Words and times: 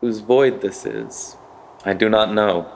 Whose 0.00 0.20
void 0.20 0.60
this 0.60 0.86
is, 0.86 1.36
I 1.84 1.92
do 1.92 2.08
not 2.08 2.32
know. 2.32 2.70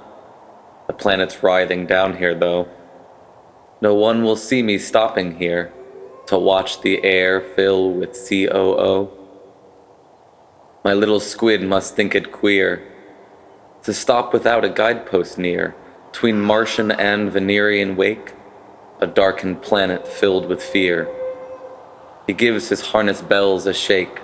The 0.88 0.92
planet's 0.92 1.40
writhing 1.40 1.86
down 1.86 2.16
here, 2.16 2.34
though. 2.34 2.68
No 3.80 3.94
one 3.94 4.24
will 4.24 4.36
see 4.36 4.60
me 4.60 4.76
stopping 4.78 5.36
here 5.38 5.72
to 6.26 6.36
watch 6.36 6.80
the 6.80 7.04
air 7.04 7.40
fill 7.40 7.92
with 7.92 8.18
COO. 8.28 9.10
My 10.84 10.94
little 10.94 11.20
squid 11.20 11.62
must 11.62 11.94
think 11.94 12.16
it 12.16 12.32
queer 12.32 12.82
to 13.84 13.92
stop 13.92 14.32
without 14.32 14.64
a 14.64 14.68
guidepost 14.68 15.38
near, 15.38 15.76
between 16.10 16.40
Martian 16.40 16.90
and 16.90 17.30
Venerian 17.30 17.94
wake, 17.94 18.32
a 19.00 19.06
darkened 19.06 19.62
planet 19.62 20.08
filled 20.08 20.46
with 20.46 20.62
fear. 20.62 21.08
He 22.26 22.32
gives 22.32 22.68
his 22.68 22.80
harness 22.80 23.20
bells 23.20 23.66
a 23.66 23.72
shake 23.72 24.20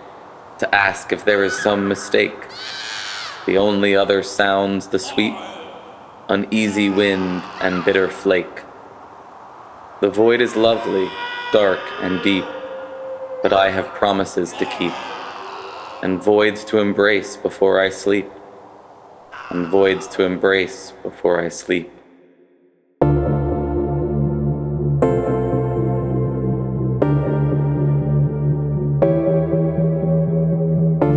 to 0.59 0.75
ask 0.75 1.13
if 1.13 1.25
there 1.25 1.45
is 1.45 1.57
some 1.57 1.87
mistake. 1.89 2.35
The 3.49 3.57
only 3.57 3.97
other 3.97 4.23
sounds 4.23 4.89
the 4.89 4.99
sweet, 4.99 5.35
uneasy 6.29 6.91
wind 6.91 7.43
and 7.63 7.83
bitter 7.83 8.07
flake. 8.09 8.63
The 10.03 10.11
void 10.11 10.43
is 10.43 10.55
lovely, 10.55 11.09
dark 11.51 11.81
and 12.03 12.23
deep, 12.23 12.45
but 13.43 13.55
I 13.55 13.71
have 13.71 13.87
promises 13.95 14.53
to 14.53 14.67
keep, 14.67 14.93
and 16.03 16.23
voids 16.23 16.63
to 16.67 16.79
embrace 16.79 17.39
before 17.39 17.81
I 17.81 17.89
sleep, 17.89 18.31
and 19.49 19.67
voids 19.69 20.07
to 20.09 20.25
embrace 20.25 20.93
before 21.03 21.43
I 21.43 21.49
sleep. 21.49 21.91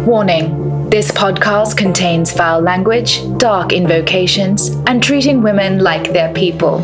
Warning 0.07 0.60
this 0.91 1.09
podcast 1.09 1.77
contains 1.77 2.33
foul 2.33 2.59
language, 2.59 3.21
dark 3.37 3.71
invocations, 3.71 4.71
and 4.87 5.01
treating 5.01 5.41
women 5.41 5.79
like 5.79 6.11
they're 6.11 6.33
people. 6.33 6.79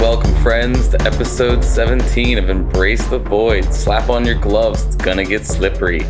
Welcome, 0.00 0.34
friends, 0.36 0.88
to 0.88 1.02
episode 1.02 1.62
17 1.62 2.38
of 2.38 2.48
Embrace 2.48 3.06
the 3.08 3.18
Void. 3.18 3.70
Slap 3.74 4.08
on 4.08 4.24
your 4.24 4.36
gloves, 4.36 4.86
it's 4.86 4.96
gonna 4.96 5.26
get 5.26 5.44
slippery. 5.44 6.00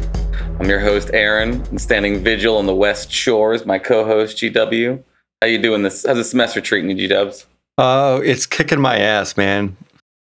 I'm 0.61 0.69
your 0.69 0.79
host, 0.79 1.11
Aaron, 1.13 1.63
and 1.63 1.81
standing 1.81 2.23
vigil 2.23 2.59
on 2.59 2.67
the 2.67 2.77
West 2.77 3.11
Shore 3.11 3.55
is 3.55 3.67
my 3.67 3.81
co-host, 3.81 4.37
GW. 4.37 5.03
How 5.42 5.48
you 5.48 5.61
doing 5.61 5.83
this? 5.83 6.07
How's 6.07 6.19
the 6.19 6.23
semester 6.23 6.61
treating 6.61 6.91
you, 6.91 6.97
G-Dubs? 6.97 7.47
Oh, 7.79 8.21
it's 8.23 8.47
kicking 8.47 8.81
my 8.81 8.99
ass, 8.99 9.37
man. 9.37 9.77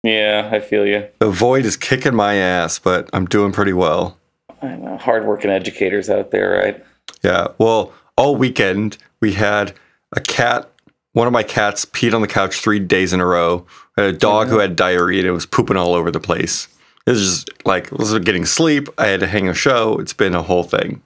Yeah, 0.03 0.49
I 0.51 0.59
feel 0.59 0.85
you. 0.87 1.07
The 1.19 1.29
void 1.29 1.65
is 1.65 1.77
kicking 1.77 2.15
my 2.15 2.35
ass, 2.35 2.79
but 2.79 3.09
I'm 3.13 3.25
doing 3.25 3.51
pretty 3.51 3.73
well. 3.73 4.17
I 4.61 4.75
know, 4.75 4.97
hardworking 4.97 5.51
educators 5.51 6.09
out 6.09 6.31
there, 6.31 6.51
right? 6.51 6.83
Yeah. 7.23 7.47
Well, 7.57 7.93
all 8.15 8.35
weekend 8.35 8.97
we 9.19 9.33
had 9.33 9.73
a 10.15 10.21
cat. 10.21 10.69
One 11.13 11.27
of 11.27 11.33
my 11.33 11.43
cats 11.43 11.85
peed 11.85 12.13
on 12.13 12.21
the 12.21 12.27
couch 12.27 12.61
three 12.61 12.79
days 12.79 13.11
in 13.11 13.19
a 13.19 13.25
row. 13.25 13.65
I 13.97 14.03
had 14.03 14.15
a 14.15 14.17
dog 14.17 14.47
who 14.47 14.53
mm-hmm. 14.53 14.61
had 14.61 14.75
diarrhea 14.75 15.19
and 15.19 15.27
it 15.27 15.31
was 15.31 15.45
pooping 15.45 15.77
all 15.77 15.93
over 15.93 16.09
the 16.09 16.19
place. 16.19 16.67
It 17.05 17.11
was 17.11 17.19
just 17.19 17.65
like 17.65 17.91
was 17.91 18.17
getting 18.19 18.45
sleep. 18.45 18.87
I 18.97 19.07
had 19.07 19.19
to 19.19 19.27
hang 19.27 19.49
a 19.49 19.53
show. 19.53 19.97
It's 19.99 20.13
been 20.13 20.35
a 20.35 20.43
whole 20.43 20.63
thing. 20.63 21.01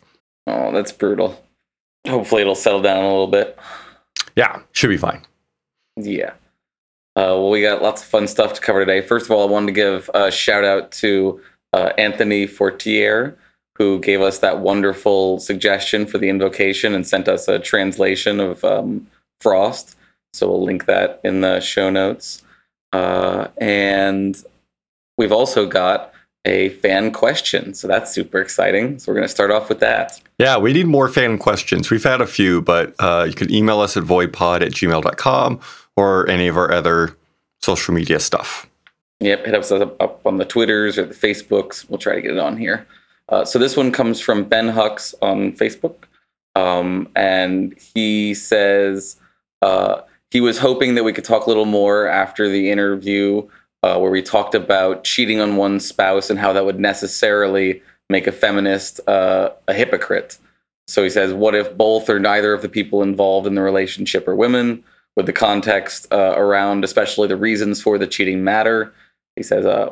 Oh, 0.48 0.72
that's 0.72 0.92
brutal. 0.92 1.42
Hopefully, 2.08 2.42
it'll 2.42 2.54
settle 2.54 2.82
down 2.82 3.04
a 3.04 3.08
little 3.08 3.28
bit. 3.28 3.58
Yeah, 4.36 4.62
should 4.74 4.90
be 4.90 4.98
fine. 4.98 5.26
Yeah. 5.98 6.34
Uh, 7.18 7.32
well, 7.32 7.50
we 7.50 7.62
got 7.62 7.82
lots 7.82 8.02
of 8.02 8.08
fun 8.10 8.28
stuff 8.28 8.54
to 8.54 8.62
cover 8.62 8.86
today. 8.86 9.02
First 9.02 9.26
of 9.26 9.32
all, 9.32 9.48
I 9.48 9.52
wanted 9.52 9.68
to 9.68 9.72
give 9.72 10.10
a 10.14 10.30
shout 10.30 10.66
out 10.66 10.92
to 10.94 11.40
uh, 11.72 11.94
Anthony 11.98 12.46
Fortier, 12.46 13.38
who 13.78 14.00
gave 14.00 14.22
us 14.22 14.40
that 14.40 14.60
wonderful 14.60 15.40
suggestion 15.40 16.06
for 16.06 16.18
the 16.18 16.28
invocation 16.28 16.94
and 16.94 17.08
sent 17.08 17.30
us 17.30 17.48
a 17.48 17.60
translation 17.60 18.42
of 18.42 18.64
um, 18.66 19.08
Frost. 19.40 19.96
So 20.34 20.50
we'll 20.50 20.64
link 20.64 20.86
that 20.86 21.22
in 21.24 21.40
the 21.40 21.62
show 21.62 21.90
notes. 21.90 22.44
Uh, 22.92 23.48
and 23.58 24.42
we've 25.18 25.32
also 25.32 25.66
got 25.66 26.14
a 26.44 26.70
fan 26.70 27.12
question. 27.12 27.74
So 27.74 27.88
that's 27.88 28.14
super 28.14 28.40
exciting. 28.40 29.00
So 29.00 29.12
we're 29.12 29.16
going 29.16 29.28
to 29.28 29.34
start 29.34 29.52
off 29.52 29.70
with 29.70 29.80
that. 29.80 30.22
Yeah, 30.38 30.58
we 30.58 30.74
need 30.74 30.88
more 30.88 31.08
fan 31.08 31.38
questions. 31.38 31.90
We've 31.90 32.04
had 32.04 32.20
a 32.20 32.28
few, 32.28 32.62
but 32.62 32.94
uh, 33.00 33.26
you 33.28 33.34
can 33.34 33.52
email 33.52 33.80
us 33.80 33.96
at 33.96 34.04
voidpod 34.04 34.62
at 34.62 34.74
gmail.com 34.74 35.62
or 35.96 36.30
any 36.30 36.48
of 36.48 36.58
our 36.58 36.72
other 36.72 37.16
social 37.62 37.94
media 37.94 38.20
stuff. 38.20 38.68
Yep, 39.20 39.46
hit 39.46 39.56
us 39.56 39.72
up, 39.72 40.26
on 40.26 40.38
the 40.38 40.46
Twitters 40.46 40.98
or 40.98 41.06
the 41.06 41.14
Facebooks. 41.14 41.90
We'll 41.90 42.00
try 42.00 42.16
to 42.16 42.22
get 42.22 42.32
it 42.32 42.40
on 42.40 42.58
here. 42.58 42.86
Uh, 43.30 43.46
so 43.46 43.58
this 43.58 43.76
one 43.76 43.92
comes 43.92 44.20
from 44.20 44.44
Ben 44.44 44.72
Hux 44.72 45.14
on 45.22 45.54
Facebook. 45.54 45.96
Um, 46.56 47.10
and 47.16 47.76
he 47.94 48.34
says 48.34 49.18
uh, 49.62 50.02
he 50.32 50.42
was 50.42 50.60
hoping 50.60 50.96
that 50.96 51.04
we 51.04 51.14
could 51.14 51.24
talk 51.24 51.46
a 51.46 51.50
little 51.50 51.66
more 51.66 52.08
after 52.08 52.48
the 52.50 52.70
interview 52.70 53.48
uh, 53.84 53.98
where 53.98 54.12
we 54.12 54.22
talked 54.22 54.56
about 54.56 55.04
cheating 55.04 55.40
on 55.40 55.58
one's 55.58 55.86
spouse 55.86 56.30
and 56.30 56.40
how 56.40 56.54
that 56.54 56.66
would 56.66 56.80
necessarily 56.80 57.82
make 58.10 58.28
a 58.28 58.32
feminist 58.32 59.00
uh, 59.08 59.50
a 59.68 59.74
hypocrite. 59.74 60.38
So 60.88 61.04
he 61.04 61.10
says, 61.10 61.34
what 61.34 61.56
if 61.56 61.76
both 61.76 62.10
or 62.10 62.20
neither 62.20 62.54
of 62.54 62.62
the 62.62 62.70
people 62.70 63.02
involved 63.02 63.48
in 63.48 63.56
the 63.56 63.62
relationship 63.62 64.28
are 64.28 64.36
women? 64.36 64.84
Would 65.16 65.26
the 65.26 65.34
context 65.34 66.08
uh, 66.12 66.34
around, 66.36 66.84
especially 66.84 67.28
the 67.28 67.38
reasons 67.38 67.82
for 67.82 67.98
the 67.98 68.08
cheating, 68.08 68.44
matter? 68.44 68.94
He 69.36 69.44
says, 69.44 69.66
uh, 69.66 69.90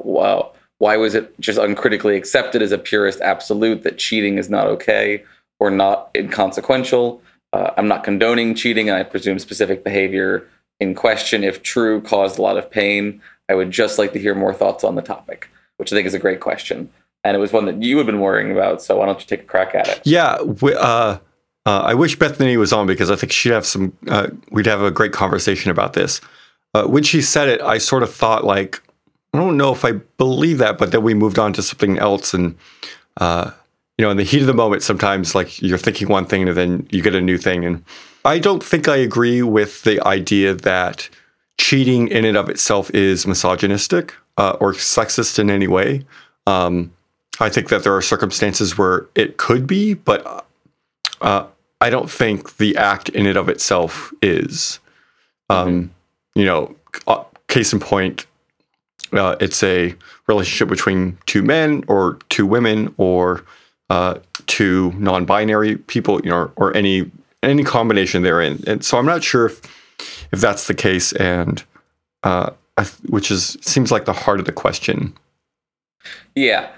why 0.80 0.98
was 0.98 1.16
it 1.16 1.40
just 1.40 1.60
uncritically 1.60 2.18
accepted 2.18 2.62
as 2.62 2.72
a 2.72 2.78
purist 2.78 3.22
absolute 3.22 3.84
that 3.84 3.98
cheating 3.98 4.38
is 4.38 4.50
not 4.50 4.68
okay 4.68 5.24
or 5.60 5.70
not 5.70 6.10
inconsequential? 6.16 7.22
Uh, 7.54 7.72
I'm 7.78 7.88
not 7.88 8.04
condoning 8.04 8.56
cheating, 8.56 8.90
and 8.90 8.98
I 8.98 9.04
presume 9.04 9.40
specific 9.40 9.84
behavior 9.84 10.48
in 10.80 10.96
question, 10.96 11.44
if 11.44 11.64
true, 11.64 12.02
caused 12.02 12.38
a 12.38 12.42
lot 12.42 12.58
of 12.58 12.70
pain. 12.70 13.22
I 13.48 13.56
would 13.56 13.72
just 13.72 14.00
like 14.00 14.12
to 14.14 14.20
hear 14.20 14.36
more 14.36 14.54
thoughts 14.54 14.84
on 14.84 14.96
the 14.96 15.02
topic, 15.02 15.50
which 15.78 15.94
I 15.94 15.96
think 15.96 16.08
is 16.08 16.14
a 16.14 16.20
great 16.20 16.40
question. 16.40 16.90
And 17.24 17.38
it 17.38 17.40
was 17.40 17.54
one 17.54 17.66
that 17.66 17.82
you 17.82 17.98
had 17.98 18.06
been 18.06 18.20
worrying 18.20 18.52
about. 18.52 18.82
So 18.82 18.98
why 18.98 19.06
don't 19.06 19.20
you 19.20 19.26
take 19.26 19.42
a 19.42 19.46
crack 19.46 19.76
at 19.76 19.88
it? 19.88 20.02
Yeah. 20.04 20.42
We, 20.42 20.74
uh, 20.74 21.20
uh, 21.66 21.82
I 21.86 21.94
wish 21.94 22.20
Bethany 22.20 22.58
was 22.58 22.74
on 22.74 22.88
because 22.88 23.10
I 23.10 23.16
think 23.16 23.32
she'd 23.32 23.52
have 23.52 23.66
some, 23.66 23.96
uh, 24.08 24.28
we'd 24.52 24.66
have 24.66 24.82
a 24.82 24.92
great 24.92 25.14
conversation 25.14 25.72
about 25.72 25.94
this. 25.94 26.20
Uh, 26.74 26.86
when 26.86 27.04
she 27.04 27.22
said 27.22 27.48
it, 27.48 27.62
I 27.62 27.78
sort 27.78 28.04
of 28.04 28.14
thought, 28.14 28.44
like, 28.44 28.82
I 29.34 29.38
don't 29.38 29.58
know 29.58 29.72
if 29.72 29.86
I 29.86 29.94
believe 30.18 30.58
that, 30.58 30.78
but 30.78 30.92
then 30.92 31.04
we 31.04 31.14
moved 31.14 31.40
on 31.40 31.54
to 31.54 31.64
something 31.64 31.98
else. 31.98 32.34
And, 32.34 32.58
uh, 33.18 33.52
you 33.98 34.04
know, 34.04 34.12
in 34.12 34.18
the 34.18 34.24
heat 34.24 34.42
of 34.42 34.48
the 34.48 34.54
moment, 34.54 34.84
sometimes 34.84 35.36
like 35.36 35.62
you're 35.62 35.78
thinking 35.78 36.08
one 36.08 36.26
thing 36.26 36.48
and 36.48 36.58
then 36.58 36.88
you 36.92 37.02
get 37.02 37.16
a 37.16 37.22
new 37.22 37.38
thing. 37.38 37.64
And 37.66 37.84
I 38.26 38.40
don't 38.40 38.64
think 38.64 38.88
I 38.88 38.98
agree 38.98 39.42
with 39.42 39.84
the 39.84 40.06
idea 40.06 40.54
that 40.54 41.10
cheating 41.60 42.08
in 42.08 42.26
and 42.26 42.38
of 42.38 42.50
itself 42.50 42.92
is 42.92 43.26
misogynistic 43.26 44.14
uh, 44.38 44.58
or 44.60 44.74
sexist 44.74 45.40
in 45.40 45.50
any 45.50 45.68
way. 45.68 46.06
Um, 46.46 46.92
I 47.40 47.50
think 47.50 47.70
that 47.70 47.84
there 47.84 47.96
are 47.96 48.02
circumstances 48.02 48.78
where 48.78 49.08
it 49.16 49.38
could 49.38 49.66
be, 49.66 49.94
but 49.94 50.46
uh, 51.22 51.48
I 51.84 51.90
don't 51.90 52.10
think 52.10 52.56
the 52.58 52.78
act 52.78 53.10
in 53.10 53.26
and 53.26 53.38
of 53.38 53.50
itself 53.50 54.14
is. 54.22 54.80
Um, 55.50 55.68
mm-hmm. 55.68 56.40
You 56.40 56.46
know, 56.46 56.76
uh, 57.08 57.26
case 57.50 57.74
in 57.74 57.82
point, 57.82 58.26
uh, 59.12 59.36
it's 59.42 59.62
a 59.62 59.94
relationship 60.26 60.70
between 60.70 61.18
two 61.26 61.44
men 61.44 61.84
or 61.90 62.20
two 62.30 62.46
women 62.46 62.96
or 62.96 63.44
uh, 63.90 64.20
two 64.48 64.94
non-binary 64.94 65.76
people, 65.76 66.22
you 66.24 66.30
know, 66.30 66.54
or 66.56 66.76
any 66.76 67.12
any 67.44 67.66
combination 67.66 68.24
therein. 68.24 68.64
And 68.66 68.86
so 68.86 68.98
I'm 68.98 69.06
not 69.06 69.22
sure 69.22 69.48
if 69.48 69.62
if 70.32 70.40
that's 70.40 70.68
the 70.68 70.74
case, 70.74 71.12
and 71.12 71.62
uh, 72.24 72.52
which 73.10 73.30
is 73.30 73.58
seems 73.60 73.92
like 73.92 74.06
the 74.06 74.14
heart 74.14 74.40
of 74.40 74.46
the 74.46 74.54
question. 74.54 75.14
Yeah, 76.34 76.70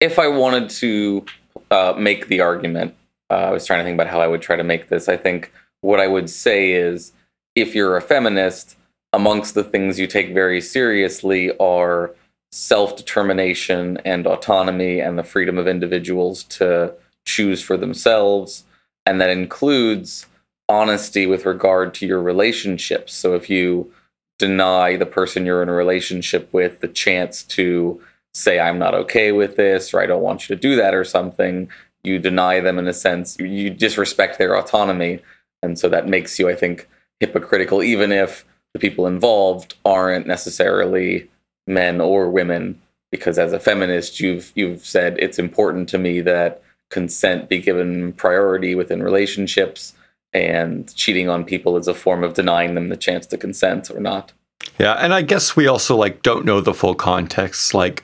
if 0.00 0.18
I 0.18 0.28
wanted 0.28 0.70
to 0.70 1.26
uh, 1.70 1.92
make 1.98 2.28
the 2.28 2.40
argument, 2.40 2.94
uh, 3.30 3.34
I 3.34 3.50
was 3.50 3.66
trying 3.66 3.80
to 3.80 3.84
think 3.84 3.94
about 3.94 4.08
how 4.08 4.20
I 4.20 4.26
would 4.26 4.42
try 4.42 4.56
to 4.56 4.64
make 4.64 4.88
this. 4.88 5.08
I 5.08 5.16
think 5.16 5.52
what 5.80 6.00
I 6.00 6.06
would 6.06 6.28
say 6.28 6.72
is, 6.72 7.12
if 7.54 7.74
you're 7.74 7.96
a 7.96 8.02
feminist, 8.02 8.76
amongst 9.12 9.54
the 9.54 9.64
things 9.64 9.98
you 9.98 10.06
take 10.06 10.34
very 10.34 10.60
seriously 10.60 11.56
are 11.58 12.14
self 12.52 12.96
determination 12.96 13.98
and 14.04 14.26
autonomy 14.26 15.00
and 15.00 15.18
the 15.18 15.24
freedom 15.24 15.58
of 15.58 15.68
individuals 15.68 16.44
to 16.44 16.94
choose 17.24 17.62
for 17.62 17.76
themselves. 17.76 18.64
And 19.06 19.20
that 19.20 19.30
includes 19.30 20.26
honesty 20.68 21.26
with 21.26 21.46
regard 21.46 21.94
to 21.94 22.06
your 22.06 22.22
relationships. 22.22 23.12
So 23.14 23.34
if 23.34 23.50
you 23.50 23.92
deny 24.38 24.96
the 24.96 25.06
person 25.06 25.44
you're 25.44 25.62
in 25.62 25.68
a 25.68 25.72
relationship 25.72 26.52
with 26.52 26.80
the 26.80 26.88
chance 26.88 27.42
to 27.42 28.00
say, 28.34 28.60
I'm 28.60 28.78
not 28.78 28.94
okay 28.94 29.32
with 29.32 29.56
this, 29.56 29.92
or 29.92 30.00
I 30.00 30.06
don't 30.06 30.22
want 30.22 30.48
you 30.48 30.54
to 30.54 30.60
do 30.60 30.76
that, 30.76 30.94
or 30.94 31.04
something, 31.04 31.68
you 32.04 32.18
deny 32.18 32.60
them 32.60 32.78
in 32.78 32.88
a 32.88 32.92
sense, 32.92 33.38
you 33.38 33.70
disrespect 33.70 34.38
their 34.38 34.56
autonomy. 34.56 35.20
And 35.62 35.78
so 35.78 35.88
that 35.88 36.08
makes 36.08 36.38
you, 36.38 36.48
I 36.48 36.54
think, 36.54 36.88
hypocritical, 37.20 37.82
even 37.82 38.12
if 38.12 38.44
the 38.72 38.78
people 38.78 39.06
involved 39.06 39.74
aren't 39.84 40.26
necessarily 40.26 41.28
men 41.66 42.00
or 42.00 42.30
women 42.30 42.80
because 43.10 43.38
as 43.38 43.52
a 43.52 43.60
feminist 43.60 44.20
you've 44.20 44.52
you've 44.54 44.84
said 44.84 45.16
it's 45.18 45.38
important 45.38 45.88
to 45.88 45.98
me 45.98 46.20
that 46.20 46.62
consent 46.90 47.48
be 47.48 47.58
given 47.60 48.12
priority 48.14 48.74
within 48.74 49.02
relationships 49.02 49.94
and 50.32 50.94
cheating 50.94 51.28
on 51.28 51.44
people 51.44 51.76
is 51.76 51.86
a 51.86 51.94
form 51.94 52.24
of 52.24 52.34
denying 52.34 52.74
them 52.74 52.88
the 52.88 52.96
chance 52.96 53.26
to 53.26 53.36
consent 53.36 53.90
or 53.90 54.00
not 54.00 54.32
Yeah, 54.78 54.94
and 54.94 55.12
I 55.12 55.22
guess 55.22 55.54
we 55.54 55.66
also 55.66 55.96
like 55.96 56.22
don't 56.22 56.44
know 56.44 56.60
the 56.60 56.74
full 56.74 56.94
context. 56.94 57.74
Like, 57.74 58.02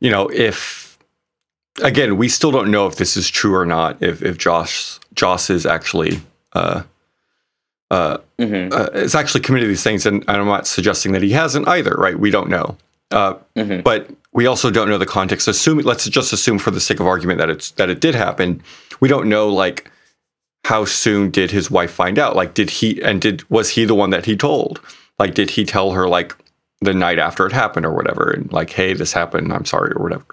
you 0.00 0.10
know, 0.10 0.28
if 0.28 0.83
again, 1.82 2.16
we 2.16 2.28
still 2.28 2.50
don't 2.50 2.70
know 2.70 2.86
if 2.86 2.96
this 2.96 3.16
is 3.16 3.30
true 3.30 3.54
or 3.54 3.66
not. 3.66 4.02
If 4.02 4.22
if 4.22 4.38
Josh 4.38 4.98
Joss 5.14 5.50
is 5.50 5.66
actually 5.66 6.20
uh, 6.52 6.82
uh, 7.90 8.18
hmm 8.38 8.68
uh, 8.72 8.88
is 8.94 9.14
actually 9.14 9.40
committed 9.40 9.68
these 9.68 9.82
things, 9.82 10.06
and, 10.06 10.24
I'm 10.28 10.46
not 10.46 10.66
suggesting 10.66 11.12
that 11.12 11.22
he 11.22 11.30
hasn't 11.30 11.68
either. 11.68 11.94
Right? 11.94 12.18
We 12.18 12.30
don't 12.30 12.48
know. 12.48 12.76
Uh, 13.10 13.34
hmm 13.56 13.80
but 13.80 14.10
we 14.32 14.46
also 14.46 14.70
don't 14.70 14.88
know 14.88 14.98
the 14.98 15.06
context. 15.06 15.46
Assuming, 15.46 15.84
let's 15.84 16.08
just 16.08 16.32
assume 16.32 16.58
for 16.58 16.70
the 16.70 16.80
sake 16.80 17.00
of 17.00 17.06
argument 17.06 17.38
that 17.38 17.50
it's 17.50 17.70
that 17.72 17.90
it 17.90 18.00
did 18.00 18.14
happen. 18.14 18.62
We 19.00 19.08
don't 19.08 19.28
know 19.28 19.48
like 19.48 19.90
how 20.64 20.84
soon 20.84 21.30
did 21.30 21.50
his 21.50 21.70
wife 21.70 21.90
find 21.90 22.18
out? 22.18 22.34
Like, 22.34 22.54
did 22.54 22.70
he 22.70 23.02
and 23.02 23.20
did 23.20 23.48
was 23.50 23.70
he 23.70 23.84
the 23.84 23.94
one 23.94 24.10
that 24.10 24.26
he 24.26 24.36
told? 24.36 24.80
Like, 25.18 25.34
did 25.34 25.50
he 25.50 25.64
tell 25.64 25.92
her 25.92 26.08
like 26.08 26.34
the 26.80 26.94
night 26.94 27.18
after 27.18 27.46
it 27.46 27.52
happened 27.52 27.86
or 27.86 27.94
whatever, 27.94 28.30
and 28.30 28.52
like, 28.52 28.70
hey, 28.70 28.92
this 28.92 29.12
happened. 29.12 29.52
I'm 29.52 29.64
sorry 29.64 29.92
or 29.94 30.02
whatever. 30.02 30.24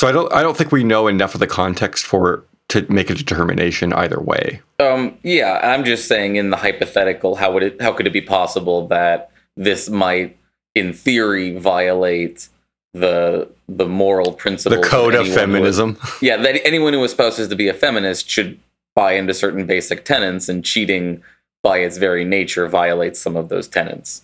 So 0.00 0.08
I 0.08 0.12
don't 0.12 0.32
I 0.32 0.40
don't 0.40 0.56
think 0.56 0.72
we 0.72 0.82
know 0.82 1.08
enough 1.08 1.34
of 1.34 1.40
the 1.40 1.46
context 1.46 2.06
for 2.06 2.42
to 2.70 2.90
make 2.90 3.10
a 3.10 3.14
determination 3.14 3.92
either 3.92 4.18
way. 4.18 4.62
Um, 4.78 5.18
yeah, 5.22 5.60
I'm 5.62 5.84
just 5.84 6.08
saying 6.08 6.36
in 6.36 6.48
the 6.48 6.56
hypothetical, 6.56 7.34
how 7.34 7.52
would 7.52 7.62
it 7.62 7.82
how 7.82 7.92
could 7.92 8.06
it 8.06 8.12
be 8.14 8.22
possible 8.22 8.88
that 8.88 9.30
this 9.58 9.90
might, 9.90 10.38
in 10.74 10.94
theory, 10.94 11.58
violate 11.58 12.48
the 12.94 13.50
the 13.68 13.84
moral 13.84 14.32
principle, 14.32 14.80
The 14.80 14.88
code 14.88 15.14
of 15.14 15.28
feminism. 15.28 15.98
yeah, 16.22 16.38
that 16.38 16.66
anyone 16.66 16.94
who 16.94 17.04
espouses 17.04 17.48
to 17.48 17.54
be 17.54 17.68
a 17.68 17.74
feminist 17.74 18.26
should 18.26 18.58
buy 18.94 19.12
into 19.12 19.34
certain 19.34 19.66
basic 19.66 20.06
tenets, 20.06 20.48
and 20.48 20.64
cheating 20.64 21.22
by 21.62 21.76
its 21.76 21.98
very 21.98 22.24
nature 22.24 22.66
violates 22.68 23.20
some 23.20 23.36
of 23.36 23.50
those 23.50 23.68
tenets. 23.68 24.22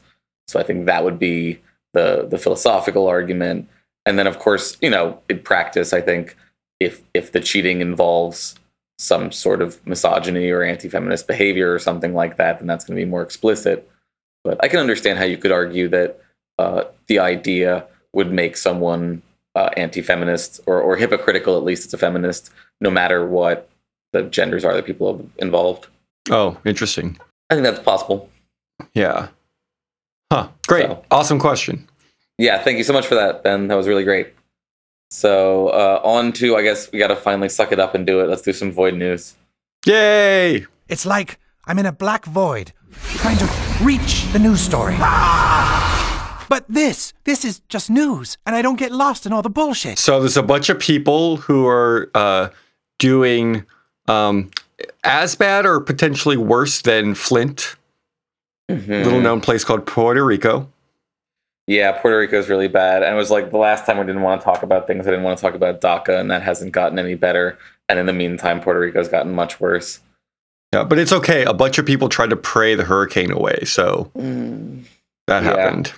So 0.48 0.58
I 0.58 0.62
think 0.62 0.86
that 0.86 1.04
would 1.04 1.18
be 1.18 1.60
the 1.92 2.26
the 2.26 2.38
philosophical 2.38 3.06
argument. 3.06 3.68
And 4.06 4.18
then 4.18 4.26
of 4.26 4.38
course, 4.38 4.76
you 4.80 4.88
know, 4.88 5.20
in 5.28 5.40
practice, 5.40 5.92
I 5.92 6.00
think 6.00 6.36
if 6.80 7.02
if 7.12 7.32
the 7.32 7.40
cheating 7.40 7.80
involves 7.80 8.54
some 8.98 9.30
sort 9.30 9.60
of 9.60 9.84
misogyny 9.86 10.48
or 10.50 10.62
anti-feminist 10.62 11.26
behavior 11.26 11.70
or 11.74 11.78
something 11.78 12.14
like 12.14 12.38
that, 12.38 12.58
then 12.58 12.66
that's 12.66 12.84
going 12.86 12.98
to 12.98 13.04
be 13.04 13.10
more 13.10 13.22
explicit. 13.22 13.86
But 14.42 14.62
I 14.64 14.68
can 14.68 14.80
understand 14.80 15.18
how 15.18 15.24
you 15.26 15.36
could 15.36 15.52
argue 15.52 15.88
that 15.88 16.18
uh, 16.58 16.84
the 17.08 17.18
idea 17.18 17.84
would 18.14 18.32
make 18.32 18.56
someone 18.56 19.20
uh, 19.54 19.68
anti-feminist 19.76 20.60
or, 20.66 20.80
or 20.80 20.96
hypocritical, 20.96 21.58
at 21.58 21.64
least 21.64 21.86
as 21.86 21.92
a 21.94 21.98
feminist, 21.98 22.50
no 22.80 22.90
matter 22.90 23.26
what 23.26 23.68
the 24.14 24.22
genders 24.22 24.64
are 24.64 24.74
that 24.74 24.86
people 24.86 25.14
have 25.14 25.26
involved. 25.38 25.88
Oh, 26.30 26.56
interesting. 26.64 27.18
I 27.50 27.54
think 27.54 27.64
that's 27.66 27.80
possible. 27.80 28.30
Yeah. 28.94 29.28
Huh. 30.32 30.48
Great. 30.66 30.86
So- 30.86 31.04
Awesome 31.10 31.38
question. 31.38 31.86
Yeah, 32.38 32.62
thank 32.62 32.78
you 32.78 32.84
so 32.84 32.92
much 32.92 33.06
for 33.06 33.14
that, 33.14 33.42
Ben. 33.42 33.68
That 33.68 33.76
was 33.76 33.88
really 33.88 34.04
great. 34.04 34.34
So 35.10 35.68
uh, 35.68 36.00
on 36.04 36.32
to, 36.34 36.56
I 36.56 36.62
guess 36.62 36.90
we 36.92 36.98
got 36.98 37.08
to 37.08 37.16
finally 37.16 37.48
suck 37.48 37.72
it 37.72 37.78
up 37.80 37.94
and 37.94 38.06
do 38.06 38.20
it. 38.20 38.28
Let's 38.28 38.42
do 38.42 38.52
some 38.52 38.72
void 38.72 38.94
news. 38.94 39.34
Yay! 39.86 40.66
It's 40.88 41.06
like 41.06 41.38
I'm 41.66 41.78
in 41.78 41.86
a 41.86 41.92
black 41.92 42.24
void, 42.26 42.72
trying 43.16 43.38
to 43.38 43.48
reach 43.82 44.30
the 44.32 44.38
news 44.38 44.60
story. 44.60 44.96
But 46.48 46.64
this, 46.68 47.12
this 47.24 47.44
is 47.44 47.60
just 47.68 47.90
news, 47.90 48.36
and 48.46 48.54
I 48.54 48.62
don't 48.62 48.76
get 48.78 48.92
lost 48.92 49.26
in 49.26 49.32
all 49.32 49.42
the 49.42 49.50
bullshit. 49.50 49.98
So 49.98 50.20
there's 50.20 50.36
a 50.36 50.42
bunch 50.44 50.68
of 50.68 50.78
people 50.78 51.38
who 51.38 51.66
are 51.66 52.08
uh, 52.14 52.48
doing 53.00 53.64
um, 54.06 54.50
as 55.02 55.34
bad 55.34 55.66
or 55.66 55.80
potentially 55.80 56.36
worse 56.36 56.82
than 56.82 57.14
Flint, 57.14 57.76
Mhm. 58.70 59.04
little 59.04 59.20
known 59.20 59.40
place 59.40 59.64
called 59.64 59.86
Puerto 59.86 60.24
Rico. 60.24 60.68
Yeah, 61.66 61.92
Puerto 61.92 62.18
Rico 62.18 62.38
is 62.38 62.48
really 62.48 62.68
bad. 62.68 63.02
And 63.02 63.12
it 63.12 63.16
was 63.16 63.30
like 63.30 63.50
the 63.50 63.58
last 63.58 63.86
time 63.86 63.98
we 63.98 64.04
didn't 64.04 64.22
want 64.22 64.40
to 64.40 64.44
talk 64.44 64.62
about 64.62 64.86
things. 64.86 65.06
I 65.06 65.10
didn't 65.10 65.24
want 65.24 65.38
to 65.38 65.42
talk 65.42 65.54
about 65.54 65.80
DACA, 65.80 66.20
and 66.20 66.30
that 66.30 66.42
hasn't 66.42 66.72
gotten 66.72 66.98
any 66.98 67.14
better. 67.16 67.58
And 67.88 67.98
in 67.98 68.06
the 68.06 68.12
meantime, 68.12 68.60
Puerto 68.60 68.78
Rico's 68.78 69.08
gotten 69.08 69.32
much 69.32 69.60
worse. 69.60 70.00
Yeah, 70.72 70.84
but 70.84 70.98
it's 70.98 71.12
okay. 71.12 71.44
A 71.44 71.54
bunch 71.54 71.78
of 71.78 71.86
people 71.86 72.08
tried 72.08 72.30
to 72.30 72.36
pray 72.36 72.74
the 72.74 72.84
hurricane 72.84 73.30
away, 73.30 73.60
so 73.64 74.10
that 74.14 75.42
Yeah. 75.42 75.56
happened. 75.56 75.92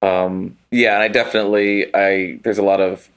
Um, 0.00 0.56
yeah, 0.70 0.94
and 0.94 1.02
I 1.02 1.08
definitely, 1.08 1.94
I 1.94 2.38
there's 2.42 2.58
a 2.58 2.62
lot 2.62 2.80
of, 2.80 3.08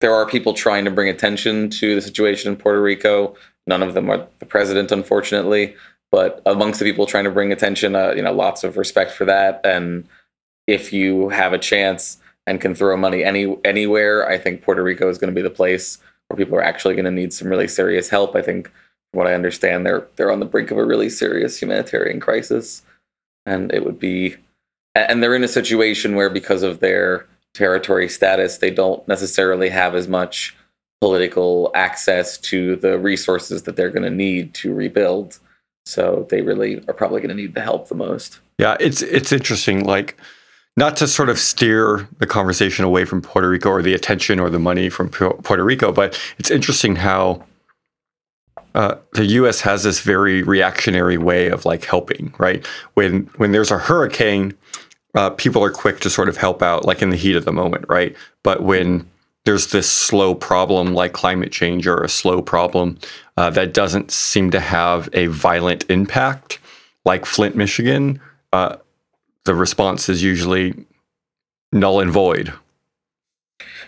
there 0.00 0.14
are 0.14 0.26
people 0.26 0.52
trying 0.54 0.84
to 0.84 0.90
bring 0.90 1.08
attention 1.08 1.68
to 1.70 1.94
the 1.94 2.00
situation 2.00 2.52
in 2.52 2.56
Puerto 2.56 2.80
Rico. 2.80 3.34
None 3.66 3.82
of 3.82 3.94
them 3.94 4.10
are 4.10 4.26
the 4.38 4.46
president, 4.46 4.92
unfortunately. 4.92 5.74
But 6.12 6.40
amongst 6.46 6.78
the 6.78 6.84
people 6.84 7.06
trying 7.06 7.24
to 7.24 7.30
bring 7.30 7.52
attention, 7.52 7.96
uh, 7.96 8.12
you 8.14 8.22
know, 8.22 8.32
lots 8.32 8.62
of 8.64 8.76
respect 8.76 9.10
for 9.12 9.24
that. 9.24 9.60
And 9.64 10.06
if 10.66 10.92
you 10.92 11.28
have 11.28 11.52
a 11.52 11.58
chance 11.58 12.18
and 12.46 12.60
can 12.60 12.74
throw 12.74 12.96
money 12.96 13.24
any 13.24 13.56
anywhere, 13.64 14.28
I 14.28 14.38
think 14.38 14.62
Puerto 14.62 14.82
Rico 14.82 15.08
is 15.08 15.18
going 15.18 15.32
to 15.32 15.34
be 15.34 15.42
the 15.42 15.50
place 15.50 15.98
where 16.28 16.36
people 16.36 16.56
are 16.56 16.62
actually 16.62 16.94
going 16.94 17.04
to 17.04 17.10
need 17.10 17.32
some 17.32 17.48
really 17.48 17.68
serious 17.68 18.08
help. 18.08 18.36
I 18.36 18.42
think, 18.42 18.66
from 19.10 19.18
what 19.18 19.26
I 19.26 19.34
understand, 19.34 19.86
they're 19.86 20.06
they're 20.16 20.30
on 20.30 20.40
the 20.40 20.46
brink 20.46 20.70
of 20.70 20.78
a 20.78 20.84
really 20.84 21.08
serious 21.08 21.60
humanitarian 21.60 22.20
crisis, 22.20 22.82
and 23.44 23.72
it 23.72 23.84
would 23.84 23.98
be, 23.98 24.36
and 24.94 25.22
they're 25.22 25.34
in 25.34 25.44
a 25.44 25.48
situation 25.48 26.14
where 26.14 26.30
because 26.30 26.62
of 26.62 26.80
their 26.80 27.26
territory 27.54 28.08
status, 28.08 28.58
they 28.58 28.70
don't 28.70 29.06
necessarily 29.08 29.68
have 29.68 29.94
as 29.94 30.08
much 30.08 30.54
political 31.00 31.70
access 31.74 32.38
to 32.38 32.76
the 32.76 32.98
resources 32.98 33.62
that 33.64 33.76
they're 33.76 33.90
going 33.90 34.02
to 34.02 34.10
need 34.10 34.54
to 34.54 34.74
rebuild. 34.74 35.38
So 35.84 36.26
they 36.30 36.42
really 36.42 36.82
are 36.88 36.94
probably 36.94 37.20
going 37.20 37.34
to 37.36 37.42
need 37.42 37.54
the 37.54 37.60
help 37.60 37.88
the 37.88 37.94
most. 37.94 38.40
Yeah, 38.58 38.76
it's 38.80 39.02
it's 39.02 39.32
interesting. 39.32 39.84
Like, 39.84 40.16
not 40.76 40.96
to 40.98 41.08
sort 41.08 41.28
of 41.28 41.38
steer 41.38 42.08
the 42.18 42.26
conversation 42.26 42.84
away 42.84 43.04
from 43.04 43.22
Puerto 43.22 43.48
Rico 43.48 43.70
or 43.70 43.82
the 43.82 43.94
attention 43.94 44.38
or 44.38 44.50
the 44.50 44.58
money 44.58 44.90
from 44.90 45.08
Puerto 45.08 45.64
Rico, 45.64 45.90
but 45.90 46.20
it's 46.38 46.50
interesting 46.50 46.96
how 46.96 47.44
uh, 48.74 48.96
the 49.14 49.24
U.S. 49.24 49.62
has 49.62 49.84
this 49.84 50.00
very 50.00 50.42
reactionary 50.42 51.16
way 51.16 51.48
of 51.48 51.64
like 51.64 51.84
helping. 51.86 52.34
Right 52.38 52.64
when 52.94 53.22
when 53.36 53.52
there's 53.52 53.70
a 53.70 53.78
hurricane, 53.78 54.54
uh, 55.14 55.30
people 55.30 55.64
are 55.64 55.70
quick 55.70 56.00
to 56.00 56.10
sort 56.10 56.28
of 56.28 56.36
help 56.36 56.62
out, 56.62 56.84
like 56.84 57.00
in 57.00 57.08
the 57.08 57.16
heat 57.16 57.36
of 57.36 57.46
the 57.46 57.52
moment. 57.52 57.86
Right, 57.88 58.14
but 58.42 58.62
when 58.62 59.08
there's 59.46 59.68
this 59.68 59.88
slow 59.88 60.34
problem 60.34 60.92
like 60.92 61.14
climate 61.14 61.52
change 61.52 61.86
or 61.86 62.02
a 62.02 62.08
slow 62.08 62.42
problem 62.42 62.98
uh, 63.36 63.48
that 63.48 63.72
doesn't 63.72 64.10
seem 64.10 64.50
to 64.50 64.60
have 64.60 65.08
a 65.14 65.26
violent 65.28 65.88
impact, 65.88 66.58
like 67.06 67.24
Flint, 67.24 67.56
Michigan, 67.56 68.20
uh, 68.52 68.76
the 69.46 69.54
response 69.54 70.08
is 70.08 70.22
usually 70.22 70.74
null 71.72 72.00
and 72.00 72.10
void. 72.10 72.52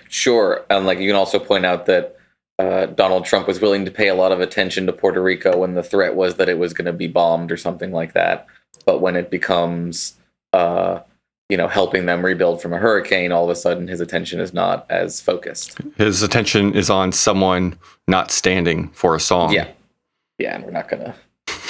Sure. 0.09 0.65
And 0.71 0.87
like 0.87 0.99
you 0.99 1.09
can 1.09 1.17
also 1.17 1.39
point 1.39 1.67
out 1.67 1.87
that 1.87 2.17
uh, 2.59 2.87
Donald 2.87 3.25
Trump 3.25 3.47
was 3.47 3.61
willing 3.61 3.85
to 3.85 3.91
pay 3.91 4.09
a 4.09 4.15
lot 4.15 4.33
of 4.33 4.41
attention 4.41 4.87
to 4.87 4.93
Puerto 4.93 5.23
Rico 5.23 5.59
when 5.59 5.75
the 5.75 5.83
threat 5.83 6.15
was 6.15 6.37
that 6.37 6.49
it 6.49 6.59
was 6.59 6.73
going 6.73 6.87
to 6.87 6.93
be 6.93 7.07
bombed 7.07 7.53
or 7.53 7.57
something 7.57 7.93
like 7.93 8.15
that. 8.15 8.47
But 8.85 9.01
when 9.01 9.17
it 9.17 9.31
becomes, 9.31 10.15
uh, 10.53 11.01
you 11.49 11.57
know, 11.57 11.69
helping 11.69 12.07
them 12.07 12.25
rebuild 12.25 12.61
from 12.61 12.73
a 12.73 12.79
hurricane, 12.79 13.33
all 13.33 13.45
of 13.45 13.51
a 13.51 13.57
sudden 13.57 13.87
his 13.87 14.01
attention 14.01 14.41
is 14.41 14.53
not 14.53 14.87
as 14.91 15.21
focused. 15.21 15.79
His 15.97 16.23
attention 16.23 16.75
is 16.75 16.91
on 16.91 17.13
someone 17.13 17.79
not 18.07 18.31
standing 18.31 18.89
for 18.89 19.15
a 19.15 19.21
song. 19.21 19.53
Yeah. 19.53 19.69
Yeah. 20.39 20.57
And 20.57 20.65
we're 20.65 20.71
not 20.71 20.89
going 20.89 21.05
to. 21.05 21.15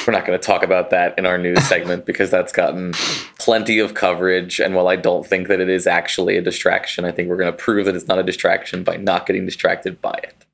We're 0.07 0.13
not 0.13 0.25
going 0.25 0.39
to 0.39 0.45
talk 0.45 0.63
about 0.63 0.91
that 0.91 1.19
in 1.19 1.27
our 1.27 1.37
news 1.37 1.63
segment 1.65 2.07
because 2.07 2.31
that's 2.31 2.53
gotten 2.53 2.93
plenty 3.39 3.79
of 3.79 3.95
coverage. 3.95 4.59
And 4.59 4.75
while 4.75 4.89
I 4.89 4.97
don't 4.97 5.27
think 5.27 5.49
that 5.49 5.61
it 5.61 5.69
is 5.69 5.87
actually 5.87 6.37
a 6.37 6.43
distraction, 6.43 7.05
I 7.05 7.13
think 7.13 7.29
we're 7.29 7.37
going 7.37 7.53
to 7.53 7.57
prove 7.57 7.87
that 7.87 7.95
it's 7.95 8.09
not 8.09 8.19
a 8.19 8.23
distraction 8.23 8.85
by 8.85 8.97
not 8.97 9.27
getting 9.27 9.45
distracted 9.45 10.01
by 10.01 10.19
it. 10.23 10.47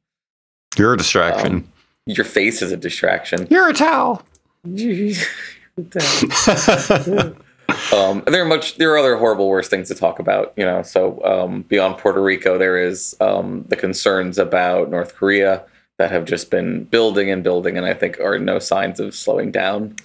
You're 0.77 0.95
a 0.95 0.97
distraction. 0.97 1.53
Um, 1.53 1.73
Your 2.07 2.25
face 2.25 2.63
is 2.63 2.73
a 2.73 2.77
distraction. 2.77 3.47
You're 3.49 3.69
a 3.69 3.73
towel. 3.73 4.23
um, 7.93 8.23
there 8.27 8.43
are 8.43 8.47
much. 8.47 8.77
There 8.77 8.93
are 8.93 8.99
other 8.99 9.17
horrible, 9.17 9.49
worse 9.49 9.69
things 9.69 9.89
to 9.89 9.95
talk 9.95 10.19
about. 10.19 10.53
You 10.57 10.65
know, 10.65 10.83
so 10.83 11.23
um, 11.25 11.63
beyond 11.63 11.99
Puerto 11.99 12.23
Rico, 12.23 12.59
there 12.59 12.79
is 12.79 13.17
um, 13.21 13.65
the 13.69 13.77
concerns 13.77 14.39
about 14.39 14.91
North 14.91 15.15
Korea 15.15 15.65
that 15.99 16.11
have 16.11 16.25
just 16.25 16.51
been 16.51 16.85
building 16.85 17.31
and 17.31 17.43
building, 17.43 17.77
and 17.77 17.87
I 17.87 17.95
think 17.95 18.19
are 18.21 18.39
no 18.39 18.59
signs 18.59 19.01
of 19.01 19.15
slowing 19.15 19.51
down. 19.51 19.97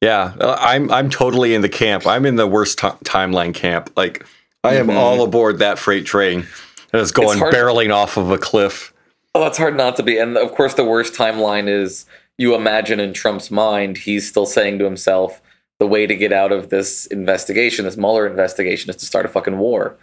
Yeah, 0.00 0.32
I'm 0.40 0.90
I'm 0.90 1.10
totally 1.10 1.54
in 1.54 1.62
the 1.62 1.68
camp. 1.68 2.06
I'm 2.06 2.26
in 2.26 2.36
the 2.36 2.46
worst 2.46 2.78
ti 2.78 2.88
timeline 3.04 3.54
camp. 3.54 3.90
Like 3.96 4.26
I 4.64 4.74
am 4.74 4.88
Mhm. 4.88 4.96
all 4.96 5.22
aboard 5.22 5.58
that 5.60 5.78
freight 5.78 6.04
train 6.06 6.46
that 6.90 7.00
is 7.00 7.12
going 7.12 7.38
barreling 7.38 7.92
off 7.94 8.16
of 8.16 8.30
a 8.30 8.38
cliff. 8.38 8.92
Oh, 9.34 9.40
that's 9.40 9.58
hard 9.58 9.76
not 9.76 9.96
to 9.96 10.02
be. 10.02 10.18
And 10.18 10.36
of 10.36 10.52
course, 10.52 10.74
the 10.74 10.84
worst 10.84 11.14
timeline 11.14 11.68
is 11.68 12.04
you 12.36 12.54
imagine 12.54 13.00
in 13.00 13.12
Trump's 13.12 13.50
mind, 13.50 13.98
he's 13.98 14.28
still 14.28 14.46
saying 14.46 14.78
to 14.80 14.84
himself, 14.84 15.40
the 15.78 15.86
way 15.86 16.06
to 16.06 16.14
get 16.14 16.32
out 16.32 16.52
of 16.52 16.68
this 16.70 17.06
investigation, 17.06 17.84
this 17.84 17.96
Mueller 17.96 18.26
investigation, 18.26 18.90
is 18.90 18.96
to 18.96 19.06
start 19.06 19.24
a 19.24 19.28
fucking 19.28 19.58
war, 19.58 19.96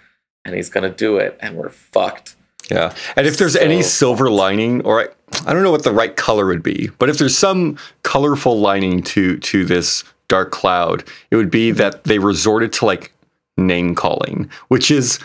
and 0.45 0.55
he's 0.55 0.69
gonna 0.69 0.89
do 0.89 1.17
it, 1.17 1.37
and 1.41 1.55
we're 1.55 1.69
fucked. 1.69 2.35
Yeah. 2.71 2.93
And 3.15 3.25
if 3.27 3.37
there's 3.37 3.55
any 3.55 3.81
silver 3.81 4.29
lining, 4.29 4.81
or 4.85 5.11
I, 5.45 5.53
don't 5.53 5.63
know 5.63 5.71
what 5.71 5.83
the 5.83 5.91
right 5.91 6.15
color 6.15 6.45
would 6.45 6.63
be, 6.63 6.89
but 6.97 7.09
if 7.09 7.17
there's 7.17 7.37
some 7.37 7.77
colorful 8.03 8.59
lining 8.59 9.01
to 9.03 9.37
to 9.37 9.65
this 9.65 10.03
dark 10.27 10.51
cloud, 10.51 11.03
it 11.31 11.35
would 11.35 11.51
be 11.51 11.71
that 11.71 12.03
they 12.05 12.19
resorted 12.19 12.73
to 12.73 12.85
like 12.85 13.13
name 13.57 13.95
calling, 13.95 14.49
which 14.67 14.89
is 14.89 15.19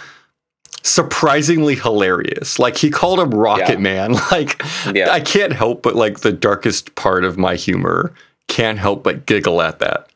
surprisingly 0.82 1.76
hilarious. 1.76 2.58
Like 2.58 2.76
he 2.76 2.90
called 2.90 3.18
him 3.18 3.30
Rocket 3.30 3.74
Yeah. 3.74 3.78
Man. 3.78 4.14
Like 4.30 4.62
Yeah. 4.92 5.10
I 5.10 5.20
can't 5.20 5.52
help 5.52 5.82
but 5.82 5.94
like 5.94 6.20
the 6.20 6.32
darkest 6.32 6.94
part 6.94 7.24
of 7.24 7.38
my 7.38 7.56
humor 7.56 8.12
can't 8.48 8.78
help 8.78 9.02
but 9.02 9.26
giggle 9.26 9.62
at 9.62 9.78
that. 9.78 10.08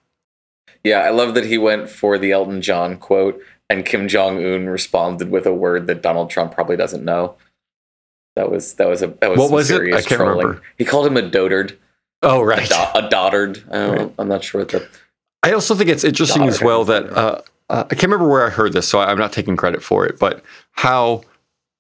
Yeah, 0.84 1.00
I 1.00 1.10
love 1.10 1.34
that 1.34 1.46
he 1.46 1.58
went 1.58 1.90
for 1.90 2.18
the 2.18 2.32
Elton 2.32 2.62
John 2.62 2.96
quote, 2.98 3.42
and 3.68 3.84
Kim 3.84 4.08
Jong 4.08 4.38
Un 4.38 4.66
responded 4.68 5.30
with 5.30 5.46
a 5.46 5.52
word 5.52 5.86
that 5.86 6.02
Donald 6.02 6.30
Trump 6.30 6.52
probably 6.52 6.76
doesn't 6.76 7.04
know. 7.04 7.34
That 8.38 8.52
was 8.52 8.75
that 8.75 8.88
was 8.88 9.02
a 9.02 9.09
that 9.21 9.30
was 9.30 9.38
What 9.40 9.50
was 9.50 9.68
it? 9.68 9.75
serious 9.75 9.97
I 10.07 10.09
can't 10.09 10.21
trolling. 10.21 10.38
remember. 10.47 10.62
He 10.78 10.85
called 10.85 11.07
him 11.09 11.16
a 11.16 11.23
dotard, 11.28 11.76
Oh 12.23 12.40
a, 12.40 12.45
right. 12.45 12.68
do- 12.68 12.75
a. 12.75 12.92
I 13.04 13.09
don't 13.09 13.68
know. 13.68 13.92
Right. 13.92 14.14
I'm 14.16 14.28
not 14.28 14.45
sure 14.45 14.61
what 14.61 14.68
the 14.71 14.88
I 15.42 15.52
also 15.52 15.75
think 15.75 15.90
it's 15.90 16.04
interesting 16.04 16.45
as 16.45 16.62
well 16.62 16.85
that 16.85 17.11
uh, 17.12 17.40
uh, 17.68 17.85
I 17.90 17.95
can't 17.95 18.04
remember 18.04 18.28
where 18.28 18.47
I 18.47 18.50
heard 18.50 18.73
this, 18.75 18.87
so 18.88 19.00
I'm 19.00 19.18
not 19.18 19.33
taking 19.33 19.57
credit 19.57 19.83
for 19.83 20.07
it, 20.07 20.18
but 20.21 20.42
how 20.73 21.23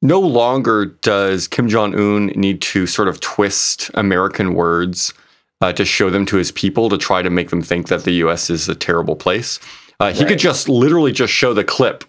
no 0.02 0.18
longer 0.20 0.84
does 0.86 1.46
Kim 1.48 1.68
Jong 1.68 1.94
Un 1.94 2.26
need 2.34 2.60
to 2.62 2.86
sort 2.88 3.06
of 3.08 3.20
twist 3.20 3.90
American 3.94 4.54
words 4.54 5.14
uh, 5.60 5.72
to 5.72 5.84
show 5.84 6.10
them 6.10 6.24
to 6.26 6.36
his 6.38 6.50
people 6.52 6.88
to 6.88 6.98
try 6.98 7.22
to 7.22 7.30
make 7.30 7.50
them 7.50 7.62
think 7.62 7.86
that 7.88 8.02
the 8.04 8.12
U.S. 8.24 8.50
is 8.50 8.68
a 8.68 8.74
terrible 8.74 9.16
place. 9.16 9.58
Uh, 10.00 10.12
he 10.12 10.20
Right. 10.20 10.28
could 10.30 10.38
just 10.38 10.68
literally 10.68 11.10
just 11.12 11.32
show 11.32 11.52
the 11.54 11.64
clip 11.64 12.04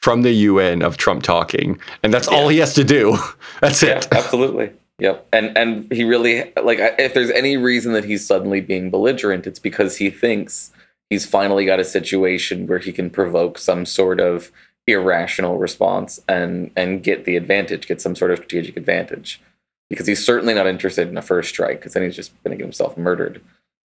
from 0.00 0.22
the 0.22 0.32
UN 0.32 0.82
of 0.82 0.96
Trump 0.96 1.22
talking, 1.22 1.78
and 2.02 2.12
that's 2.12 2.26
all 2.26 2.48
he 2.48 2.58
has 2.58 2.74
to 2.74 2.84
do. 2.84 3.16
That's 3.60 3.82
yeah, 3.82 3.98
it. 3.98 4.08
absolutely. 4.12 4.72
Yep. 4.98 5.28
And 5.32 5.56
and 5.56 5.90
he 5.92 6.04
really 6.04 6.52
like 6.62 6.78
if 6.98 7.14
there's 7.14 7.30
any 7.30 7.56
reason 7.56 7.92
that 7.92 8.04
he's 8.04 8.26
suddenly 8.26 8.60
being 8.60 8.90
belligerent, 8.90 9.46
it's 9.46 9.58
because 9.58 9.96
he 9.96 10.10
thinks 10.10 10.72
he's 11.08 11.26
finally 11.26 11.64
got 11.64 11.80
a 11.80 11.84
situation 11.84 12.66
where 12.66 12.78
he 12.78 12.92
can 12.92 13.10
provoke 13.10 13.58
some 13.58 13.86
sort 13.86 14.20
of 14.20 14.50
irrational 14.86 15.58
response 15.58 16.20
and 16.28 16.70
and 16.76 17.02
get 17.02 17.24
the 17.24 17.36
advantage, 17.36 17.86
get 17.86 18.00
some 18.00 18.14
sort 18.14 18.30
of 18.30 18.38
strategic 18.38 18.76
advantage. 18.76 19.40
Because 19.88 20.06
he's 20.06 20.24
certainly 20.24 20.54
not 20.54 20.68
interested 20.68 21.08
in 21.08 21.16
a 21.16 21.22
first 21.22 21.48
strike, 21.48 21.80
because 21.80 21.94
then 21.94 22.04
he's 22.04 22.14
just 22.14 22.32
going 22.44 22.52
to 22.52 22.56
get 22.56 22.64
himself 22.64 22.96
murdered. 22.96 23.42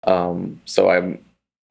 Um, 0.05 0.63
so 0.65 0.89
I'm 0.91 1.19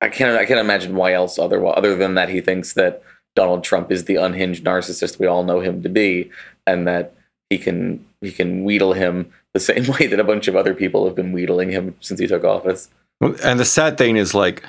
I 0.02 0.10
can't 0.10 0.38
I 0.38 0.46
can't 0.46 0.60
imagine 0.60 0.96
why 0.96 1.14
else 1.14 1.40
other 1.40 1.66
other 1.66 1.96
than 1.96 2.16
that 2.16 2.30
he 2.30 2.42
thinks 2.42 2.74
that 2.74 3.02
Donald 3.36 3.64
Trump 3.64 3.92
is 3.92 4.06
the 4.06 4.16
unhinged 4.16 4.64
narcissist 4.64 5.20
we 5.20 5.28
all 5.28 5.44
know 5.44 5.60
him 5.60 5.84
to 5.84 5.90
be, 5.90 6.30
and 6.66 6.88
that 6.88 7.14
he 7.50 7.58
can 7.58 8.06
he 8.22 8.32
can 8.32 8.64
wheedle 8.64 8.94
him 8.94 9.32
the 9.54 9.60
same 9.60 9.86
way 10.00 10.08
that 10.08 10.20
a 10.20 10.24
bunch 10.24 10.48
of 10.48 10.56
other 10.56 10.74
people 10.74 11.06
have 11.06 11.16
been 11.16 11.32
wheedling 11.32 11.70
him 11.70 11.96
since 12.00 12.20
he 12.20 12.28
took 12.28 12.44
office. 12.44 12.90
And 13.22 13.60
the 13.60 13.66
sad 13.66 13.98
thing 13.98 14.18
is 14.18 14.34
like 14.34 14.64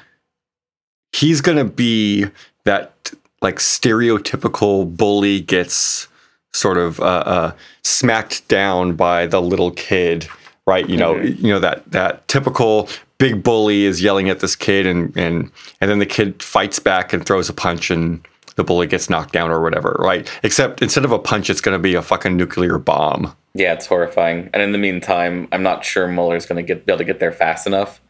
he's 1.12 1.40
gonna 1.40 1.64
be 1.64 2.26
that 2.64 3.12
like 3.42 3.56
stereotypical 3.56 4.96
bully 4.96 5.40
gets 5.40 6.08
sort 6.52 6.78
of 6.78 7.00
uh, 7.00 7.04
uh, 7.04 7.52
smacked 7.82 8.46
down 8.48 8.94
by 8.94 9.26
the 9.26 9.40
little 9.40 9.70
kid, 9.70 10.28
right? 10.66 10.88
You 10.88 10.96
know, 10.96 11.16
you 11.16 11.48
know 11.48 11.60
that 11.60 11.90
that 11.92 12.26
typical 12.28 12.88
big 13.18 13.42
bully 13.42 13.84
is 13.84 14.02
yelling 14.02 14.28
at 14.28 14.40
this 14.40 14.56
kid, 14.56 14.86
and 14.86 15.16
and 15.16 15.50
and 15.80 15.90
then 15.90 15.98
the 15.98 16.06
kid 16.06 16.42
fights 16.42 16.78
back 16.78 17.12
and 17.12 17.24
throws 17.24 17.48
a 17.48 17.54
punch, 17.54 17.90
and 17.90 18.26
the 18.60 18.64
bullet 18.64 18.90
gets 18.90 19.08
knocked 19.08 19.32
down 19.32 19.50
or 19.50 19.62
whatever, 19.62 19.96
right? 19.98 20.30
Except 20.42 20.82
instead 20.82 21.06
of 21.06 21.12
a 21.12 21.18
punch, 21.18 21.48
it's 21.48 21.62
gonna 21.62 21.78
be 21.78 21.94
a 21.94 22.02
fucking 22.02 22.36
nuclear 22.36 22.78
bomb. 22.78 23.34
Yeah, 23.54 23.72
it's 23.72 23.86
horrifying. 23.86 24.50
And 24.52 24.62
in 24.62 24.72
the 24.72 24.78
meantime, 24.78 25.48
I'm 25.50 25.62
not 25.62 25.82
sure 25.82 26.06
Mueller's 26.06 26.44
going 26.44 26.64
to 26.64 26.66
get 26.66 26.84
be 26.86 26.92
able 26.92 26.98
to 26.98 27.04
get 27.04 27.20
there 27.20 27.32
fast 27.32 27.66
enough. 27.66 28.00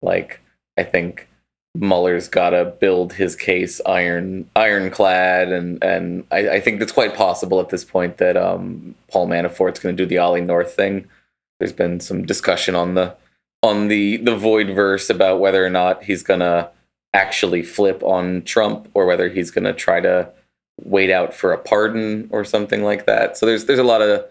Like 0.00 0.40
I 0.78 0.84
think 0.84 1.28
Mueller's 1.74 2.28
got 2.28 2.50
to 2.50 2.64
build 2.64 3.14
his 3.14 3.36
case 3.36 3.80
iron 3.84 4.48
ironclad, 4.54 5.50
and 5.50 5.82
and 5.82 6.24
I, 6.30 6.48
I 6.50 6.60
think 6.60 6.80
it's 6.80 6.92
quite 6.92 7.14
possible 7.14 7.60
at 7.60 7.68
this 7.68 7.84
point 7.84 8.18
that 8.18 8.36
um, 8.36 8.94
Paul 9.10 9.26
Manafort's 9.26 9.80
going 9.80 9.96
to 9.96 10.02
do 10.02 10.08
the 10.08 10.18
Ollie 10.18 10.40
North 10.40 10.74
thing. 10.74 11.08
There's 11.58 11.72
been 11.72 12.00
some 12.00 12.24
discussion 12.24 12.74
on 12.74 12.94
the 12.94 13.16
on 13.62 13.88
the 13.88 14.18
the 14.18 14.36
void 14.36 14.68
verse 14.68 15.10
about 15.10 15.40
whether 15.40 15.64
or 15.64 15.70
not 15.70 16.04
he's 16.04 16.22
going 16.22 16.40
to 16.40 16.70
actually 17.16 17.62
flip 17.62 18.02
on 18.02 18.42
Trump 18.42 18.88
or 18.92 19.06
whether 19.06 19.28
he's 19.30 19.50
going 19.50 19.64
to 19.64 19.72
try 19.72 20.00
to 20.00 20.30
wait 20.82 21.10
out 21.10 21.32
for 21.32 21.52
a 21.52 21.58
pardon 21.58 22.28
or 22.30 22.44
something 22.44 22.84
like 22.84 23.06
that. 23.06 23.36
So 23.38 23.46
there's 23.46 23.64
there's 23.64 23.78
a 23.78 23.84
lot 23.84 24.02
of 24.02 24.24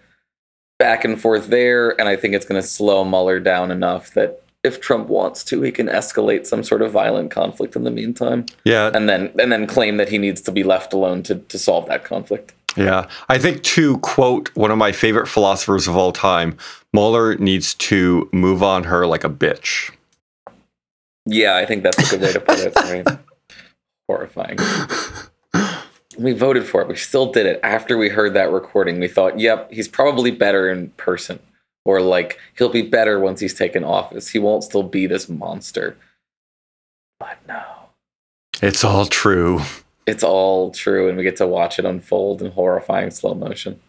back 0.78 1.04
and 1.04 1.20
forth 1.20 1.48
there, 1.48 2.00
and 2.00 2.08
I 2.08 2.16
think 2.16 2.36
it's 2.36 2.46
going 2.46 2.62
to 2.62 2.68
slow 2.68 3.04
Mueller 3.04 3.40
down 3.40 3.72
enough 3.72 4.14
that 4.14 4.42
if 4.64 4.80
Trump 4.82 5.08
wants 5.08 5.44
to, 5.46 5.62
he 5.62 5.72
can 5.72 5.88
escalate 5.88 6.46
some 6.46 6.64
sort 6.64 6.82
of 6.82 6.92
violent 6.92 7.32
conflict 7.32 7.76
in 7.76 7.84
the 7.84 7.92
meantime, 7.92 8.46
Yeah, 8.64 8.92
and 8.94 9.10
then 9.10 9.34
and 9.40 9.52
then 9.52 9.66
claim 9.66 9.98
that 9.98 10.10
he 10.10 10.20
needs 10.20 10.42
to 10.42 10.52
be 10.52 10.64
left 10.64 10.94
alone 10.94 11.24
to 11.24 11.36
to 11.36 11.58
solve 11.58 11.88
that 11.88 12.04
conflict. 12.04 12.54
Yeah. 12.78 13.08
I 13.30 13.38
think 13.38 13.64
to 13.64 13.98
quote 14.00 14.54
one 14.56 14.70
of 14.70 14.78
my 14.78 14.92
favorite 14.92 15.28
philosophers 15.28 15.88
of 15.88 15.96
all 15.96 16.12
time, 16.12 16.58
Mueller 16.94 17.36
needs 17.36 17.74
to 17.76 18.30
move 18.34 18.62
on 18.62 18.84
her 18.86 19.08
like 19.08 19.24
a 19.24 19.30
bitch. 19.30 19.95
Yeah, 21.26 21.56
I 21.56 21.66
think 21.66 21.84
that's 21.84 21.98
a 22.12 22.18
good 22.18 22.22
way 22.22 22.34
to 22.34 22.40
put 22.40 22.60
it. 22.60 23.20
Horrifying. 24.08 24.58
We 26.18 26.34
voted 26.34 26.66
for 26.66 26.82
it. 26.82 26.88
We 26.88 26.96
still 26.96 27.32
did 27.32 27.46
it 27.46 27.60
after 27.64 27.98
we 27.98 28.10
heard 28.10 28.34
that 28.36 28.52
recording. 28.52 29.00
We 29.00 29.08
thought, 29.08 29.40
yep, 29.40 29.72
he's 29.72 29.88
probably 29.88 30.32
better 30.32 30.70
in 30.70 30.90
person, 30.92 31.40
or 31.84 32.00
like 32.02 32.40
he'll 32.58 32.70
be 32.70 32.84
better 32.84 33.20
once 33.20 33.40
he's 33.40 33.54
taken 33.54 33.84
office. 33.84 34.30
He 34.30 34.40
won't 34.40 34.64
still 34.64 34.84
be 34.84 35.08
this 35.08 35.28
monster. 35.28 35.98
But 37.20 37.38
no. 37.48 37.64
It's 38.62 38.84
all 38.84 39.06
true. 39.06 39.62
it's 40.06 40.24
all 40.24 40.72
true 40.72 41.10
and 41.10 41.18
we 41.18 41.24
get 41.24 41.36
to 41.38 41.48
watch 41.48 41.80
it 41.80 41.86
unfold 41.86 42.42
in 42.42 42.52
horrifying 42.52 43.10
slow 43.10 43.34
motion 43.34 43.80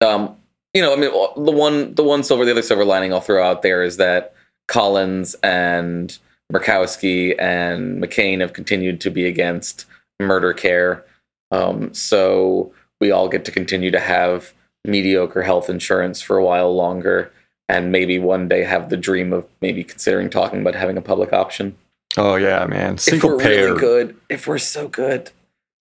um 0.00 0.36
you 0.74 0.82
know 0.82 0.92
i 0.92 0.96
mean 0.96 1.10
the 1.44 1.52
one 1.52 1.94
the 1.94 2.02
one 2.02 2.22
silver 2.22 2.44
the 2.44 2.50
other 2.50 2.60
silver 2.62 2.84
lining 2.84 3.12
i'll 3.12 3.20
throw 3.20 3.42
out 3.42 3.62
there 3.62 3.82
is 3.82 3.96
that 3.98 4.34
collins 4.66 5.34
and 5.42 6.18
murkowski 6.52 7.34
and 7.38 8.02
mccain 8.02 8.40
have 8.40 8.52
continued 8.52 9.00
to 9.00 9.10
be 9.10 9.26
against 9.26 9.86
murder 10.20 10.52
care 10.52 11.04
um 11.50 11.92
so 11.92 12.72
we 13.00 13.10
all 13.10 13.28
get 13.28 13.44
to 13.44 13.50
continue 13.50 13.90
to 13.90 14.00
have 14.00 14.52
mediocre 14.84 15.42
health 15.42 15.68
insurance 15.68 16.20
for 16.20 16.36
a 16.38 16.44
while 16.44 16.74
longer 16.74 17.30
and 17.68 17.92
maybe 17.92 18.18
one 18.18 18.48
day 18.48 18.64
have 18.64 18.88
the 18.88 18.96
dream 18.96 19.32
of 19.32 19.46
maybe 19.60 19.84
considering 19.84 20.30
talking 20.30 20.60
about 20.60 20.74
having 20.74 20.96
a 20.96 21.02
public 21.02 21.32
option 21.32 21.76
Oh 22.16 22.36
yeah, 22.36 22.64
man. 22.66 22.98
Single 22.98 23.30
if 23.30 23.36
we're 23.36 23.42
payer. 23.42 23.66
really 23.66 23.80
good, 23.80 24.16
if 24.28 24.46
we're 24.46 24.58
so 24.58 24.88
good, 24.88 25.30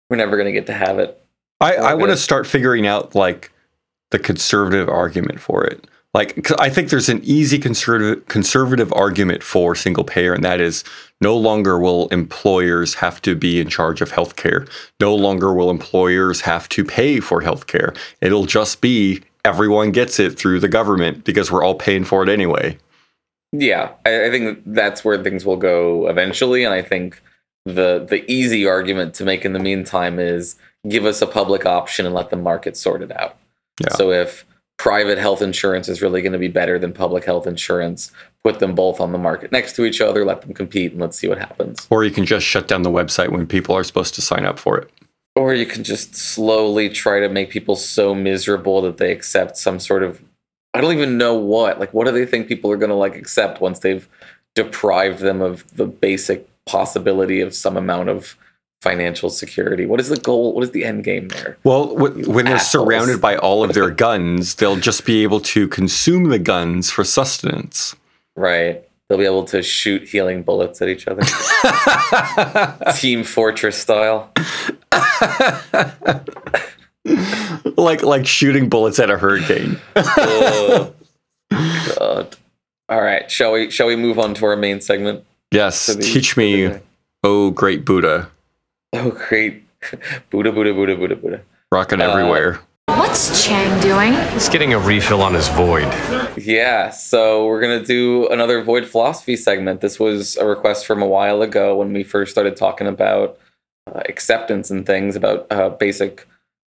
we're 0.10 0.18
never 0.18 0.38
gonna 0.38 0.52
get 0.52 0.68
to 0.68 0.74
have 0.74 1.00
it. 1.00 1.20
I, 1.60 1.76
I 1.76 1.94
want 1.96 2.12
to 2.12 2.18
start 2.18 2.46
figuring 2.46 2.86
out 2.86 3.16
like 3.16 3.52
the 4.12 4.20
conservative 4.20 4.88
argument 4.88 5.40
for 5.40 5.66
it. 5.66 5.88
Like 6.14 6.50
I 6.60 6.70
think 6.70 6.90
there's 6.90 7.10
an 7.10 7.22
easy 7.24 7.60
conservative 7.60 8.28
conservative 8.28 8.92
argument 8.94 9.44
for 9.44 9.76
single 9.76 10.04
payer, 10.04 10.34
and 10.34 10.44
that 10.44 10.60
is 10.60 10.84
no 11.22 11.36
longer 11.36 11.78
will 11.78 12.08
employers 12.10 12.96
have 12.96 13.22
to 13.24 13.36
be 13.36 13.60
in 13.60 13.70
charge 13.70 14.02
of 14.02 14.12
healthcare. 14.12 14.70
No 15.00 15.14
longer 15.14 15.54
will 15.54 15.70
employers 15.70 16.42
have 16.42 16.70
to 16.70 16.84
pay 16.84 17.20
for 17.20 17.42
healthcare. 17.42 17.96
It'll 18.22 18.46
just 18.46 18.82
be 18.82 19.22
everyone 19.46 19.92
gets 19.92 20.20
it 20.20 20.38
through 20.38 20.60
the 20.60 20.68
government 20.68 21.24
because 21.24 21.52
we're 21.52 21.64
all 21.64 21.76
paying 21.76 22.04
for 22.04 22.24
it 22.24 22.30
anyway. 22.30 22.78
Yeah, 23.52 23.92
I, 24.06 24.26
I 24.26 24.32
think 24.32 24.62
that's 24.66 25.06
where 25.06 25.22
things 25.24 25.46
will 25.46 25.58
go 25.58 26.08
eventually, 26.10 26.64
and 26.64 26.74
I 26.74 26.82
think 26.82 27.22
the 27.66 28.06
the 28.10 28.30
easy 28.32 28.66
argument 28.66 29.14
to 29.16 29.26
make 29.26 29.46
in 29.46 29.54
the 29.54 29.60
meantime 29.60 30.20
is 30.20 30.56
give 30.88 31.06
us 31.06 31.22
a 31.22 31.28
public 31.28 31.66
option 31.66 32.06
and 32.06 32.16
let 32.16 32.30
the 32.30 32.38
market 32.38 32.78
sort 32.78 33.02
it 33.02 33.12
out. 33.12 33.38
Yeah. 33.82 33.94
So 33.94 34.12
if 34.12 34.46
private 34.78 35.18
health 35.18 35.42
insurance 35.42 35.90
is 35.90 36.02
really 36.02 36.22
going 36.22 36.34
to 36.34 36.40
be 36.40 36.48
better 36.48 36.80
than 36.80 36.94
public 36.94 37.26
health 37.26 37.48
insurance, 37.48 38.12
put 38.44 38.60
them 38.60 38.76
both 38.76 39.02
on 39.02 39.12
the 39.12 39.18
market 39.18 39.52
next 39.52 39.76
to 39.76 39.86
each 39.86 40.02
other, 40.02 40.24
let 40.24 40.42
them 40.42 40.54
compete, 40.54 40.92
and 40.92 41.02
let's 41.02 41.18
see 41.18 41.28
what 41.28 41.40
happens. 41.40 41.88
Or 41.90 42.04
you 42.04 42.12
can 42.12 42.26
just 42.26 42.46
shut 42.46 42.68
down 42.68 42.84
the 42.84 42.92
website 42.92 43.30
when 43.30 43.48
people 43.48 43.76
are 43.76 43.84
supposed 43.84 44.16
to 44.16 44.22
sign 44.22 44.46
up 44.46 44.60
for 44.60 44.78
it. 44.78 44.90
Or 45.36 45.54
you 45.54 45.66
can 45.66 45.84
just 45.84 46.16
slowly 46.16 46.90
try 46.90 47.20
to 47.20 47.30
make 47.30 47.50
people 47.50 47.76
so 47.76 48.16
miserable 48.16 48.82
that 48.82 48.98
they 48.98 49.12
accept 49.12 49.58
some 49.58 49.80
sort 49.80 50.04
of 50.04 50.22
I 50.74 50.82
don't 50.82 50.94
even 50.94 51.18
know 51.18 51.34
what. 51.34 51.80
Like 51.80 51.94
what 51.94 52.06
do 52.06 52.12
they 52.12 52.26
think 52.26 52.48
people 52.48 52.72
are 52.72 52.78
going 52.78 52.90
to 52.90 52.96
like 52.96 53.16
accept 53.16 53.62
once 53.62 53.80
they've 53.80 54.08
deprived 54.54 55.20
them 55.20 55.42
of 55.42 55.76
the 55.76 55.88
basic 55.88 56.48
possibility 56.66 57.42
of 57.42 57.56
some 57.56 57.78
amount 57.78 58.10
of 58.10 58.36
financial 58.82 59.30
security? 59.30 59.86
What 59.86 60.00
is 60.00 60.10
the 60.10 60.18
goal? 60.18 60.54
What 60.54 60.64
is 60.64 60.72
the 60.72 60.86
end 60.86 61.04
game 61.04 61.28
there? 61.30 61.58
Well, 61.64 61.88
wh- 61.96 62.28
when 62.28 62.46
they're 62.46 62.60
surrounded 62.60 63.20
by 63.22 63.36
all 63.38 63.64
of 63.64 63.74
their 63.76 63.90
guns, 63.90 64.56
they'll 64.56 64.76
just 64.78 65.06
be 65.06 65.24
able 65.24 65.40
to 65.42 65.68
consume 65.68 66.26
the 66.26 66.40
guns 66.40 66.90
for 66.92 67.04
sustenance. 67.04 67.96
Right. 68.36 68.84
they'll 69.10 69.18
be 69.18 69.26
able 69.26 69.46
to 69.46 69.64
shoot 69.64 70.08
healing 70.08 70.44
bullets 70.44 70.82
at 70.82 70.90
each 70.90 71.08
other, 71.08 71.22
Team 72.96 73.24
Fortress 73.24 73.78
style. 73.78 74.32
like 77.78 78.04
like 78.04 78.28
shooting 78.28 78.70
bullets 78.70 79.00
at 79.00 79.10
a 79.10 79.18
hurricane. 79.18 79.80
Oh, 79.96 80.94
God. 81.52 82.36
All 82.90 83.02
right, 83.02 83.30
shall 83.30 83.54
we? 83.54 83.70
Shall 83.72 83.88
we 83.88 83.96
move 83.96 84.20
on 84.20 84.34
to 84.36 84.46
our 84.46 84.56
main 84.56 84.82
segment? 84.82 85.24
Yes, 85.52 85.88
the- 85.88 86.02
teach 86.02 86.36
me, 86.38 86.74
oh 87.24 87.52
great 87.52 87.86
Buddha, 87.86 88.30
Oh, 88.94 89.12
great! 89.12 89.64
Buddha, 90.30 90.52
Buddha, 90.52 90.74
Buddha, 90.74 90.96
Buddha, 90.96 91.16
Buddha. 91.16 91.42
rocking 91.72 92.02
Uh, 92.02 92.10
everywhere. 92.10 92.60
What's 92.88 93.46
Chang 93.46 93.82
doing? 93.82 94.14
He's 94.32 94.48
getting 94.50 94.74
a 94.74 94.80
refill 94.80 95.22
on 95.22 95.34
his 95.34 95.50
void. 95.50 95.88
Yeah, 96.38 96.90
so 96.90 97.46
we're 97.48 97.60
gonna 97.60 97.84
do 97.84 98.28
another 98.30 98.64
Void 98.64 98.86
Philosophy 98.86 99.36
segment. 99.36 99.82
This 99.82 100.00
was 100.00 100.38
a 100.38 100.46
request 100.46 100.86
from 100.86 101.02
a 101.02 101.06
while 101.06 101.42
ago 101.42 101.76
when 101.76 101.92
we 101.92 102.04
first 102.04 102.32
started 102.32 102.56
talking 102.56 102.88
about 102.88 103.38
uh, 103.88 104.02
acceptance 104.08 104.72
and 104.72 104.86
things, 104.86 105.16
about 105.18 105.48
uh, 105.52 105.70
basic 105.70 106.26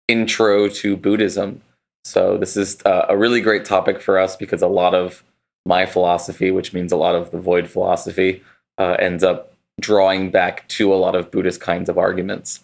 intro 0.10 0.68
to 0.68 0.98
Buddhism. 0.98 1.62
So 2.04 2.38
this 2.38 2.58
is 2.58 2.78
uh, 2.86 3.06
a 3.08 3.18
really 3.18 3.40
great 3.42 3.64
topic 3.64 4.02
for 4.02 4.20
us 4.20 4.36
because 4.36 4.62
a 4.62 4.68
lot 4.68 4.94
of 4.94 5.24
my 5.66 5.86
philosophy, 5.86 6.52
which 6.52 6.74
means 6.74 6.92
a 6.92 6.98
lot 6.98 7.16
of 7.16 7.32
the 7.32 7.40
Void 7.40 7.70
philosophy, 7.70 8.44
uh, 8.78 8.96
ends 9.00 9.24
up 9.24 9.54
drawing 9.80 10.32
back 10.32 10.68
to 10.70 10.94
a 10.94 10.98
lot 10.98 11.16
of 11.16 11.32
Buddhist 11.32 11.62
kinds 11.62 11.90
of 11.90 11.98
arguments. 11.98 12.62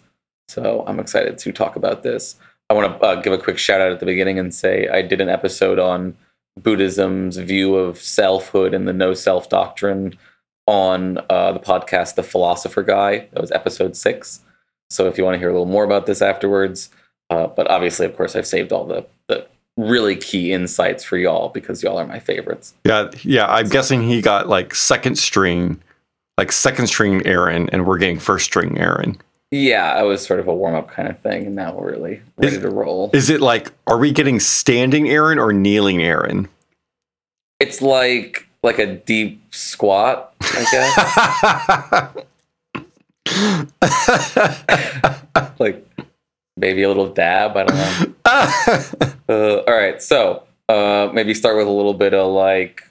So 0.48 0.84
I'm 0.86 1.00
excited 1.00 1.38
to 1.38 1.52
talk 1.52 1.76
about 1.76 2.02
this. 2.02 2.36
I 2.70 2.74
want 2.74 2.98
to 2.98 3.06
uh, 3.06 3.20
give 3.20 3.32
a 3.32 3.38
quick 3.38 3.58
shout 3.58 3.80
out 3.80 3.92
at 3.92 4.00
the 4.00 4.06
beginning 4.06 4.38
and 4.38 4.54
say 4.54 4.88
I 4.88 5.02
did 5.02 5.20
an 5.20 5.28
episode 5.28 5.78
on 5.78 6.16
Buddhism's 6.60 7.36
view 7.36 7.76
of 7.76 7.98
selfhood 7.98 8.74
and 8.74 8.88
the 8.88 8.92
no 8.92 9.14
self 9.14 9.48
doctrine 9.48 10.14
on 10.66 11.18
uh, 11.30 11.52
the 11.52 11.60
podcast 11.60 12.16
The 12.16 12.22
Philosopher 12.22 12.82
Guy. 12.82 13.28
That 13.32 13.40
was 13.40 13.52
episode 13.52 13.96
six. 13.96 14.40
So 14.90 15.06
if 15.06 15.18
you 15.18 15.24
want 15.24 15.34
to 15.34 15.38
hear 15.38 15.48
a 15.48 15.52
little 15.52 15.66
more 15.66 15.84
about 15.84 16.06
this 16.06 16.22
afterwards, 16.22 16.90
uh, 17.30 17.48
but 17.48 17.68
obviously, 17.70 18.06
of 18.06 18.16
course, 18.16 18.36
I've 18.36 18.46
saved 18.46 18.72
all 18.72 18.84
the, 18.84 19.06
the 19.28 19.46
really 19.76 20.16
key 20.16 20.52
insights 20.52 21.04
for 21.04 21.16
y'all 21.18 21.48
because 21.48 21.82
y'all 21.82 21.98
are 21.98 22.06
my 22.06 22.18
favorites. 22.18 22.74
Yeah, 22.84 23.10
yeah. 23.22 23.46
I'm 23.46 23.68
guessing 23.68 24.02
he 24.02 24.22
got 24.22 24.48
like 24.48 24.74
second 24.74 25.18
string, 25.18 25.80
like 26.38 26.52
second 26.52 26.86
string 26.88 27.24
Aaron, 27.26 27.68
and 27.70 27.86
we're 27.86 27.98
getting 27.98 28.18
first 28.18 28.44
string 28.46 28.78
Aaron. 28.78 29.18
Yeah, 29.50 29.92
I 29.94 30.02
was 30.02 30.24
sort 30.26 30.40
of 30.40 30.48
a 30.48 30.54
warm 30.54 30.74
up 30.74 30.90
kind 30.90 31.08
of 31.08 31.18
thing, 31.20 31.46
and 31.46 31.54
now 31.54 31.74
we're 31.74 31.92
really 31.92 32.20
ready 32.36 32.56
Is- 32.56 32.62
to 32.62 32.70
roll. 32.70 33.10
Is 33.12 33.30
it 33.30 33.40
like, 33.40 33.72
are 33.86 33.98
we 33.98 34.10
getting 34.12 34.40
standing 34.40 35.08
Aaron 35.08 35.38
or 35.38 35.52
kneeling 35.52 36.02
Aaron? 36.02 36.48
It's 37.60 37.80
like 37.80 38.48
like 38.62 38.78
a 38.78 38.86
deep 38.96 39.40
squat, 39.54 40.34
I 40.42 42.14
guess. 42.14 42.24
like 45.58 45.86
maybe 46.56 46.82
a 46.82 46.88
little 46.88 47.08
dab. 47.08 47.56
I 47.56 47.64
don't 47.64 47.76
know. 47.76 48.12
Uh, 49.28 49.56
all 49.66 49.74
right, 49.76 50.00
so 50.00 50.44
uh, 50.68 51.10
maybe 51.12 51.34
start 51.34 51.56
with 51.56 51.66
a 51.66 51.70
little 51.70 51.94
bit 51.94 52.14
of 52.14 52.30
like 52.32 52.88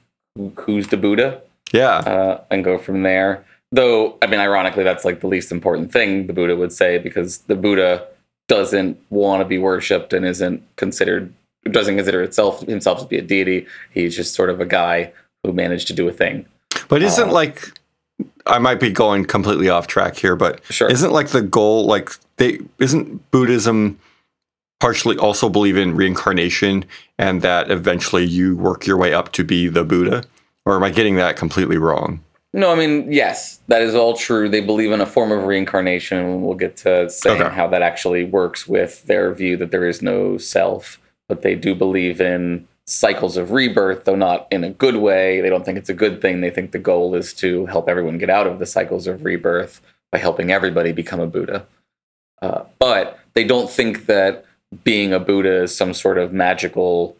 who's 0.57 0.87
the 0.89 0.97
Buddha, 0.97 1.41
yeah, 1.75 1.97
uh, 1.97 2.43
and 2.49 2.63
go 2.63 2.77
from 2.77 3.03
there. 3.03 3.45
Though, 3.71 4.17
I 4.21 4.27
mean, 4.27 4.39
ironically, 4.39 4.83
that's 4.83 5.03
like 5.03 5.19
the 5.19 5.27
least 5.27 5.51
important 5.51 5.91
thing 5.91 6.27
the 6.27 6.33
Buddha 6.33 6.55
would 6.55 6.71
say 6.71 6.97
because 6.97 7.39
the 7.39 7.55
Buddha 7.55 8.07
doesn't 8.47 8.97
want 9.09 9.41
to 9.41 9.45
be 9.45 9.57
worshipped 9.57 10.13
and 10.13 10.25
isn't 10.25 10.63
considered 10.77 11.33
doesn't 11.71 11.95
consider 11.95 12.21
itself 12.21 12.61
himself 12.61 12.99
to 13.01 13.05
be 13.07 13.17
a 13.17 13.21
deity. 13.21 13.65
He's 13.91 14.15
just 14.15 14.35
sort 14.35 14.49
of 14.49 14.59
a 14.61 14.65
guy 14.65 15.11
who 15.43 15.51
managed 15.51 15.87
to 15.87 15.93
do 15.93 16.07
a 16.07 16.11
thing. 16.13 16.45
but 16.87 17.01
isn't 17.01 17.29
uh, 17.29 17.33
like, 17.33 17.71
I 18.45 18.59
might 18.59 18.79
be 18.79 18.91
going 18.91 19.25
completely 19.25 19.67
off 19.69 19.87
track 19.87 20.15
here, 20.17 20.35
but 20.35 20.61
Sure. 20.69 20.89
isn't 20.89 21.11
like 21.11 21.29
the 21.29 21.41
goal 21.41 21.85
like 21.85 22.11
they 22.37 22.59
isn't 22.79 23.29
Buddhism 23.31 23.99
partially 24.79 25.17
also 25.17 25.49
believe 25.49 25.77
in 25.77 25.95
reincarnation 25.95 26.85
and 27.17 27.41
that 27.41 27.71
eventually 27.71 28.23
you 28.25 28.55
work 28.55 28.85
your 28.85 28.97
way 28.97 29.13
up 29.13 29.31
to 29.31 29.43
be 29.43 29.67
the 29.67 29.83
Buddha, 29.83 30.23
or 30.65 30.75
am 30.75 30.83
I 30.83 30.89
getting 30.89 31.15
that 31.15 31.37
completely 31.37 31.77
wrong? 31.77 32.21
No, 32.53 32.71
I 32.71 32.75
mean, 32.75 33.11
yes, 33.11 33.59
that 33.67 33.81
is 33.81 33.95
all 33.95 34.15
true. 34.15 34.47
They 34.49 34.61
believe 34.61 34.91
in 34.91 35.01
a 35.01 35.05
form 35.05 35.31
of 35.31 35.43
reincarnation, 35.43 36.41
we'll 36.41 36.55
get 36.55 36.77
to 36.77 37.09
saying 37.09 37.41
Okay. 37.41 37.53
how 37.53 37.67
that 37.67 37.81
actually 37.81 38.23
works 38.23 38.65
with 38.67 39.03
their 39.03 39.33
view 39.33 39.57
that 39.57 39.71
there 39.71 39.87
is 39.87 40.01
no 40.01 40.37
self. 40.37 40.99
But 41.27 41.41
they 41.41 41.55
do 41.55 41.75
believe 41.75 42.21
in 42.21 42.67
cycles 42.87 43.35
of 43.35 43.51
rebirth, 43.51 44.05
though 44.05 44.15
not 44.15 44.47
in 44.51 44.63
a 44.63 44.69
good 44.69 44.97
way. 44.97 45.41
They 45.41 45.49
don't 45.49 45.65
think 45.65 45.77
it's 45.77 45.89
a 45.89 45.93
good 45.93 46.21
thing. 46.21 46.41
They 46.41 46.49
think 46.51 46.71
the 46.71 46.79
goal 46.79 47.13
is 47.15 47.33
to 47.35 47.65
help 47.65 47.89
everyone 47.89 48.17
get 48.19 48.29
out 48.29 48.47
of 48.47 48.59
the 48.59 48.65
cycles 48.65 49.05
of 49.07 49.25
rebirth 49.25 49.81
by 50.11 50.19
helping 50.19 50.51
everybody 50.51 50.91
become 50.91 51.19
a 51.19 51.27
Buddha. 51.27 51.65
Uh, 52.41 52.63
but 52.79 53.19
they 53.33 53.43
don't 53.43 53.69
think 53.69 54.05
that 54.05 54.45
being 54.83 55.11
a 55.13 55.19
Buddha 55.19 55.63
is 55.63 55.75
some 55.75 55.93
sort 55.93 56.17
of 56.17 56.31
magical 56.31 57.17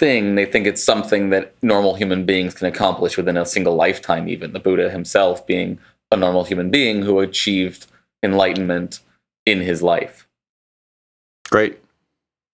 thing. 0.00 0.34
They 0.34 0.46
think 0.46 0.66
it's 0.66 0.82
something 0.82 1.30
that 1.30 1.54
normal 1.62 1.94
human 1.94 2.24
beings 2.24 2.54
can 2.54 2.66
accomplish 2.66 3.16
within 3.16 3.36
a 3.36 3.46
single 3.46 3.76
lifetime, 3.76 4.28
even. 4.28 4.52
The 4.52 4.58
Buddha 4.58 4.90
himself 4.90 5.46
being 5.46 5.78
a 6.10 6.16
normal 6.16 6.42
human 6.44 6.70
being 6.70 7.02
who 7.02 7.20
achieved 7.20 7.86
enlightenment 8.22 9.00
in 9.46 9.60
his 9.60 9.82
life. 9.82 10.26
Great. 11.50 11.78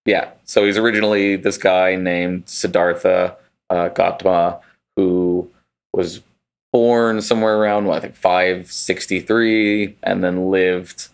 Yeah. 0.05 0.29
So 0.43 0.65
he's 0.65 0.77
originally 0.77 1.35
this 1.37 1.57
guy 1.57 1.95
named 1.95 2.43
Siddhartha 2.47 3.35
uh, 3.69 3.89
Gautama, 3.89 4.59
who 4.95 5.49
was 5.93 6.21
born 6.73 7.21
somewhere 7.21 7.57
around, 7.57 7.85
what, 7.85 7.97
I 7.97 7.99
think 8.01 8.15
563, 8.15 9.95
and 10.03 10.23
then 10.23 10.51
lived 10.51 11.07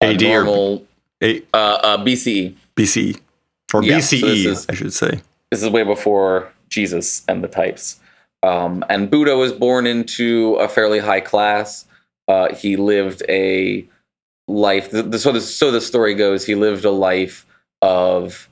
a 0.00 0.06
AD 0.14 0.22
or 0.22 0.26
normal 0.44 0.86
A- 1.22 1.42
uh, 1.52 1.56
uh, 1.56 2.04
BCE. 2.04 2.54
BC 2.76 3.20
or 3.74 3.82
Yeah, 3.84 4.00
so 4.00 4.16
BCE, 4.16 4.20
this 4.20 4.46
is- 4.60 4.66
I 4.68 4.74
should 4.74 4.92
say. 4.92 5.20
This 5.50 5.62
is 5.62 5.68
way 5.68 5.82
before 5.82 6.52
Jesus 6.68 7.22
and 7.28 7.42
the 7.42 7.48
types. 7.48 8.00
Um, 8.42 8.84
and 8.88 9.10
Buddha 9.10 9.36
was 9.36 9.52
born 9.52 9.86
into 9.86 10.54
a 10.54 10.68
fairly 10.68 10.98
high 10.98 11.20
class. 11.20 11.84
Uh, 12.28 12.54
he 12.54 12.76
lived 12.76 13.22
a 13.28 13.86
life. 14.48 14.90
The, 14.90 15.02
the, 15.02 15.18
so, 15.18 15.32
the, 15.32 15.40
so 15.40 15.70
the 15.70 15.80
story 15.80 16.14
goes. 16.14 16.46
He 16.46 16.54
lived 16.54 16.84
a 16.84 16.90
life 16.90 17.46
of 17.82 18.48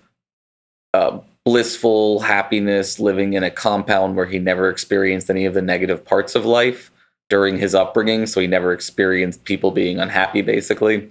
uh, 0.93 1.21
blissful 1.45 2.21
happiness, 2.21 2.99
living 2.99 3.33
in 3.33 3.43
a 3.43 3.51
compound 3.51 4.17
where 4.17 4.27
he 4.27 4.39
never 4.39 4.69
experienced 4.69 5.31
any 5.31 5.47
of 5.47 5.55
the 5.55 5.63
negative 5.63 6.05
parts 6.05 6.35
of 6.35 6.45
life 6.45 6.91
during 7.31 7.59
his 7.59 7.75
upbringing. 7.75 8.27
So 8.27 8.41
he 8.41 8.47
never 8.47 8.73
experienced 8.73 9.45
people 9.45 9.71
being 9.71 9.99
unhappy, 9.99 10.43
basically. 10.43 11.11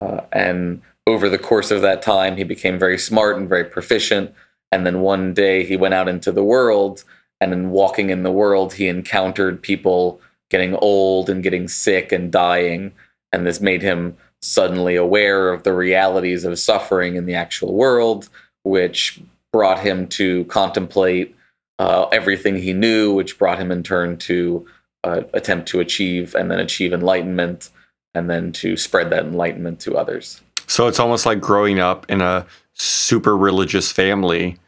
Uh, 0.00 0.20
and 0.32 0.82
over 1.06 1.28
the 1.28 1.38
course 1.38 1.70
of 1.70 1.82
that 1.82 2.02
time, 2.02 2.36
he 2.36 2.44
became 2.44 2.78
very 2.78 2.98
smart 2.98 3.36
and 3.36 3.48
very 3.48 3.64
proficient. 3.64 4.32
And 4.72 4.84
then 4.84 5.00
one 5.00 5.34
day 5.34 5.64
he 5.64 5.76
went 5.76 5.94
out 5.94 6.08
into 6.08 6.32
the 6.32 6.44
world, 6.44 7.04
and 7.40 7.52
in 7.52 7.70
walking 7.70 8.10
in 8.10 8.22
the 8.22 8.32
world, 8.32 8.74
he 8.74 8.88
encountered 8.88 9.62
people 9.62 10.20
getting 10.50 10.74
old 10.76 11.30
and 11.30 11.42
getting 11.42 11.68
sick 11.68 12.12
and 12.12 12.30
dying. 12.30 12.92
And 13.32 13.46
this 13.46 13.60
made 13.60 13.82
him 13.82 14.16
suddenly 14.40 14.94
aware 14.94 15.52
of 15.52 15.62
the 15.62 15.72
realities 15.72 16.44
of 16.44 16.58
suffering 16.58 17.16
in 17.16 17.26
the 17.26 17.34
actual 17.34 17.74
world, 17.74 18.28
which 18.62 19.20
brought 19.52 19.80
him 19.80 20.06
to 20.08 20.44
contemplate 20.44 21.34
uh, 21.78 22.06
everything 22.12 22.56
he 22.56 22.72
knew, 22.72 23.12
which 23.12 23.38
brought 23.38 23.58
him 23.58 23.70
in 23.70 23.82
turn 23.82 24.16
to 24.16 24.66
uh, 25.02 25.22
attempt 25.32 25.68
to 25.68 25.80
achieve 25.80 26.34
and 26.34 26.50
then 26.50 26.58
achieve 26.58 26.92
enlightenment, 26.92 27.70
and 28.14 28.30
then 28.30 28.52
to 28.52 28.76
spread 28.76 29.10
that 29.10 29.24
enlightenment 29.24 29.80
to 29.80 29.96
others. 29.96 30.40
So 30.66 30.86
it's 30.86 31.00
almost 31.00 31.26
like 31.26 31.40
growing 31.40 31.78
up 31.78 32.06
in 32.08 32.20
a 32.20 32.46
super 32.74 33.36
religious 33.36 33.90
family 33.92 34.58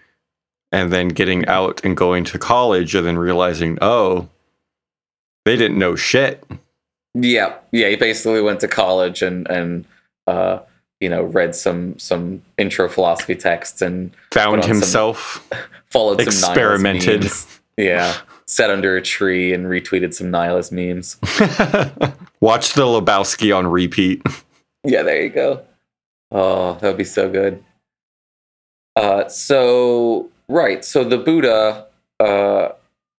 and 0.72 0.92
then 0.92 1.08
getting 1.08 1.46
out 1.46 1.84
and 1.84 1.96
going 1.96 2.24
to 2.24 2.38
college 2.38 2.94
and 2.94 3.06
then 3.06 3.18
realizing, 3.18 3.78
oh, 3.80 4.28
they 5.44 5.56
didn't 5.56 5.78
know 5.78 5.94
shit. 5.96 6.44
Yeah, 7.14 7.54
yeah. 7.72 7.88
He 7.88 7.96
basically 7.96 8.42
went 8.42 8.60
to 8.60 8.68
college 8.68 9.22
and 9.22 9.48
and 9.48 9.84
uh, 10.26 10.58
you 11.00 11.08
know 11.08 11.22
read 11.24 11.54
some 11.54 11.98
some 11.98 12.42
intro 12.58 12.88
philosophy 12.88 13.34
texts 13.34 13.80
and 13.80 14.10
Found 14.32 14.56
on 14.56 14.62
some- 14.62 14.70
himself, 14.72 15.48
followed 15.90 16.18
some 16.20 16.26
experimented. 16.28 17.26
Yeah, 17.78 18.16
sat 18.46 18.70
under 18.70 18.96
a 18.96 19.02
tree 19.02 19.52
and 19.54 19.66
retweeted 19.66 20.12
some 20.14 20.30
nihilist 20.30 20.72
memes. 20.72 21.16
Watch 22.40 22.74
the 22.74 22.82
Lebowski 22.84 23.56
on 23.56 23.66
repeat. 23.66 24.22
Yeah, 24.84 25.02
there 25.02 25.22
you 25.22 25.30
go. 25.30 25.62
Oh, 26.32 26.74
that 26.74 26.88
would 26.88 26.96
be 26.98 27.04
so 27.04 27.30
good. 27.30 27.62
Uh, 28.96 29.28
so 29.28 30.30
right, 30.48 30.84
so 30.84 31.04
the 31.04 31.18
Buddha 31.18 31.86
uh, 32.18 32.70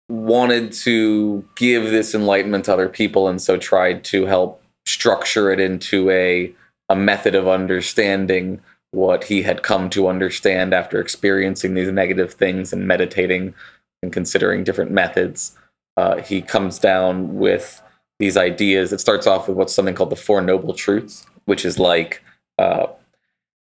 wanted 0.09 0.71
to 0.71 1.45
give 1.55 1.83
this 1.91 2.15
enlightenment 2.15 2.65
to 2.65 2.73
other 2.73 2.89
people, 2.89 3.27
and 3.27 3.41
so 3.41 3.57
tried 3.57 4.03
to 4.05 4.25
help 4.25 4.61
structure 4.85 5.51
it 5.51 5.59
into 5.59 6.09
a 6.09 6.53
a 6.89 6.95
method 6.95 7.35
of 7.35 7.47
understanding 7.47 8.61
what 8.91 9.25
he 9.25 9.43
had 9.43 9.61
come 9.61 9.89
to 9.89 10.07
understand 10.07 10.73
after 10.73 10.99
experiencing 11.01 11.73
these 11.73 11.91
negative 11.91 12.33
things 12.33 12.71
and 12.71 12.87
meditating 12.87 13.53
and 14.01 14.13
considering 14.13 14.63
different 14.63 14.91
methods. 14.91 15.55
uh, 15.97 16.21
he 16.21 16.41
comes 16.41 16.79
down 16.79 17.35
with 17.35 17.81
these 18.19 18.37
ideas. 18.37 18.93
It 18.93 19.01
starts 19.01 19.27
off 19.27 19.47
with 19.47 19.57
what's 19.57 19.73
something 19.73 19.95
called 19.95 20.11
the 20.11 20.15
Four 20.15 20.41
Noble 20.41 20.73
Truths, 20.73 21.25
which 21.45 21.65
is 21.65 21.77
like 21.79 22.23
uh, 22.59 22.87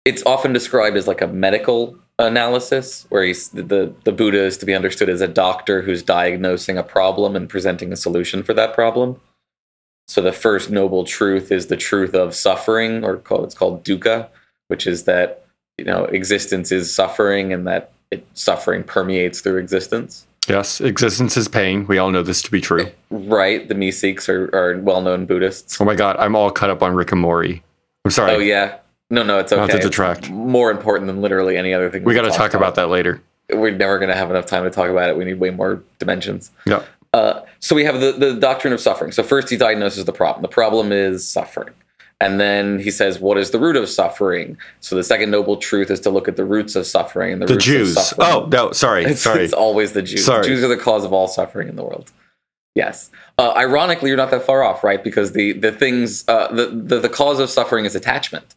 it's 0.04 0.22
often 0.26 0.52
described 0.52 0.96
as 0.96 1.06
like 1.08 1.22
a 1.22 1.26
medical 1.28 1.96
analysis, 2.18 3.06
where 3.08 3.24
he's 3.24 3.48
the 3.48 3.92
the 4.04 4.12
Buddha 4.12 4.42
is 4.42 4.56
to 4.58 4.66
be 4.66 4.74
understood 4.74 5.08
as 5.08 5.20
a 5.20 5.28
doctor 5.28 5.82
who's 5.82 6.02
diagnosing 6.02 6.78
a 6.78 6.82
problem 6.82 7.36
and 7.36 7.48
presenting 7.48 7.92
a 7.92 7.96
solution 7.96 8.42
for 8.42 8.54
that 8.54 8.74
problem. 8.74 9.20
So 10.06 10.20
the 10.20 10.32
first 10.32 10.70
noble 10.70 11.04
truth 11.04 11.50
is 11.50 11.66
the 11.66 11.76
truth 11.76 12.14
of 12.14 12.34
suffering, 12.34 13.04
or 13.04 13.16
called, 13.16 13.44
it's 13.44 13.54
called 13.54 13.84
dukkha, 13.84 14.28
which 14.68 14.86
is 14.86 15.04
that 15.04 15.46
you 15.78 15.84
know 15.84 16.04
existence 16.04 16.70
is 16.70 16.94
suffering 16.94 17.52
and 17.52 17.66
that 17.66 17.92
it, 18.10 18.26
suffering 18.34 18.84
permeates 18.84 19.40
through 19.40 19.58
existence. 19.58 20.26
Yes, 20.46 20.80
existence 20.80 21.38
is 21.38 21.48
pain. 21.48 21.86
We 21.86 21.96
all 21.96 22.10
know 22.10 22.22
this 22.22 22.42
to 22.42 22.50
be 22.50 22.60
true. 22.60 22.90
Right. 23.08 23.66
The 23.66 23.74
Meeseeks 23.74 24.28
are, 24.28 24.54
are 24.54 24.78
well-known 24.78 25.24
Buddhists. 25.24 25.80
Oh 25.80 25.86
my 25.86 25.94
god, 25.94 26.16
I'm 26.18 26.36
all 26.36 26.50
cut 26.50 26.68
up 26.68 26.82
on 26.82 26.94
Rick 26.94 27.12
and 27.12 27.20
Morty. 27.22 27.62
I'm 28.04 28.10
sorry. 28.10 28.32
Oh 28.32 28.38
yeah. 28.38 28.78
No, 29.14 29.22
no, 29.22 29.38
it's 29.38 29.52
okay. 29.52 29.60
Not 29.72 29.92
to 29.92 30.10
It's 30.12 30.28
more 30.30 30.70
important 30.70 31.06
than 31.06 31.20
literally 31.20 31.56
any 31.56 31.72
other 31.72 31.90
thing. 31.90 32.04
We 32.04 32.14
got 32.14 32.22
to 32.22 32.30
talk 32.30 32.54
about 32.54 32.74
that 32.74 32.88
later. 32.88 33.22
We're 33.50 33.70
never 33.70 33.98
going 33.98 34.08
to 34.10 34.16
have 34.16 34.30
enough 34.30 34.46
time 34.46 34.64
to 34.64 34.70
talk 34.70 34.90
about 34.90 35.08
it. 35.10 35.16
We 35.16 35.24
need 35.24 35.38
way 35.38 35.50
more 35.50 35.82
dimensions. 35.98 36.50
Yeah. 36.66 36.82
Uh, 37.12 37.42
so 37.60 37.76
we 37.76 37.84
have 37.84 38.00
the, 38.00 38.12
the 38.12 38.34
doctrine 38.34 38.72
of 38.72 38.80
suffering. 38.80 39.12
So 39.12 39.22
first 39.22 39.48
he 39.48 39.56
diagnoses 39.56 40.04
the 40.04 40.12
problem. 40.12 40.42
The 40.42 40.48
problem 40.48 40.90
is 40.92 41.26
suffering. 41.26 41.74
And 42.20 42.40
then 42.40 42.78
he 42.78 42.90
says, 42.90 43.20
what 43.20 43.38
is 43.38 43.50
the 43.50 43.58
root 43.58 43.76
of 43.76 43.88
suffering? 43.88 44.56
So 44.80 44.96
the 44.96 45.04
second 45.04 45.30
noble 45.30 45.56
truth 45.56 45.90
is 45.90 46.00
to 46.00 46.10
look 46.10 46.26
at 46.26 46.36
the 46.36 46.44
roots 46.44 46.74
of 46.74 46.86
suffering 46.86 47.34
and 47.34 47.42
the, 47.42 47.46
The 47.46 47.54
roots 47.54 47.64
Jews. 47.64 47.96
Of 47.96 48.02
suffering. 48.02 48.28
Oh, 48.30 48.46
no, 48.46 48.72
sorry. 48.72 49.04
It's, 49.04 49.20
sorry. 49.20 49.44
it's 49.44 49.52
always 49.52 49.92
the 49.92 50.02
Jews. 50.02 50.24
Sorry. 50.24 50.44
Jews 50.46 50.64
are 50.64 50.68
the 50.68 50.76
cause 50.76 51.04
of 51.04 51.12
all 51.12 51.28
suffering 51.28 51.68
in 51.68 51.76
the 51.76 51.84
world. 51.84 52.10
Yes. 52.74 53.10
Uh, 53.38 53.52
ironically, 53.56 54.08
you're 54.08 54.16
not 54.16 54.30
that 54.30 54.42
far 54.42 54.62
off, 54.64 54.82
right? 54.82 55.02
Because 55.04 55.32
the 55.32 55.52
the 55.52 55.70
things 55.70 56.24
uh, 56.26 56.52
the, 56.52 56.66
the 56.66 56.98
the 56.98 57.08
cause 57.08 57.38
of 57.38 57.48
suffering 57.48 57.84
is 57.84 57.94
attachment, 57.94 58.56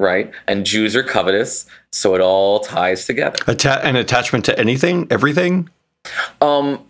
right? 0.00 0.32
And 0.48 0.64
Jews 0.64 0.96
are 0.96 1.02
covetous, 1.02 1.66
so 1.92 2.14
it 2.14 2.20
all 2.20 2.60
ties 2.60 3.04
together. 3.06 3.36
Atta- 3.46 3.86
an 3.86 3.96
attachment 3.96 4.44
to 4.46 4.58
anything, 4.58 5.06
everything. 5.10 5.68
Um, 6.40 6.82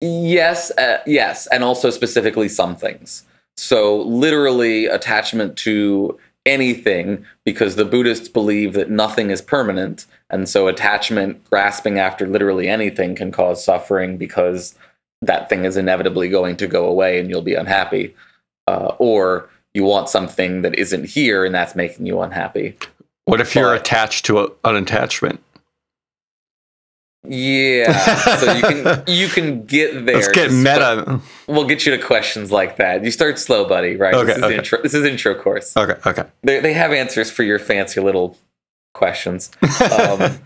yes, 0.00 0.70
uh, 0.78 0.98
yes, 1.04 1.46
and 1.48 1.64
also 1.64 1.90
specifically 1.90 2.48
some 2.48 2.76
things. 2.76 3.24
So 3.56 4.02
literally 4.02 4.86
attachment 4.86 5.56
to 5.58 6.16
anything 6.46 7.26
because 7.44 7.74
the 7.74 7.84
Buddhists 7.84 8.28
believe 8.28 8.72
that 8.74 8.88
nothing 8.88 9.30
is 9.30 9.42
permanent, 9.42 10.06
and 10.30 10.48
so 10.48 10.68
attachment, 10.68 11.42
grasping 11.50 11.98
after 11.98 12.26
literally 12.26 12.68
anything, 12.68 13.16
can 13.16 13.32
cause 13.32 13.62
suffering 13.62 14.16
because 14.16 14.76
that 15.20 15.48
thing 15.48 15.64
is 15.64 15.76
inevitably 15.76 16.28
going 16.28 16.56
to 16.56 16.68
go 16.68 16.86
away 16.86 17.18
and 17.18 17.28
you'll 17.28 17.42
be 17.42 17.54
unhappy, 17.54 18.14
uh, 18.68 18.92
or 18.98 19.50
you 19.78 19.84
want 19.84 20.08
something 20.08 20.62
that 20.62 20.74
isn't 20.74 21.04
here 21.04 21.44
and 21.44 21.54
that's 21.54 21.76
making 21.76 22.04
you 22.04 22.20
unhappy. 22.20 22.76
What 23.26 23.40
if 23.40 23.54
you're 23.54 23.70
But- 23.72 23.80
attached 23.80 24.24
to 24.26 24.40
a, 24.40 24.48
an 24.64 24.74
attachment? 24.74 25.40
Yeah, 27.24 27.92
so 28.36 28.52
you 28.52 28.62
can 28.62 29.04
you 29.06 29.28
can 29.28 29.64
get 29.66 29.92
there. 30.06 30.16
Let's 30.16 30.28
get 30.28 30.52
meta. 30.52 31.20
We'll 31.46 31.66
get 31.66 31.84
you 31.84 31.94
to 31.96 32.02
questions 32.02 32.50
like 32.52 32.76
that. 32.76 33.04
You 33.04 33.10
start 33.10 33.38
slow, 33.38 33.68
buddy. 33.68 33.96
Right? 33.96 34.14
Okay, 34.14 34.26
this 34.26 34.36
is 34.36 34.42
okay. 34.44 34.56
intro. 34.56 34.82
This 34.82 34.94
is 34.94 35.04
intro 35.04 35.34
course. 35.34 35.76
Okay, 35.76 35.96
okay. 36.06 36.24
They 36.42 36.60
they 36.60 36.72
have 36.72 36.92
answers 36.92 37.30
for 37.30 37.42
your 37.42 37.58
fancy 37.58 38.00
little 38.00 38.36
questions. 38.94 39.50
Um, 39.98 40.40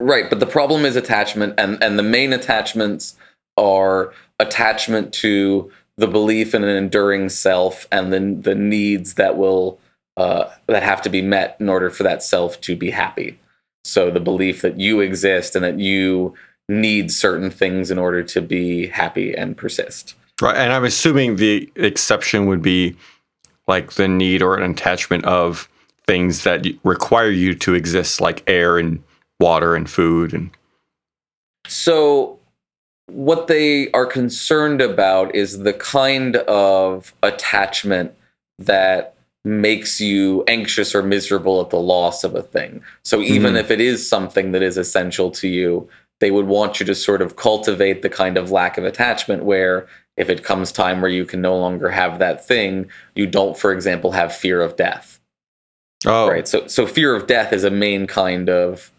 right, 0.00 0.28
but 0.28 0.40
the 0.40 0.46
problem 0.46 0.84
is 0.84 0.96
attachment, 0.96 1.54
and 1.56 1.82
and 1.82 1.98
the 1.98 2.02
main 2.02 2.32
attachments 2.32 3.16
are 3.56 4.12
attachment 4.38 5.14
to 5.14 5.70
the 5.96 6.06
belief 6.06 6.54
in 6.54 6.62
an 6.62 6.76
enduring 6.76 7.28
self 7.28 7.86
and 7.90 8.12
the 8.12 8.50
the 8.50 8.54
needs 8.54 9.14
that 9.14 9.36
will 9.36 9.78
uh, 10.16 10.50
that 10.66 10.82
have 10.82 11.02
to 11.02 11.08
be 11.08 11.22
met 11.22 11.56
in 11.60 11.68
order 11.68 11.90
for 11.90 12.02
that 12.02 12.22
self 12.22 12.60
to 12.62 12.76
be 12.76 12.90
happy. 12.90 13.38
So 13.84 14.10
the 14.10 14.20
belief 14.20 14.62
that 14.62 14.80
you 14.80 15.00
exist 15.00 15.54
and 15.54 15.64
that 15.64 15.78
you 15.78 16.34
need 16.68 17.12
certain 17.12 17.50
things 17.50 17.90
in 17.90 17.98
order 17.98 18.22
to 18.22 18.40
be 18.40 18.88
happy 18.88 19.34
and 19.34 19.56
persist. 19.56 20.14
Right, 20.40 20.56
and 20.56 20.72
I'm 20.72 20.84
assuming 20.84 21.36
the 21.36 21.70
exception 21.76 22.46
would 22.46 22.62
be 22.62 22.96
like 23.68 23.92
the 23.92 24.08
need 24.08 24.42
or 24.42 24.56
an 24.56 24.70
attachment 24.70 25.24
of 25.24 25.68
things 26.06 26.44
that 26.44 26.66
require 26.84 27.30
you 27.30 27.54
to 27.54 27.74
exist, 27.74 28.20
like 28.20 28.42
air 28.46 28.78
and 28.78 29.02
water 29.40 29.74
and 29.74 29.88
food, 29.88 30.32
and 30.32 30.50
So, 31.66 32.35
what 33.08 33.46
they 33.46 33.90
are 33.92 34.06
concerned 34.06 34.80
about 34.80 35.34
is 35.34 35.60
the 35.60 35.72
kind 35.72 36.36
of 36.36 37.14
attachment 37.22 38.12
that 38.58 39.14
makes 39.44 40.00
you 40.00 40.42
anxious 40.48 40.94
or 40.94 41.02
miserable 41.02 41.60
at 41.60 41.70
the 41.70 41.78
loss 41.78 42.24
of 42.24 42.34
a 42.34 42.42
thing. 42.42 42.82
So, 43.04 43.20
even 43.20 43.54
Mhm. 43.54 43.60
if 43.60 43.70
it 43.70 43.80
is 43.80 44.08
something 44.08 44.50
that 44.52 44.62
is 44.62 44.76
essential 44.76 45.30
to 45.32 45.46
you, 45.46 45.88
they 46.18 46.32
would 46.32 46.46
want 46.46 46.80
you 46.80 46.86
to 46.86 46.94
sort 46.94 47.22
of 47.22 47.36
cultivate 47.36 48.02
the 48.02 48.08
kind 48.08 48.36
of 48.36 48.50
lack 48.50 48.76
of 48.76 48.84
attachment 48.84 49.44
where 49.44 49.86
if 50.16 50.28
it 50.30 50.42
comes 50.42 50.72
time 50.72 51.00
where 51.00 51.10
you 51.10 51.24
can 51.26 51.40
no 51.42 51.56
longer 51.56 51.90
have 51.90 52.18
that 52.18 52.44
thing, 52.44 52.88
you 53.14 53.26
don't, 53.26 53.56
for 53.56 53.70
example, 53.70 54.12
have 54.12 54.34
fear 54.34 54.60
of 54.62 54.76
death 54.76 55.20
oh, 56.06 56.28
right 56.28 56.46
so 56.48 56.66
so 56.66 56.86
fear 56.86 57.14
of 57.14 57.26
death 57.26 57.52
is 57.52 57.64
a 57.64 57.70
main 57.70 58.06
kind 58.06 58.48
of 58.50 58.90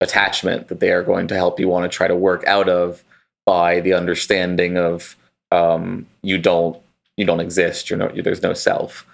attachment 0.00 0.68
that 0.68 0.80
they 0.80 0.90
are 0.92 1.02
going 1.02 1.26
to 1.26 1.34
help 1.34 1.58
you 1.58 1.68
want 1.68 1.90
to 1.90 1.94
try 1.94 2.06
to 2.06 2.16
work 2.16 2.46
out 2.46 2.68
of 2.68 3.02
by 3.46 3.80
the 3.80 3.92
understanding 3.92 4.76
of 4.76 5.16
um, 5.50 6.06
you 6.22 6.38
don't 6.38 6.80
you 7.16 7.24
don't 7.24 7.40
exist 7.40 7.90
you're 7.90 7.98
no 7.98 8.10
there's 8.22 8.42
no 8.42 8.54
self. 8.54 9.06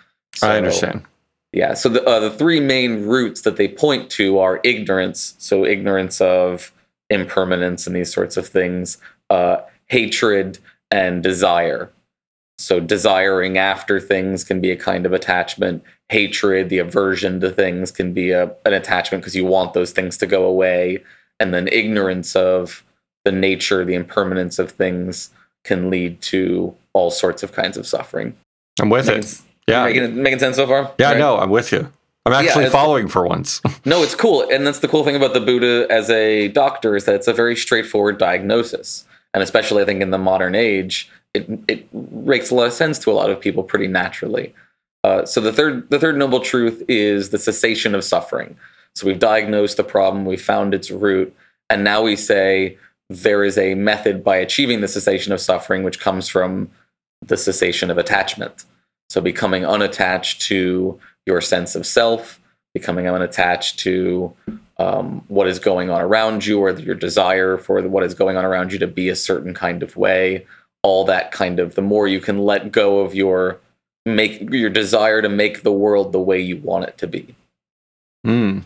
I 0.43 0.57
understand. 0.57 1.05
yeah 1.53 1.75
so 1.75 1.89
the, 1.89 2.05
uh, 2.05 2.21
the 2.21 2.31
three 2.31 2.61
main 2.61 3.07
roots 3.07 3.43
that 3.43 3.57
they 3.57 3.69
point 3.69 4.11
to 4.11 4.39
are 4.39 4.61
ignorance 4.65 5.35
so 5.39 5.65
ignorance 5.65 6.21
of 6.21 6.73
impermanence 7.11 7.87
and 7.87 7.95
these 7.95 8.13
sorts 8.13 8.37
of 8.37 8.47
things 8.47 8.99
uh, 9.29 9.61
hatred 9.87 10.59
and 10.91 11.23
desire. 11.23 11.91
So 12.59 12.79
desiring 12.79 13.59
after 13.59 14.01
things 14.01 14.45
can 14.45 14.61
be 14.61 14.71
a 14.71 14.77
kind 14.77 15.07
of 15.07 15.13
attachment. 15.13 15.83
Hatred 16.09 16.69
the 16.69 16.79
aversion 16.79 17.41
to 17.41 17.51
things 17.51 17.91
can 17.91 18.13
be 18.13 18.31
a, 18.31 18.55
an 18.65 18.73
attachment 18.73 19.23
because 19.23 19.37
you 19.37 19.45
want 19.45 19.73
those 19.73 19.93
things 19.93 20.17
to 20.19 20.27
go 20.27 20.45
away. 20.45 21.03
And 21.39 21.55
then 21.55 21.69
ignorance 21.69 22.37
of 22.37 22.85
the 23.25 23.33
nature 23.33 23.85
the 23.85 23.95
impermanence 23.95 24.59
of 24.59 24.71
things 24.73 25.31
can 25.65 25.91
lead 25.91 26.21
to 26.23 26.75
all 26.93 27.11
sorts 27.11 27.43
of 27.43 27.53
kinds 27.53 27.77
of 27.77 27.87
suffering 27.87 28.37
I'm 28.81 28.89
with 28.91 29.07
making, 29.07 29.25
it. 29.25 29.41
Yeah, 29.67 29.85
making, 29.85 30.23
making 30.23 30.39
sense 30.39 30.57
so 30.57 30.67
far 30.67 30.93
yeah. 30.99 31.11
Right? 31.11 31.19
No, 31.19 31.39
I'm 31.39 31.51
with 31.51 31.73
you. 31.73 31.93
I'm 32.27 32.33
actually 32.35 32.65
it's- 32.65 32.73
following 32.73 33.09
for 33.09 33.27
once. 33.27 33.61
No, 33.87 34.03
it's 34.03 34.15
cool. 34.15 34.47
And 34.51 34.67
that's 34.67 34.81
the 34.81 34.89
cool 34.89 35.05
thing 35.05 35.17
about 35.17 35.33
the 35.33 35.41
Buddha 35.41 35.87
as 35.91 36.11
a 36.11 36.49
doctor 36.49 36.95
is 36.95 37.07
that 37.07 37.15
it's 37.15 37.29
a 37.29 37.33
very 37.33 37.57
straightforward 37.57 38.19
diagnosis. 38.19 39.07
And 39.33 39.43
especially 39.43 39.83
I 39.83 39.87
think 39.87 40.03
in 40.03 40.11
the 40.11 40.19
modern 40.19 40.55
age, 40.55 41.11
it, 41.33 41.49
it 41.67 41.95
makes 41.95 42.51
a 42.51 42.55
lot 42.55 42.67
of 42.67 42.73
sense 42.75 42.99
to 43.01 43.11
a 43.11 43.15
lot 43.15 43.31
of 43.31 43.41
people 43.41 43.63
pretty 43.63 43.87
naturally. 43.87 44.55
Uh, 45.03 45.25
so 45.25 45.41
the 45.41 45.53
third 45.53 45.89
the 45.89 45.99
third 45.99 46.17
noble 46.19 46.41
truth 46.41 46.83
is 46.89 47.31
the 47.31 47.39
cessation 47.39 47.95
of 47.95 48.05
suffering. 48.05 48.57
So 48.95 49.07
we've 49.07 49.19
diagnosed 49.19 49.77
the 49.79 49.85
problem, 49.85 50.27
we 50.27 50.37
found 50.37 50.75
its 50.75 50.91
root, 50.91 51.35
and 51.71 51.85
now 51.85 52.03
we 52.03 52.17
say 52.17 52.77
there 53.11 53.45
is 53.45 53.59
a 53.59 53.75
method 53.75 54.25
by 54.25 54.37
achieving 54.37 54.81
the 54.81 54.89
cessation 54.89 55.33
of 55.33 55.41
suffering, 55.41 55.83
which 55.83 56.01
comes 56.01 56.29
from 56.29 56.71
the 57.27 57.37
cessation 57.37 57.91
of 57.91 57.99
attachment. 57.99 58.65
So 59.11 59.21
becoming 59.21 59.67
unattached 59.67 60.41
to 60.43 60.99
your 61.27 61.41
sense 61.41 61.75
of 61.75 61.85
self, 61.85 62.41
becoming 62.73 63.09
unattached 63.09 63.81
to 63.81 64.33
um, 64.79 65.25
what 65.27 65.49
is 65.49 65.59
going 65.59 65.91
on 65.91 66.01
around 66.01 66.47
you 66.47 66.61
or 66.61 66.71
your 66.71 66.95
desire 66.95 67.59
for 67.59 67.83
what 67.83 68.05
is 68.05 68.15
going 68.15 68.37
on 68.37 68.45
around 68.45 68.73
you 68.73 68.79
to 68.79 68.87
be 68.87 69.09
a 69.09 69.17
certain 69.17 69.53
kind 69.53 69.83
of 69.83 69.97
way. 69.97 70.47
All 70.85 71.05
that 71.05 71.33
kind 71.33 71.59
of 71.59 71.75
the 71.75 71.83
more 71.83 72.07
you 72.07 72.21
can 72.21 72.39
let 72.39 72.73
go 72.73 73.01
of 73.01 73.15
your 73.15 73.59
make 74.07 74.41
your 74.51 74.71
desire 74.71 75.21
to 75.21 75.29
make 75.29 75.63
the 75.63 75.73
world 75.73 76.13
the 76.13 76.21
way 76.21 76.41
you 76.41 76.57
want 76.57 76.85
it 76.85 76.97
to 76.99 77.07
be 77.07 77.35
Mm. 78.27 78.63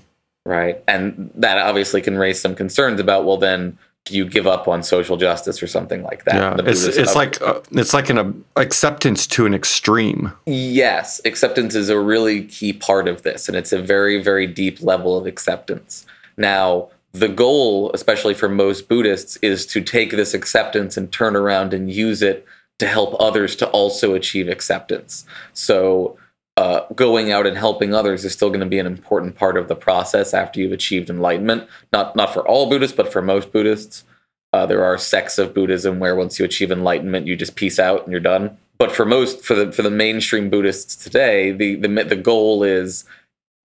right 0.47 0.83
and 0.87 1.31
that 1.35 1.59
obviously 1.59 2.01
can 2.01 2.17
raise 2.19 2.41
some 2.41 2.55
concerns 2.55 3.01
about 3.01 3.25
well 3.25 3.37
then 3.37 3.79
you 4.11 4.27
give 4.27 4.47
up 4.47 4.69
on 4.69 4.83
social 4.83 5.17
justice 5.17 5.63
or 5.63 5.67
something 5.67 6.03
like 6.03 6.25
that 6.25 6.35
Yeah, 6.35 6.71
it's 6.71 6.85
it's 6.85 7.15
like 7.15 7.41
uh, 7.41 7.61
it's 7.73 7.95
like 7.95 8.11
an 8.11 8.19
uh, 8.19 8.33
acceptance 8.57 9.27
to 9.29 9.47
an 9.47 9.55
extreme. 9.55 10.33
Yes, 10.47 11.21
acceptance 11.25 11.75
is 11.75 11.89
a 11.89 11.99
really 11.99 12.45
key 12.45 12.73
part 12.73 13.09
of 13.09 13.23
this, 13.23 13.49
and 13.49 13.57
it's 13.57 13.73
a 13.73 13.81
very, 13.81 14.23
very 14.23 14.47
deep 14.47 14.83
level 14.83 15.17
of 15.17 15.27
acceptance. 15.27 16.07
Now, 16.37 16.91
the 17.13 17.29
goal, 17.29 17.91
especially 17.95 18.35
for 18.35 18.49
most 18.49 18.89
Buddhists, 18.89 19.37
is 19.37 19.65
to 19.67 19.81
take 19.81 20.11
this 20.11 20.35
acceptance 20.35 20.97
and 20.97 21.11
turn 21.11 21.35
around 21.35 21.73
and 21.73 21.91
use 21.91 22.21
it 22.21 22.45
to 22.81 22.87
help 22.87 23.15
others 23.21 23.57
to 23.57 23.69
also 23.69 24.15
achieve 24.15 24.49
acceptance. 24.49 25.25
So, 25.55 26.19
uh, 26.57 26.81
going 26.95 27.33
out 27.33 27.47
and 27.47 27.57
helping 27.57 27.95
others 27.95 28.25
is 28.25 28.33
still 28.33 28.49
going 28.49 28.61
to 28.61 28.67
be 28.67 28.79
an 28.79 28.87
important 28.87 29.35
part 29.35 29.57
of 29.57 29.69
the 29.69 29.75
process 29.75 30.33
after 30.33 30.61
you've 30.61 30.73
achieved 30.73 31.11
enlightenment. 31.11 31.69
Not 31.93 32.15
not 32.15 32.33
for 32.33 32.47
all 32.47 32.69
Buddhists, 32.69 32.97
but 32.97 33.13
for 33.13 33.23
most 33.23 33.53
Buddhists. 33.53 34.05
Uh, 34.53 34.65
there 34.65 34.85
are 34.85 34.97
sects 34.97 35.37
of 35.37 35.53
Buddhism 35.53 35.99
where 35.99 36.15
once 36.15 36.39
you 36.39 36.45
achieve 36.45 36.71
enlightenment, 36.71 37.27
you 37.27 37.35
just 37.35 37.57
peace 37.57 37.81
out 37.81 38.05
and 38.05 38.13
you're 38.13 38.21
done. 38.21 38.57
But 38.79 38.93
for 38.93 39.05
most, 39.05 39.45
for 39.45 39.55
the 39.55 39.73
for 39.73 39.83
the 39.83 39.91
mainstream 39.91 40.49
Buddhists 40.49 40.95
today, 40.95 41.51
the 41.51 41.75
the 41.75 41.89
the 42.05 42.17
goal 42.17 42.63
is 42.63 43.05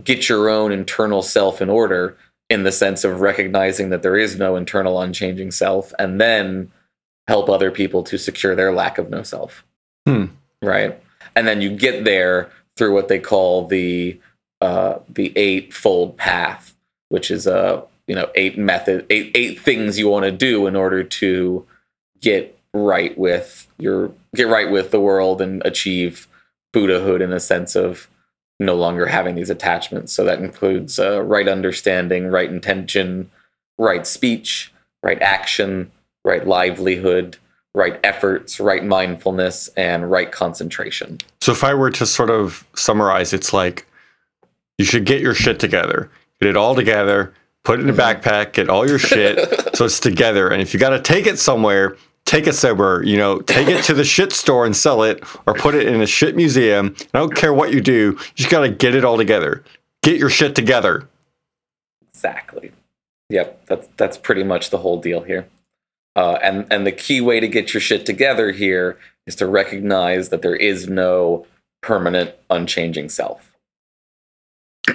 get 0.03 0.27
your 0.27 0.49
own 0.49 0.71
internal 0.71 1.21
self 1.21 1.61
in 1.61 1.69
order 1.69 2.17
in 2.49 2.63
the 2.63 2.71
sense 2.71 3.03
of 3.03 3.21
recognizing 3.21 3.89
that 3.89 4.01
there 4.01 4.17
is 4.17 4.37
no 4.37 4.55
internal 4.55 4.99
unchanging 4.99 5.51
self, 5.51 5.93
and 5.99 6.19
then 6.19 6.71
help 7.27 7.49
other 7.49 7.69
people 7.69 8.01
to 8.01 8.17
secure 8.17 8.55
their 8.55 8.73
lack 8.73 8.97
of 8.97 9.11
no 9.11 9.21
self. 9.21 9.63
Hmm. 10.07 10.25
Right, 10.63 10.99
and 11.35 11.47
then 11.47 11.61
you 11.61 11.69
get 11.69 12.03
there 12.03 12.49
through 12.79 12.93
what 12.93 13.09
they 13.09 13.19
call 13.19 13.67
the 13.67 14.17
uh, 14.61 14.99
the 15.09 15.37
eightfold 15.37 16.17
path, 16.17 16.73
which 17.09 17.29
is 17.29 17.45
a 17.45 17.83
you 18.07 18.15
know 18.15 18.29
eight 18.33 18.57
method 18.57 19.05
eight 19.11 19.31
eight 19.35 19.59
things 19.59 19.99
you 19.99 20.09
want 20.09 20.23
to 20.23 20.31
do 20.31 20.65
in 20.65 20.75
order 20.75 21.03
to 21.03 21.67
get 22.21 22.57
right 22.73 23.15
with 23.17 23.67
your 23.77 24.11
get 24.33 24.47
right 24.47 24.71
with 24.71 24.91
the 24.91 24.99
world 24.99 25.41
and 25.41 25.61
achieve 25.65 26.27
buddhahood 26.71 27.21
in 27.21 27.33
a 27.33 27.39
sense 27.39 27.75
of 27.75 28.07
no 28.61 28.75
longer 28.75 29.05
having 29.05 29.35
these 29.35 29.49
attachments. 29.49 30.13
So 30.13 30.23
that 30.23 30.39
includes 30.39 30.99
uh, 30.99 31.21
right 31.21 31.47
understanding 31.47 32.27
right 32.27 32.49
intention 32.49 33.29
right 33.77 34.07
speech 34.07 34.73
right 35.03 35.21
action 35.21 35.91
right 36.23 36.47
livelihood 36.47 37.37
right 37.75 37.99
efforts 38.03 38.59
right 38.59 38.83
mindfulness 38.83 39.69
and 39.77 40.09
right 40.09 40.31
concentration 40.31 41.17
So 41.41 41.51
if 41.51 41.63
I 41.63 41.73
were 41.73 41.91
to 41.91 42.05
sort 42.05 42.29
of 42.29 42.67
summarize, 42.75 43.33
it's 43.33 43.53
like 43.53 43.85
you 44.77 44.85
should 44.85 45.05
get 45.05 45.21
your 45.21 45.33
shit 45.33 45.59
together, 45.59 46.09
get 46.41 46.49
it 46.49 46.57
all 46.57 46.73
together, 46.73 47.33
put 47.63 47.79
it 47.79 47.83
in 47.83 47.89
a 47.89 47.93
mm-hmm. 47.93 48.01
backpack, 48.01 48.53
get 48.53 48.69
all 48.69 48.87
your 48.87 48.99
shit 48.99 49.37
so 49.75 49.85
it's 49.85 49.99
together. 49.99 50.49
And 50.49 50.61
if 50.61 50.73
you 50.73 50.79
got 50.79 50.89
to 50.89 51.01
take 51.01 51.27
it 51.27 51.37
somewhere, 51.37 51.97
take 52.25 52.47
it 52.47 52.53
somewhere. 52.53 53.03
You 53.03 53.17
know, 53.17 53.41
take 53.41 53.67
it 53.67 53.83
to 53.85 53.93
the 53.93 54.03
shit 54.03 54.31
store 54.31 54.65
and 54.65 54.75
sell 54.75 55.03
it, 55.03 55.23
or 55.45 55.53
put 55.53 55.75
it 55.75 55.87
in 55.87 56.01
a 56.01 56.07
shit 56.07 56.35
museum. 56.35 56.95
I 57.13 57.19
don't 57.19 57.35
care 57.35 57.53
what 57.53 57.73
you 57.73 57.81
do, 57.81 58.17
you 58.17 58.19
just 58.35 58.49
got 58.49 58.61
to 58.61 58.69
get 58.69 58.95
it 58.95 59.03
all 59.03 59.17
together. 59.17 59.63
Get 60.01 60.17
your 60.17 60.29
shit 60.29 60.55
together. 60.55 61.07
Exactly. 62.13 62.71
Yep, 63.29 63.65
that's 63.65 63.87
that's 63.97 64.17
pretty 64.17 64.43
much 64.43 64.69
the 64.69 64.79
whole 64.79 64.99
deal 64.99 65.21
here. 65.21 65.47
Uh, 66.15 66.37
and 66.41 66.65
and 66.71 66.85
the 66.85 66.91
key 66.91 67.21
way 67.21 67.39
to 67.39 67.47
get 67.47 67.73
your 67.73 67.81
shit 67.81 68.05
together 68.05 68.51
here 68.51 68.97
is 69.27 69.35
to 69.35 69.45
recognize 69.47 70.29
that 70.29 70.41
there 70.41 70.55
is 70.55 70.87
no 70.87 71.45
permanent, 71.81 72.33
unchanging 72.49 73.09
self, 73.09 73.53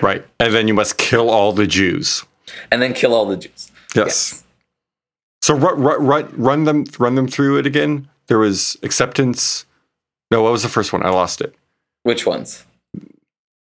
Right. 0.03 0.27
And 0.41 0.53
then 0.53 0.67
you 0.69 0.75
must 0.75 0.99
kill 0.99 1.31
all 1.31 1.53
the 1.53 1.67
Jews. 1.67 2.25
and 2.71 2.83
then 2.83 2.93
kill 2.95 3.15
all 3.15 3.27
the 3.27 3.37
Jews. 3.37 3.71
Yes. 3.95 4.43
So 5.41 5.55
run, 5.55 5.81
run, 5.81 6.05
run, 6.05 6.35
run 6.37 6.65
them 6.65 6.85
run 6.99 7.15
them 7.15 7.29
through 7.29 7.59
it 7.59 7.67
again. 7.67 8.09
There 8.27 8.39
was 8.39 8.77
acceptance. 8.83 9.67
No, 10.31 10.43
what 10.43 10.53
was 10.53 10.63
the 10.63 10.69
first 10.69 10.93
one? 10.93 11.05
I 11.05 11.11
lost 11.11 11.41
it. 11.41 11.55
Which 12.03 12.27
ones? 12.27 12.65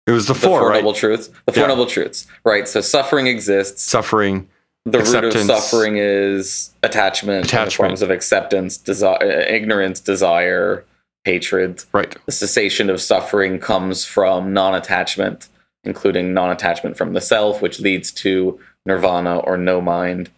It 0.07 0.13
was 0.13 0.27
the, 0.27 0.35
four, 0.35 0.41
The 0.43 0.47
four, 0.49 0.61
Four 0.61 0.69
right? 0.71 0.77
Noble 0.79 0.93
Truths. 0.93 1.29
The 1.47 1.53
Four 1.53 1.63
Yeah. 1.63 1.67
Noble 1.69 1.87
Truths. 1.87 2.27
Right. 2.45 2.67
So 2.69 2.81
suffering 2.81 3.27
exists. 3.27 3.83
Suffering. 3.83 4.49
The 4.85 4.99
root 4.99 5.25
of 5.25 5.43
suffering 5.43 5.97
is 5.99 6.73
attachment, 6.83 7.37
in 7.37 7.43
the 7.43 7.49
Attachment. 7.49 7.75
forms 7.75 8.03
of 8.03 8.11
acceptance, 8.11 8.79
desi- 8.79 9.23
uh, 9.23 9.53
ignorance, 9.53 10.01
desire, 10.01 10.85
hatred. 11.25 11.85
Right. 11.93 12.17
The 12.27 12.33
cessation 12.33 12.89
of 12.91 13.01
suffering 13.01 13.59
comes 13.59 14.05
from 14.05 14.53
non-attachment, 14.53 15.49
including 15.85 16.33
non-attachment 16.33 16.97
from 16.97 17.13
the 17.13 17.21
self, 17.21 17.61
which 17.61 17.81
leads 17.81 18.11
to 18.13 18.59
nirvana 18.87 19.39
or 19.41 19.57
no 19.57 19.81
mind. 19.81 20.31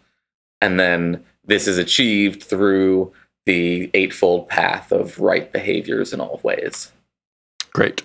And 0.61 0.78
then 0.78 1.24
this 1.44 1.66
is 1.66 1.78
achieved 1.78 2.42
through 2.42 3.12
the 3.46 3.90
eightfold 3.94 4.48
path 4.48 4.92
of 4.92 5.18
right 5.18 5.52
behaviors 5.52 6.12
in 6.12 6.20
all 6.20 6.40
ways 6.44 6.92
Great. 7.72 8.02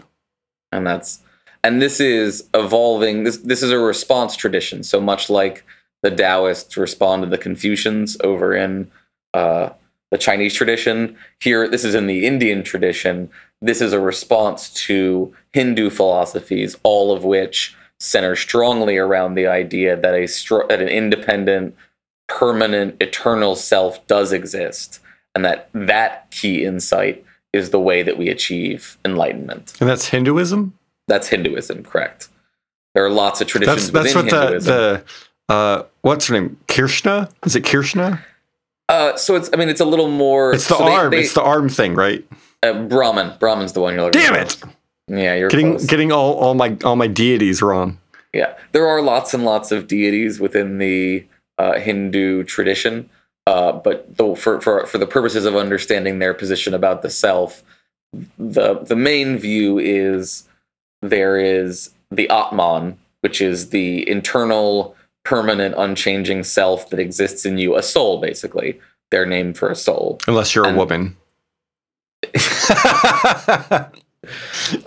and 0.71 0.87
that's 0.87 1.19
and 1.63 1.79
this 1.79 1.99
is 1.99 2.47
evolving 2.55 3.23
this 3.23 3.37
this 3.37 3.61
is 3.61 3.69
a 3.69 3.77
response 3.77 4.35
tradition 4.35 4.81
so 4.81 4.99
much 4.99 5.29
like 5.29 5.63
the 6.03 6.11
taoists 6.11 6.77
respond 6.77 7.23
to 7.23 7.29
the 7.29 7.37
confucians 7.37 8.17
over 8.23 8.55
in 8.55 8.89
uh, 9.33 9.69
the 10.11 10.17
chinese 10.17 10.53
tradition 10.53 11.17
here 11.39 11.67
this 11.67 11.83
is 11.83 11.95
in 11.95 12.07
the 12.07 12.25
indian 12.25 12.63
tradition 12.63 13.29
this 13.61 13.81
is 13.81 13.93
a 13.93 13.99
response 13.99 14.69
to 14.73 15.33
hindu 15.53 15.89
philosophies 15.89 16.75
all 16.83 17.11
of 17.11 17.23
which 17.23 17.75
center 17.99 18.35
strongly 18.35 18.97
around 18.97 19.33
the 19.35 19.47
idea 19.47 19.95
that 19.99 20.13
a 20.13 20.27
str- 20.27 20.65
that 20.69 20.81
an 20.81 20.87
independent 20.87 21.75
permanent 22.27 22.95
eternal 23.01 23.55
self 23.55 24.05
does 24.07 24.31
exist 24.31 24.99
and 25.33 25.43
that 25.45 25.69
that 25.73 26.29
key 26.31 26.63
insight 26.65 27.23
is 27.53 27.69
the 27.71 27.79
way 27.79 28.03
that 28.03 28.17
we 28.17 28.29
achieve 28.29 28.97
enlightenment 29.05 29.73
And 29.79 29.89
that's 29.89 30.07
Hinduism. 30.09 30.73
that's 31.07 31.29
Hinduism, 31.29 31.83
correct? 31.83 32.27
There 32.93 33.05
are 33.05 33.09
lots 33.09 33.41
of 33.41 33.47
traditions 33.47 33.91
That's 33.91 34.13
that's 34.13 34.15
within 34.15 34.25
what 34.25 34.31
the 34.31 34.41
Hinduism. 34.45 34.75
the 34.75 35.03
uh, 35.49 35.83
what's 36.01 36.27
her 36.27 36.33
name? 36.39 36.57
Krishna? 36.67 37.29
Is 37.45 37.55
it 37.55 37.65
Krishna? 37.65 38.23
uh, 38.89 39.15
so 39.17 39.35
it's, 39.35 39.49
I 39.53 39.57
mean, 39.57 39.69
it's 39.69 39.81
a 39.81 39.85
little 39.85 40.09
more. 40.09 40.53
It's 40.53 40.67
the 40.67 40.75
so 40.77 40.87
arm. 40.87 41.11
they- 41.11 41.21
it's 41.21 41.33
the 41.33 41.41
arm 41.43 41.69
thing, 41.69 41.93
right? 41.95 42.25
uh, 42.63 42.73
Brahman. 42.83 43.37
Brahman's 43.39 43.73
the 43.73 43.81
one 43.81 43.93
you're 43.93 44.03
looking 44.03 44.21
Damn 44.21 44.33
for. 44.33 44.39
it! 44.39 44.57
Yeah, 45.09 45.35
you're 45.35 45.49
Getting 45.49 45.71
close. 45.73 45.85
getting 45.85 46.11
all, 46.11 46.33
all 46.33 46.53
my 46.53 46.75
all 46.83 46.95
my 46.95 47.07
deities 47.07 47.61
wrong. 47.61 47.97
Yeah, 48.33 48.55
there 48.73 48.87
are 48.87 49.01
lots 49.01 49.33
and 49.33 49.45
lots 49.45 49.71
of 49.71 49.87
deities 49.87 50.39
within 50.39 50.79
the 50.79 51.25
uh, 51.57 51.79
Hindu 51.79 52.43
tradition, 52.43 53.09
uh, 53.45 53.71
but 53.73 54.17
though 54.17 54.35
for, 54.35 54.59
for 54.59 54.85
for 54.85 54.97
the 54.97 55.07
purposes 55.07 55.45
of 55.45 55.55
understanding 55.55 56.19
their 56.19 56.33
position 56.33 56.73
about 56.73 57.03
the 57.03 57.09
self, 57.09 57.63
the 58.37 58.79
the 58.79 58.95
main 58.97 59.37
view 59.37 59.79
is 59.79 60.47
there 61.01 61.39
is 61.39 61.91
the 62.11 62.29
Atman, 62.29 62.97
which 63.21 63.39
is 63.39 63.69
the 63.69 64.07
internal, 64.09 64.95
permanent, 65.27 65.75
unchanging 65.77 66.41
self 66.43 66.89
that 66.89 66.99
exists 66.99 67.45
in 67.45 67.57
you, 67.57 67.75
a 67.75 67.83
soul, 67.83 68.21
basically. 68.21 68.79
They're 69.11 69.25
named 69.25 69.57
for 69.57 69.69
a 69.69 69.75
soul. 69.75 70.19
Unless 70.27 70.55
you're 70.55 70.65
And- 70.65 70.75
a 70.75 70.79
woman. 70.79 71.17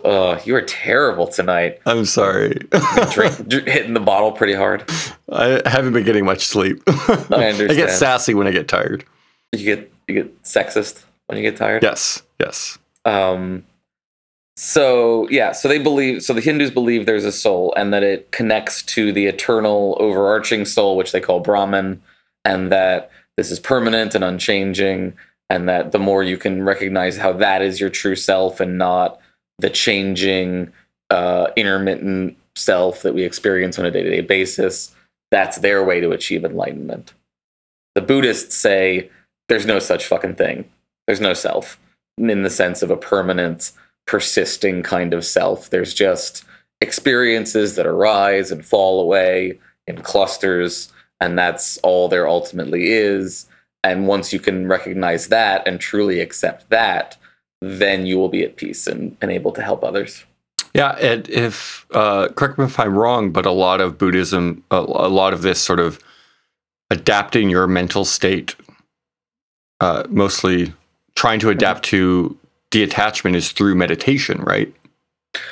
Oh, 0.05 0.39
you 0.45 0.55
are 0.57 0.61
terrible 0.63 1.27
tonight. 1.27 1.81
I'm 1.87 2.05
sorry. 2.05 2.51
Drink, 3.13 3.39
dr- 3.49 3.67
hitting 3.67 3.95
the 3.95 4.01
bottle 4.01 4.33
pretty 4.33 4.53
hard. 4.53 4.85
I 5.33 5.63
haven't 5.65 5.95
been 5.95 6.05
getting 6.05 6.27
much 6.27 6.45
sleep. 6.45 6.83
I 6.87 7.53
get 7.75 7.91
sassy 7.91 8.35
when 8.35 8.47
I 8.47 8.51
get 8.51 8.69
tired. 8.69 9.05
You 9.53 9.65
get 9.65 9.93
you 10.09 10.15
get 10.15 10.43
sexist 10.43 11.05
when 11.27 11.39
you 11.39 11.43
get 11.43 11.57
tired. 11.57 11.83
Yes. 11.83 12.23
Yes. 12.39 12.79
Um, 13.07 13.65
so 14.63 15.27
yeah, 15.31 15.53
so 15.53 15.69
they 15.69 15.79
believe. 15.79 16.23
So 16.23 16.35
the 16.35 16.43
Hindus 16.43 16.71
believe 16.71 17.07
there's 17.07 17.25
a 17.25 17.33
soul, 17.33 17.73
and 17.79 17.95
that 17.95 18.03
it 18.03 18.31
connects 18.31 18.83
to 18.83 19.11
the 19.11 19.27
eternal, 19.27 19.97
overarching 19.99 20.67
soul, 20.67 20.99
which 20.99 21.13
they 21.13 21.21
call 21.21 21.41
Brahman, 21.41 22.03
and 22.45 22.71
that 22.71 23.11
this 23.39 23.51
is 23.51 23.59
permanent 23.59 24.15
and 24.15 24.23
unchanging, 24.23 25.15
and 25.49 25.67
that 25.67 25.93
the 25.93 25.99
more 25.99 26.23
you 26.23 26.37
can 26.37 26.63
recognize 26.63 27.17
how 27.17 27.33
that 27.33 27.63
is 27.63 27.81
your 27.81 27.89
true 27.89 28.15
self, 28.15 28.61
and 28.61 28.77
not 28.77 29.19
the 29.59 29.71
changing, 29.71 30.71
uh, 31.09 31.47
intermittent 31.57 32.37
self 32.55 33.01
that 33.01 33.15
we 33.15 33.23
experience 33.23 33.79
on 33.79 33.87
a 33.87 33.91
day-to-day 33.91 34.21
basis, 34.21 34.95
that's 35.31 35.59
their 35.61 35.83
way 35.83 36.01
to 36.01 36.11
achieve 36.11 36.45
enlightenment. 36.45 37.15
The 37.95 38.03
Buddhists 38.03 38.57
say 38.57 39.09
there's 39.49 39.65
no 39.65 39.79
such 39.79 40.05
fucking 40.05 40.35
thing. 40.35 40.69
There's 41.07 41.21
no 41.21 41.33
self 41.33 41.81
in 42.19 42.43
the 42.43 42.51
sense 42.51 42.83
of 42.83 42.91
a 42.91 42.97
permanent, 42.97 43.73
persisting 44.07 44.83
kind 44.83 45.15
of 45.15 45.25
self. 45.25 45.71
There's 45.71 45.95
just 45.95 46.45
experiences 46.81 47.77
that 47.77 47.87
arise 47.87 48.51
and 48.51 48.65
fall 48.65 49.01
away 49.01 49.59
in 49.87 50.01
clusters, 50.03 50.93
and 51.21 51.39
that's 51.39 51.79
all 51.79 52.09
there 52.09 52.29
ultimately 52.29 52.93
is. 52.93 53.47
And 53.83 54.07
once 54.07 54.33
you 54.33 54.41
can 54.41 54.69
recognize 54.69 55.29
that 55.29 55.67
and 55.67 55.81
truly 55.81 56.21
accept 56.21 56.69
that, 56.71 57.17
then 57.61 58.07
you 58.07 58.19
will 58.19 58.29
be 58.29 58.43
at 58.43 58.57
peace 58.57 58.87
and, 58.87 59.17
and 59.21 59.31
able 59.31 59.53
to 59.53 59.63
help 59.63 59.85
others. 59.85 60.25
Yeah, 60.75 60.93
and 61.01 61.29
if 61.29 61.87
uh, 61.93 62.29
correct 62.29 62.59
me 62.59 62.65
if 62.65 62.79
I'm 62.79 62.97
wrong, 62.97 63.33
but 63.33 63.45
a 63.45 63.51
lot 63.51 63.81
of 63.81 63.99
Buddhism, 63.99 64.63
a, 64.71 64.77
a 64.77 65.11
lot 65.11 65.33
of 65.33 65.43
this 65.43 65.61
sort 65.61 65.81
of 65.81 65.99
adapting 66.91 67.51
your 67.51 67.67
mental 67.67 68.05
state, 68.05 68.55
uh, 69.81 70.05
mostly 70.09 70.73
trying 71.15 71.41
to 71.41 71.51
adapt 71.51 71.85
to 71.87 72.37
detachment, 72.71 73.37
is 73.37 73.53
through 73.53 73.75
meditation, 73.75 74.41
right? 74.43 74.75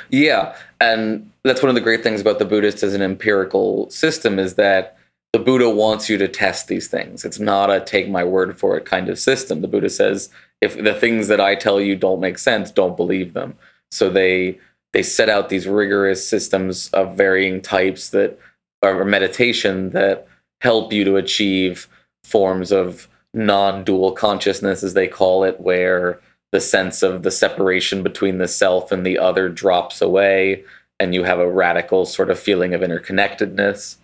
Yeah, 0.09 0.55
and 0.81 1.29
that's 1.43 1.61
one 1.61 1.69
of 1.69 1.75
the 1.75 1.81
great 1.81 2.03
things 2.03 2.21
about 2.21 2.39
the 2.39 2.45
Buddhist 2.45 2.83
as 2.83 2.93
an 2.93 3.01
empirical 3.01 3.89
system 3.89 4.39
is 4.39 4.55
that 4.55 4.97
the 5.31 5.39
Buddha 5.39 5.69
wants 5.69 6.09
you 6.09 6.17
to 6.17 6.27
test 6.27 6.67
these 6.67 6.87
things. 6.87 7.23
It's 7.23 7.39
not 7.39 7.69
a 7.69 7.79
take 7.79 8.09
my 8.09 8.23
word 8.23 8.57
for 8.57 8.77
it 8.77 8.85
kind 8.85 9.09
of 9.09 9.19
system. 9.19 9.61
The 9.61 9.67
Buddha 9.67 9.89
says 9.89 10.29
if 10.61 10.81
the 10.81 10.93
things 10.93 11.27
that 11.27 11.39
I 11.39 11.55
tell 11.55 11.79
you 11.79 11.95
don't 11.95 12.19
make 12.19 12.37
sense, 12.37 12.71
don't 12.71 12.97
believe 12.97 13.33
them. 13.33 13.55
So 13.91 14.09
they 14.09 14.59
they 14.91 15.03
set 15.03 15.29
out 15.29 15.49
these 15.49 15.67
rigorous 15.67 16.27
systems 16.27 16.89
of 16.89 17.15
varying 17.15 17.61
types 17.61 18.09
that 18.09 18.39
are 18.81 19.05
meditation 19.05 19.91
that 19.91 20.27
help 20.61 20.91
you 20.91 21.03
to 21.05 21.15
achieve 21.15 21.87
forms 22.23 22.71
of 22.71 23.07
non-dual 23.33 24.13
consciousness, 24.13 24.83
as 24.83 24.95
they 24.95 25.07
call 25.07 25.43
it, 25.43 25.61
where 25.61 26.19
the 26.51 26.61
sense 26.61 27.03
of 27.03 27.23
the 27.23 27.31
separation 27.31 28.03
between 28.03 28.37
the 28.37 28.47
self 28.47 28.91
and 28.91 29.05
the 29.05 29.17
other 29.17 29.49
drops 29.49 30.01
away, 30.01 30.63
and 30.99 31.13
you 31.13 31.23
have 31.23 31.39
a 31.39 31.49
radical 31.49 32.05
sort 32.05 32.29
of 32.29 32.39
feeling 32.39 32.73
of 32.73 32.81
interconnectedness. 32.81 33.97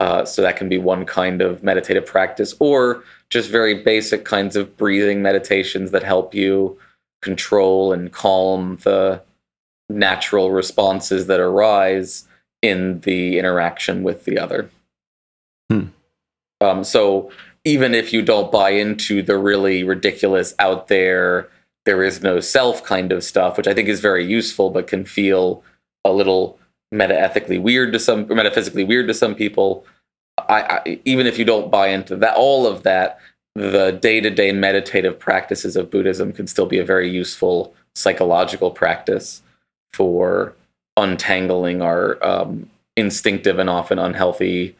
Uh, 0.00 0.24
so 0.24 0.42
that 0.42 0.56
can 0.56 0.68
be 0.68 0.76
one 0.76 1.06
kind 1.06 1.40
of 1.40 1.62
meditative 1.62 2.04
practice, 2.04 2.54
or 2.58 3.04
just 3.30 3.48
very 3.48 3.82
basic 3.82 4.24
kinds 4.24 4.56
of 4.56 4.76
breathing 4.76 5.22
meditations 5.22 5.92
that 5.92 6.02
help 6.02 6.34
you 6.34 6.76
control 7.22 7.92
and 7.92 8.12
calm 8.12 8.76
the 8.82 9.22
natural 9.88 10.50
responses 10.50 11.26
that 11.26 11.40
arise 11.40 12.26
in 12.60 13.00
the 13.00 13.38
interaction 13.38 14.02
with 14.02 14.24
the 14.24 14.38
other. 14.38 14.68
Hmm. 15.70 15.86
Um, 16.60 16.84
so 16.84 17.30
even 17.64 17.94
if 17.94 18.12
you 18.12 18.20
don't 18.20 18.50
buy 18.50 18.70
into 18.70 19.22
the 19.22 19.38
really 19.38 19.84
ridiculous 19.84 20.54
out 20.58 20.88
there, 20.88 21.48
there 21.84 22.02
is 22.02 22.22
no 22.22 22.40
self 22.40 22.82
kind 22.84 23.12
of 23.12 23.24
stuff, 23.24 23.56
which 23.56 23.68
I 23.68 23.74
think 23.74 23.88
is 23.88 24.00
very 24.00 24.24
useful, 24.24 24.70
but 24.70 24.86
can 24.86 25.04
feel 25.04 25.62
a 26.04 26.12
little 26.12 26.58
metaethically 26.92 27.60
weird 27.60 27.92
to 27.92 27.98
some, 27.98 28.30
or 28.30 28.34
metaphysically 28.34 28.84
weird 28.84 29.08
to 29.08 29.14
some 29.14 29.34
people. 29.34 29.84
I, 30.38 30.62
I, 30.62 31.00
even 31.04 31.26
if 31.26 31.38
you 31.38 31.44
don't 31.44 31.70
buy 31.70 31.88
into 31.88 32.16
that, 32.16 32.36
all 32.36 32.66
of 32.66 32.82
that, 32.82 33.18
the 33.54 33.92
day 33.92 34.20
to 34.20 34.30
day 34.30 34.52
meditative 34.52 35.18
practices 35.18 35.76
of 35.76 35.90
Buddhism 35.90 36.32
can 36.32 36.46
still 36.46 36.66
be 36.66 36.78
a 36.78 36.84
very 36.84 37.08
useful 37.08 37.74
psychological 37.94 38.70
practice 38.70 39.42
for 39.92 40.54
untangling 40.96 41.80
our 41.80 42.24
um, 42.24 42.68
instinctive 42.96 43.58
and 43.58 43.70
often 43.70 43.98
unhealthy 43.98 44.76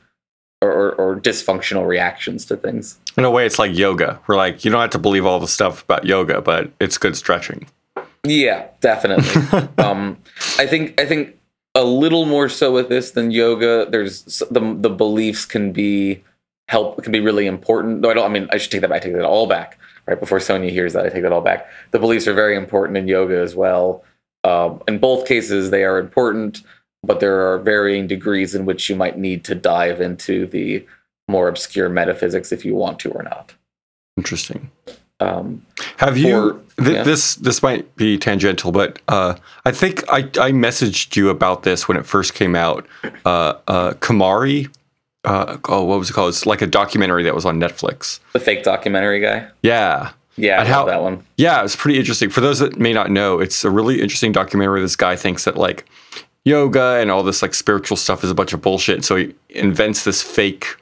or, 0.71 0.93
or, 0.93 1.17
dysfunctional 1.21 1.87
reactions 1.87 2.45
to 2.47 2.57
things. 2.57 2.99
In 3.17 3.25
a 3.25 3.31
way, 3.31 3.47
it's 3.47 3.59
like 3.59 3.77
yoga. 3.77 4.21
We're 4.27 4.37
like, 4.37 4.65
you 4.65 4.71
don't 4.71 4.81
have 4.81 4.91
to 4.91 4.99
believe 4.99 5.27
all 5.27 5.41
the 5.41 5.49
stuff 5.49 5.83
about 5.85 6.05
yoga, 6.05 6.41
but 6.41 6.71
it's 6.81 6.99
good 6.99 7.17
stretching. 7.17 7.67
Yeah, 8.25 8.67
definitely. 8.81 9.69
um, 9.79 10.17
I 10.59 10.67
think 10.67 11.01
I 11.01 11.07
think 11.07 11.39
a 11.75 11.85
little 11.85 12.25
more 12.27 12.49
so 12.49 12.73
with 12.73 12.89
this 12.89 13.11
than 13.13 13.31
yoga. 13.31 13.87
There's 13.89 14.43
the 14.51 14.77
the 14.79 14.91
beliefs 14.91 15.45
can 15.45 15.73
be 15.73 16.23
help 16.69 17.03
can 17.03 17.13
be 17.13 17.21
really 17.21 17.47
important. 17.47 18.01
No, 18.01 18.11
I 18.11 18.15
don't. 18.15 18.25
I 18.25 18.29
mean, 18.29 18.49
I 18.53 18.57
should 18.57 18.71
take 18.71 18.81
that. 18.81 18.91
Back, 18.91 19.03
I 19.03 19.05
take 19.05 19.15
that 19.15 19.25
all 19.25 19.47
back. 19.47 19.79
Right 20.07 20.21
before 20.21 20.41
Sonia 20.41 20.71
hears 20.71 20.93
that, 20.93 21.07
I 21.07 21.09
take 21.09 21.23
that 21.23 21.33
all 21.33 21.41
back. 21.41 21.67
The 21.93 21.99
beliefs 21.99 22.27
are 22.27 22.35
very 22.35 22.57
important 22.57 22.99
in 22.99 23.09
yoga 23.09 23.39
as 23.41 23.55
well. 23.55 24.05
Um, 24.45 24.83
in 24.87 24.99
both 24.99 25.27
cases, 25.27 25.71
they 25.71 25.85
are 25.85 25.99
important, 25.99 26.63
but 27.05 27.21
there 27.21 27.53
are 27.53 27.59
varying 27.59 28.07
degrees 28.07 28.55
in 28.55 28.65
which 28.65 28.89
you 28.89 28.97
might 28.97 29.19
need 29.19 29.45
to 29.45 29.55
dive 29.55 30.01
into 30.01 30.47
the 30.47 30.87
more 31.29 31.49
obscure 31.49 31.89
metaphysics 31.89 32.53
if 32.53 32.65
you 32.65 32.75
want 32.75 32.99
to 33.01 33.11
or 33.11 33.23
not. 33.23 33.55
Interesting. 34.17 34.71
Um, 35.21 35.65
Have 35.99 36.19
you? 36.19 36.63
th- 36.79 36.97
yeah. 36.97 37.03
This 37.03 37.37
this 37.37 37.63
might 37.63 37.95
be 37.97 38.19
tangential, 38.19 38.73
but 38.73 39.01
uh, 39.09 39.37
I 39.65 39.73
think 39.73 40.05
I, 40.11 40.19
I 40.19 40.53
messaged 40.53 41.17
you 41.17 41.31
about 41.31 41.63
this 41.63 41.89
when 41.89 41.97
it 41.97 42.07
first 42.07 42.35
came 42.35 42.55
out. 42.55 42.87
Uh, 43.25 43.55
uh, 43.69 43.93
Kumaré. 43.95 44.75
Uh, 45.25 45.57
oh, 45.69 45.85
what 45.85 45.99
was 45.99 46.11
it 46.11 46.13
called? 46.13 46.29
It's 46.29 46.45
like 46.45 46.61
a 46.61 46.67
documentary 46.67 47.23
that 47.23 47.35
was 47.35 47.47
on 47.47 47.59
Netflix. 47.59 48.21
The 48.35 48.41
fake 48.41 48.63
documentary 48.63 49.21
guy. 49.21 49.49
Yeah. 49.63 50.13
Yeah, 50.37 50.61
I 50.61 50.65
how, 50.65 50.85
that 50.87 51.01
one. 51.01 51.25
Yeah, 51.37 51.63
it's 51.63 51.77
pretty 51.77 51.99
interesting. 51.99 52.29
For 52.29 52.41
those 52.41 52.59
that 52.59 52.77
may 52.77 52.93
not 52.93 53.11
know, 53.11 53.39
it's 53.39 53.65
a 53.65 53.71
really 53.71 54.03
interesting 54.03 54.33
documentary. 54.33 54.81
This 54.81 54.97
guy 54.97 55.15
thinks 55.17 55.45
that 55.45 55.57
like 55.57 55.87
yoga 56.45 56.99
and 57.01 57.11
all 57.11 57.23
this 57.23 57.43
like 57.43 57.55
spiritual 57.55 57.97
stuff 57.97 58.23
is 58.23 58.31
a 58.31 58.35
bunch 58.35 58.53
of 58.53 58.61
bullshit. 58.61 59.05
So 59.05 59.17
he 59.17 59.35
invents 59.49 60.05
this 60.05 60.23
fake 60.23 60.77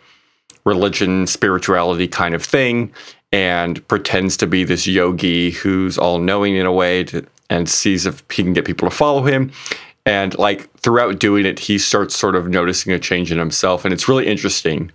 religion, 0.64 1.27
spirituality 1.27 2.09
kind 2.09 2.35
of 2.35 2.44
thing, 2.44 2.92
and 3.33 3.87
pretends 3.88 4.37
to 4.38 4.46
be 4.46 4.64
this 4.64 4.87
yogi 4.87 5.51
who's 5.51 5.98
all 5.98 6.18
knowing 6.18 6.57
in 6.57 6.66
a 6.66 6.72
way 6.72 7.05
to, 7.05 7.27
and 7.48 7.68
sees 7.68 8.07
if 8.07 8.22
he 8.31 8.42
can 8.42 8.53
get 8.53 8.64
people 8.64 8.88
to 8.88 8.94
follow 8.94 9.22
him. 9.22 9.53
And 10.05 10.37
like 10.38 10.72
throughout 10.79 11.18
doing 11.18 11.46
it, 11.46 11.61
he 11.61 11.79
starts 11.79 12.16
sort 12.16 12.35
of 12.35 12.48
noticing 12.48 12.92
a 12.92 12.98
change 12.98 13.31
in 13.31 13.38
himself, 13.38 13.85
and 13.85 13.94
it's 13.94 14.09
really 14.09 14.27
interesting. 14.27 14.90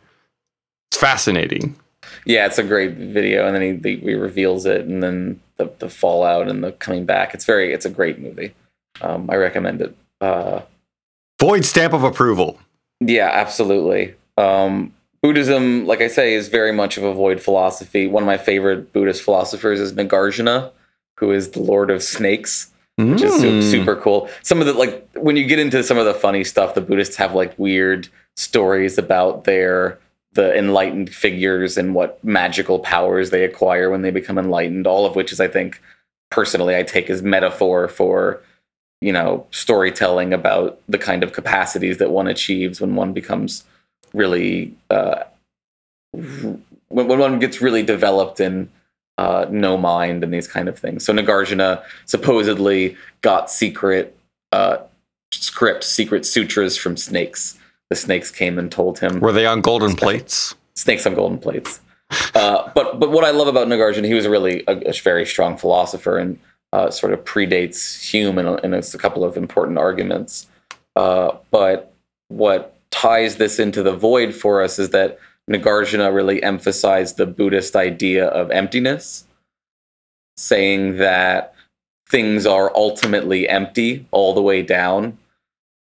It's 0.92 1.00
fascinating. 1.00 1.76
Yeah, 2.26 2.46
it's 2.46 2.58
a 2.58 2.64
great 2.64 2.96
video, 2.96 3.48
and 3.48 3.56
then 3.56 3.82
he, 3.84 3.98
he 4.00 4.14
reveals 4.16 4.66
it, 4.66 4.82
and 4.82 5.02
then 5.02 5.40
the, 5.56 5.72
the 5.80 5.90
fallout 5.90 6.50
and 6.50 6.64
the 6.64 6.74
coming 6.74 7.06
back. 7.06 7.34
It's 7.34 7.46
very, 7.46 7.74
it's 7.74 7.86
a 7.86 7.90
great 7.90 8.20
movie. 8.20 8.54
Um, 9.02 9.30
I 9.30 9.36
recommend 9.36 9.82
it. 9.82 9.96
Uh, 10.22 10.62
Void 11.40 11.66
stamp 11.66 11.94
of 11.94 12.04
approval. 12.04 12.60
Yeah, 13.00 13.30
absolutely. 13.32 14.16
Um, 14.38 14.94
Buddhism, 15.22 15.86
like 15.86 16.02
I 16.02 16.08
say, 16.08 16.34
is 16.34 16.48
very 16.48 16.72
much 16.72 16.98
of 16.98 17.04
a 17.04 17.14
void 17.14 17.42
philosophy. 17.42 18.08
One 18.08 18.24
of 18.24 18.28
my 18.28 18.38
favorite 18.38 18.94
Buddhist 18.94 19.22
philosophers 19.22 19.80
is 19.80 19.94
Nagarjuna, 19.94 20.72
who 21.18 21.32
is 21.32 21.52
the 21.52 21.60
Lord 21.60 21.90
of 21.90 22.02
Snakes, 22.02 22.72
which 22.96 23.08
mm. 23.08 23.24
is 23.24 23.40
su- 23.40 23.62
super 23.62 23.96
cool. 23.96 24.30
Some 24.42 24.62
of 24.62 24.68
the 24.68 24.74
like 24.74 25.08
when 25.16 25.36
you 25.36 25.46
get 25.46 25.60
into 25.60 25.84
some 25.84 25.98
of 25.98 26.06
the 26.06 26.14
funny 26.14 26.44
stuff, 26.44 26.76
the 26.76 26.82
Buddhists 26.82 27.16
have 27.18 27.34
like 27.34 27.58
weird 27.58 28.08
stories 28.36 28.98
about 28.98 29.44
their 29.44 30.00
the 30.34 30.56
enlightened 30.56 31.14
figures 31.14 31.78
and 31.78 31.96
what 31.96 32.24
magical 32.24 32.80
powers 32.80 33.32
they 33.32 33.44
acquire 33.44 33.90
when 33.90 34.04
they 34.04 34.12
become 34.12 34.38
enlightened. 34.38 34.86
All 34.86 35.06
of 35.06 35.16
which 35.16 35.32
is, 35.32 35.40
I 35.40 35.48
think, 35.48 35.82
personally, 36.30 36.76
I 36.76 36.84
take 36.84 37.10
as 37.10 37.22
metaphor 37.22 37.88
for 37.88 38.42
you 39.02 39.12
know 39.12 39.46
storytelling 39.52 40.34
about 40.34 40.80
the 40.88 40.98
kind 40.98 41.24
of 41.24 41.34
capacities 41.34 41.98
that 41.98 42.12
one 42.12 42.28
achieves 42.28 42.82
when 42.82 42.96
one 42.96 43.14
becomes 43.14 43.64
really 44.14 44.74
uh, 44.90 45.24
when, 46.12 46.64
when 46.90 47.20
one 47.20 47.40
gets 47.40 47.62
really 47.62 47.84
developed 47.84 48.40
in 48.40 48.70
uh, 49.18 49.46
no 49.50 49.78
mind 49.78 50.24
and 50.24 50.34
these 50.34 50.48
kind 50.48 50.68
of 50.68 50.78
things. 50.78 51.04
So 51.04 51.14
Nagarjuna 51.14 51.84
supposedly 52.06 52.96
got 53.22 53.50
secret 53.50 54.18
uh, 54.52 54.78
scripts, 55.32 55.88
secret 55.88 56.26
sutras 56.26 56.78
from 56.78 56.98
snakes. 56.98 57.58
The 57.90 57.96
snakes 57.96 58.32
came 58.32 58.60
and 58.60 58.72
told 58.72 59.00
him. 59.00 59.20
Were 59.20 59.32
they 59.32 59.46
on 59.46 59.62
golden 59.62 59.96
plates? 59.96 60.56
Snakes 60.76 61.06
on 61.06 61.16
golden 61.16 61.40
plates. 61.40 61.82
Uh, 62.36 62.72
but 62.74 63.00
but 63.00 63.12
what 63.12 63.24
I 63.24 63.32
love 63.32 63.48
about 63.48 63.68
Nagarjuna, 63.68 64.06
he 64.06 64.14
was 64.14 64.26
a 64.26 64.30
really 64.30 64.64
a, 64.68 64.78
a 64.90 64.94
very 64.94 65.26
strong 65.26 65.58
philosopher 65.58 66.18
and 66.18 66.40
uh, 66.74 66.90
sort 66.90 67.14
of 67.14 67.24
predates 67.24 68.10
Hume 68.10 68.38
and 68.38 68.60
in 68.64 68.74
a 68.74 68.82
couple 68.98 69.24
of 69.24 69.38
important 69.38 69.78
arguments. 69.78 70.48
Uh, 70.96 71.36
but 71.52 71.94
what 72.30 72.76
ties 72.92 73.38
this 73.38 73.60
into 73.60 73.84
the 73.84 73.96
void 73.96 74.34
for 74.34 74.62
us 74.62 74.80
is 74.80 74.90
that 74.90 75.20
Nagarjuna 75.50 76.14
really 76.14 76.44
emphasized 76.44 77.18
the 77.18 77.26
Buddhist 77.26 77.76
idea 77.76 78.28
of 78.28 78.52
emptiness, 78.52 79.26
saying 80.36 80.98
that 80.98 81.54
things 82.10 82.46
are 82.46 82.76
ultimately 82.76 83.48
empty 83.48 84.06
all 84.12 84.34
the 84.34 84.42
way 84.42 84.62
down. 84.62 85.18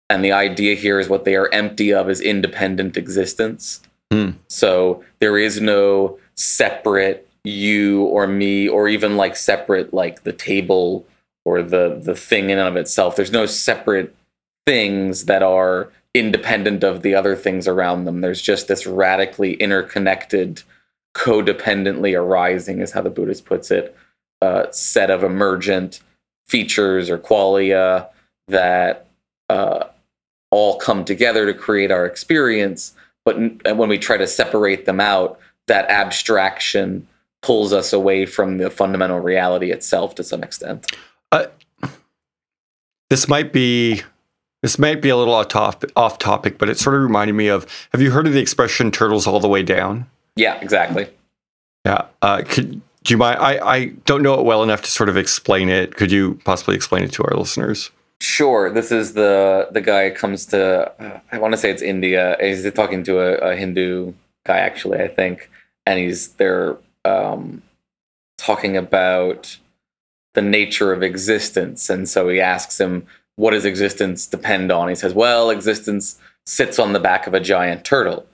And 0.09 0.23
the 0.25 0.31
idea 0.31 0.75
here 0.75 0.99
is 0.99 1.09
what 1.09 1.25
they 1.25 1.35
are 1.35 1.49
empty 1.53 1.93
of 1.93 2.09
is 2.09 2.19
independent 2.19 2.97
existence. 2.97 3.81
Mm. 4.11 4.35
So 4.47 5.03
there 5.19 5.37
is 5.37 5.61
no 5.61 6.19
separate 6.35 7.27
you 7.43 8.03
or 8.03 8.27
me 8.27 8.67
or 8.67 8.87
even 8.87 9.17
like 9.17 9.35
separate 9.35 9.93
like 9.93 10.23
the 10.23 10.33
table 10.33 11.05
or 11.43 11.61
the 11.61 11.99
the 12.01 12.15
thing 12.15 12.49
in 12.49 12.59
and 12.59 12.67
of 12.67 12.75
itself. 12.75 13.15
There's 13.15 13.31
no 13.31 13.45
separate 13.45 14.15
things 14.65 15.25
that 15.25 15.41
are 15.41 15.91
independent 16.13 16.83
of 16.83 17.01
the 17.01 17.15
other 17.15 17.35
things 17.35 17.67
around 17.67 18.05
them. 18.05 18.21
There's 18.21 18.41
just 18.41 18.67
this 18.67 18.85
radically 18.85 19.53
interconnected, 19.53 20.61
codependently 21.15 22.17
arising, 22.17 22.79
is 22.79 22.91
how 22.91 23.01
the 23.01 23.09
Buddhist 23.09 23.45
puts 23.45 23.71
it, 23.71 23.95
uh, 24.41 24.69
set 24.71 25.09
of 25.09 25.23
emergent 25.23 26.01
features 26.47 27.09
or 27.09 27.17
qualia 27.17 28.07
that 28.49 29.07
uh, 29.49 29.85
all 30.51 30.77
come 30.77 31.05
together 31.05 31.45
to 31.45 31.53
create 31.53 31.91
our 31.91 32.05
experience. 32.05 32.93
But 33.23 33.37
when 33.75 33.89
we 33.89 33.97
try 33.97 34.17
to 34.17 34.27
separate 34.27 34.85
them 34.85 34.99
out, 34.99 35.39
that 35.67 35.89
abstraction 35.89 37.07
pulls 37.41 37.73
us 37.73 37.91
away 37.91 38.25
from 38.25 38.57
the 38.57 38.69
fundamental 38.69 39.19
reality 39.19 39.71
itself 39.71 40.15
to 40.15 40.23
some 40.23 40.43
extent. 40.43 40.95
Uh, 41.31 41.47
this 43.09 43.27
might 43.27 43.51
be 43.51 44.03
this 44.61 44.77
might 44.77 45.01
be 45.01 45.09
a 45.09 45.17
little 45.17 45.33
off 45.33 45.47
topic, 45.47 45.91
off 45.95 46.19
topic, 46.19 46.57
but 46.57 46.69
it 46.69 46.77
sort 46.77 46.95
of 46.95 47.01
reminded 47.01 47.33
me 47.33 47.47
of. 47.47 47.65
Have 47.91 48.01
you 48.01 48.11
heard 48.11 48.27
of 48.27 48.33
the 48.33 48.39
expression 48.39 48.91
"turtles 48.91 49.27
all 49.27 49.39
the 49.39 49.47
way 49.47 49.63
down"? 49.63 50.07
Yeah, 50.35 50.59
exactly. 50.61 51.09
Yeah. 51.85 52.05
Uh, 52.21 52.43
could 52.47 52.81
do 53.03 53.13
you 53.13 53.17
mind? 53.17 53.39
I 53.39 53.57
I 53.59 53.85
don't 54.05 54.21
know 54.21 54.39
it 54.39 54.45
well 54.45 54.61
enough 54.63 54.81
to 54.83 54.91
sort 54.91 55.09
of 55.09 55.17
explain 55.17 55.69
it. 55.69 55.95
Could 55.95 56.11
you 56.11 56.39
possibly 56.45 56.75
explain 56.75 57.03
it 57.03 57.11
to 57.13 57.23
our 57.23 57.35
listeners? 57.35 57.89
Sure. 58.21 58.69
This 58.69 58.91
is 58.91 59.13
the 59.13 59.67
the 59.71 59.81
guy 59.81 60.11
comes 60.11 60.45
to. 60.47 60.91
Uh, 61.01 61.19
I 61.31 61.39
want 61.39 61.53
to 61.53 61.57
say 61.57 61.71
it's 61.71 61.81
India. 61.81 62.37
He's 62.39 62.71
talking 62.73 63.03
to 63.05 63.19
a, 63.19 63.51
a 63.51 63.55
Hindu 63.55 64.13
guy, 64.45 64.59
actually. 64.59 64.99
I 64.99 65.07
think, 65.07 65.49
and 65.87 65.99
he's 65.99 66.29
they're 66.33 66.77
um, 67.05 67.61
talking 68.37 68.77
about 68.77 69.57
the 70.33 70.41
nature 70.41 70.93
of 70.93 71.03
existence, 71.03 71.89
and 71.89 72.07
so 72.07 72.29
he 72.29 72.39
asks 72.39 72.79
him 72.79 73.07
what 73.35 73.51
does 73.51 73.65
existence 73.65 74.27
depend 74.27 74.71
on? 74.71 74.87
He 74.87 74.95
says, 74.95 75.13
well, 75.13 75.49
existence 75.49 76.19
sits 76.45 76.77
on 76.77 76.93
the 76.93 76.99
back 76.99 77.27
of 77.27 77.33
a 77.33 77.39
giant 77.39 77.83
turtle. 77.83 78.27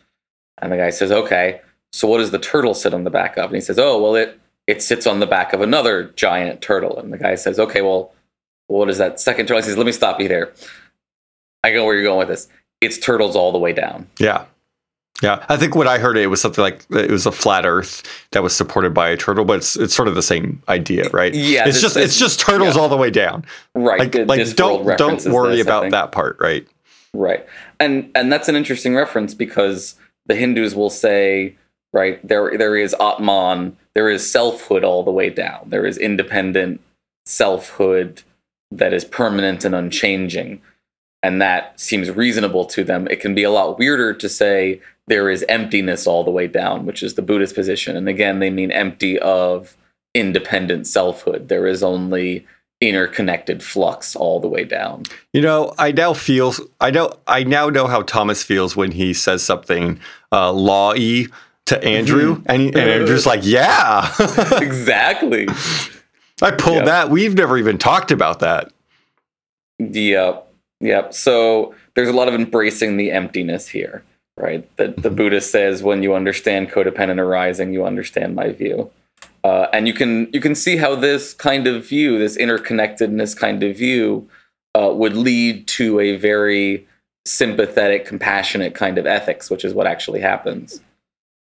And 0.58 0.72
the 0.72 0.78
guy 0.78 0.90
says, 0.90 1.12
okay, 1.12 1.62
so 1.92 2.08
what 2.08 2.18
does 2.18 2.32
the 2.32 2.40
turtle 2.40 2.74
sit 2.74 2.94
on 2.94 3.04
the 3.04 3.10
back 3.10 3.38
of? 3.38 3.46
And 3.46 3.56
he 3.56 3.62
says, 3.62 3.80
oh, 3.80 4.02
well, 4.02 4.16
it 4.16 4.40
it 4.66 4.82
sits 4.82 5.08
on 5.08 5.22
the 5.22 5.26
back 5.26 5.54
of 5.54 5.62
another 5.62 6.12
giant 6.18 6.62
turtle. 6.62 6.98
And 6.98 7.14
the 7.14 7.18
guy 7.18 7.36
says, 7.36 7.58
okay, 7.58 7.82
well, 7.82 8.12
what 8.68 8.90
is 8.90 8.98
that 8.98 9.18
second 9.18 9.46
turtle? 9.46 9.62
He 9.62 9.68
says, 9.70 9.78
let 9.78 9.86
me 9.86 9.94
stop 9.94 10.20
you 10.20 10.28
there. 10.28 10.52
I 11.64 11.72
know 11.72 11.86
where 11.86 11.96
you're 11.96 12.04
going 12.04 12.20
with 12.20 12.28
this. 12.28 12.50
It's 12.82 12.98
turtles 12.98 13.36
all 13.38 13.54
the 13.54 13.60
way 13.60 13.72
down. 13.72 14.08
Yeah. 14.20 14.46
Yeah, 15.24 15.44
I 15.50 15.58
think 15.58 15.74
what 15.74 15.88
I 15.88 15.98
heard 15.98 16.16
it 16.16 16.24
it 16.24 16.28
was 16.28 16.42
something 16.42 16.62
like 16.62 16.86
it 16.92 17.10
was 17.10 17.26
a 17.26 17.32
flat 17.32 17.66
Earth 17.66 18.04
that 18.32 18.44
was 18.44 18.56
supported 18.56 18.94
by 18.94 19.10
a 19.10 19.18
turtle, 19.18 19.46
but 19.46 19.58
it's 19.58 19.76
it's 19.76 19.96
sort 19.96 20.08
of 20.08 20.14
the 20.16 20.22
same 20.22 20.62
idea, 20.70 21.10
right? 21.10 21.34
Yeah, 21.34 21.66
it's 21.66 21.78
this- 21.78 21.82
just 21.82 21.96
this- 21.96 22.06
it's 22.06 22.20
just 22.20 22.40
turtles 22.40 22.76
yeah. 22.76 22.82
all 22.82 22.90
the 22.90 22.98
way 22.98 23.10
down. 23.10 23.44
Right. 23.74 24.00
Like 24.00 24.12
the 24.12 24.26
like 24.26 24.56
don't 24.56 24.98
don't 24.98 25.26
worry 25.26 25.56
this, 25.58 25.66
about 25.66 25.90
that 25.92 26.12
part, 26.12 26.38
right? 26.40 26.68
Right. 27.14 27.46
And 27.80 28.12
and 28.14 28.32
that's 28.32 28.48
an 28.48 28.56
interesting 28.56 28.96
reference 28.96 29.34
because 29.34 29.96
the 30.28 30.36
Hindus 30.36 30.76
will 30.76 30.92
say, 30.92 31.56
right, 31.94 32.26
there 32.28 32.56
there 32.56 32.76
is 32.78 32.96
Atman, 33.00 33.76
there 33.96 34.10
is 34.10 34.30
selfhood 34.30 34.84
all 34.84 35.04
the 35.04 35.12
way 35.12 35.32
down. 35.32 35.62
There 35.68 35.86
is 35.88 35.98
independent 35.98 36.80
selfhood 37.26 38.22
that 38.72 38.94
is 38.94 39.04
permanent 39.04 39.66
and 39.66 39.74
unchanging. 39.74 40.62
And 41.24 41.42
that 41.42 41.80
seems 41.80 42.12
reasonable 42.12 42.66
to 42.66 42.84
them. 42.84 43.08
It 43.10 43.20
can 43.20 43.34
be 43.36 43.44
a 43.44 43.52
lot 43.52 43.80
weirder 43.80 44.14
to 44.14 44.30
say 44.30 44.82
there 45.08 45.30
is 45.30 45.44
emptiness 45.50 46.06
all 46.06 46.24
the 46.24 46.32
way 46.32 46.48
down, 46.48 46.86
which 46.86 47.02
is 47.02 47.16
the 47.16 47.22
Buddhist 47.22 47.56
position. 47.56 47.96
And 47.98 48.08
again, 48.08 48.40
they 48.40 48.50
mean 48.50 48.72
empty 48.72 49.18
of 49.20 49.76
independent 50.14 50.86
selfhood. 50.88 51.48
There 51.50 51.66
is 51.68 51.82
only 51.84 52.46
interconnected 52.80 53.64
flux 53.64 54.16
all 54.16 54.40
the 54.40 54.48
way 54.48 54.64
down. 54.64 55.04
You 55.34 55.42
know, 55.42 55.74
I 55.80 55.92
now 55.92 56.14
feel 56.14 56.54
I 56.80 56.92
know 56.92 57.14
I 57.26 57.44
now 57.44 57.70
know 57.70 57.88
how 57.88 58.04
Thomas 58.04 58.44
feels 58.44 58.76
when 58.76 58.92
he 58.92 59.14
says 59.14 59.42
something 59.44 60.00
uh, 60.32 60.52
law-y 60.52 61.26
to 61.66 61.84
Andrew, 61.84 62.42
and, 62.46 62.62
he, 62.62 62.68
and 62.68 62.78
Andrew's 62.78 63.26
like, 63.26 63.42
"Yeah, 63.44 64.14
exactly. 64.62 65.48
I 66.42 66.52
pulled 66.52 66.78
Yep. 66.78 66.86
that. 66.86 67.10
We've 67.10 67.34
never 67.34 67.58
even 67.58 67.78
talked 67.80 68.12
about 68.12 68.40
that." 68.40 68.72
Yep. 69.80 70.47
Yep. 70.82 71.14
So 71.14 71.74
there's 71.96 72.10
a 72.10 72.14
lot 72.14 72.28
of 72.28 72.34
embracing 72.34 72.98
the 72.98 73.12
emptiness 73.12 73.68
here, 73.68 74.04
right? 74.38 74.70
That 74.78 75.02
the 75.02 75.10
Buddha 75.10 75.42
says 75.42 75.82
when 75.82 76.04
you 76.04 76.14
understand 76.14 76.70
codependent 76.70 77.20
arising, 77.20 77.74
you 77.74 77.86
understand 77.86 78.36
my 78.36 78.52
view. 78.52 78.92
Uh, 79.44 79.68
and 79.74 79.88
you 79.88 79.94
can 79.94 80.30
you 80.34 80.42
can 80.42 80.56
see 80.56 80.78
how 80.78 80.96
this 80.96 81.34
kind 81.34 81.68
of 81.68 81.88
view, 81.88 82.20
this 82.20 82.38
interconnectedness 82.38 83.36
kind 83.36 83.64
of 83.64 83.78
view, 83.78 84.30
uh, 84.76 84.92
would 84.94 85.16
lead 85.16 85.68
to 85.68 86.00
a 86.00 86.18
very 86.18 86.86
sympathetic, 87.26 88.06
compassionate 88.06 88.74
kind 88.74 88.98
of 88.98 89.06
ethics, 89.06 89.50
which 89.50 89.66
is 89.66 89.74
what 89.74 89.88
actually 89.88 90.20
happens. 90.20 90.82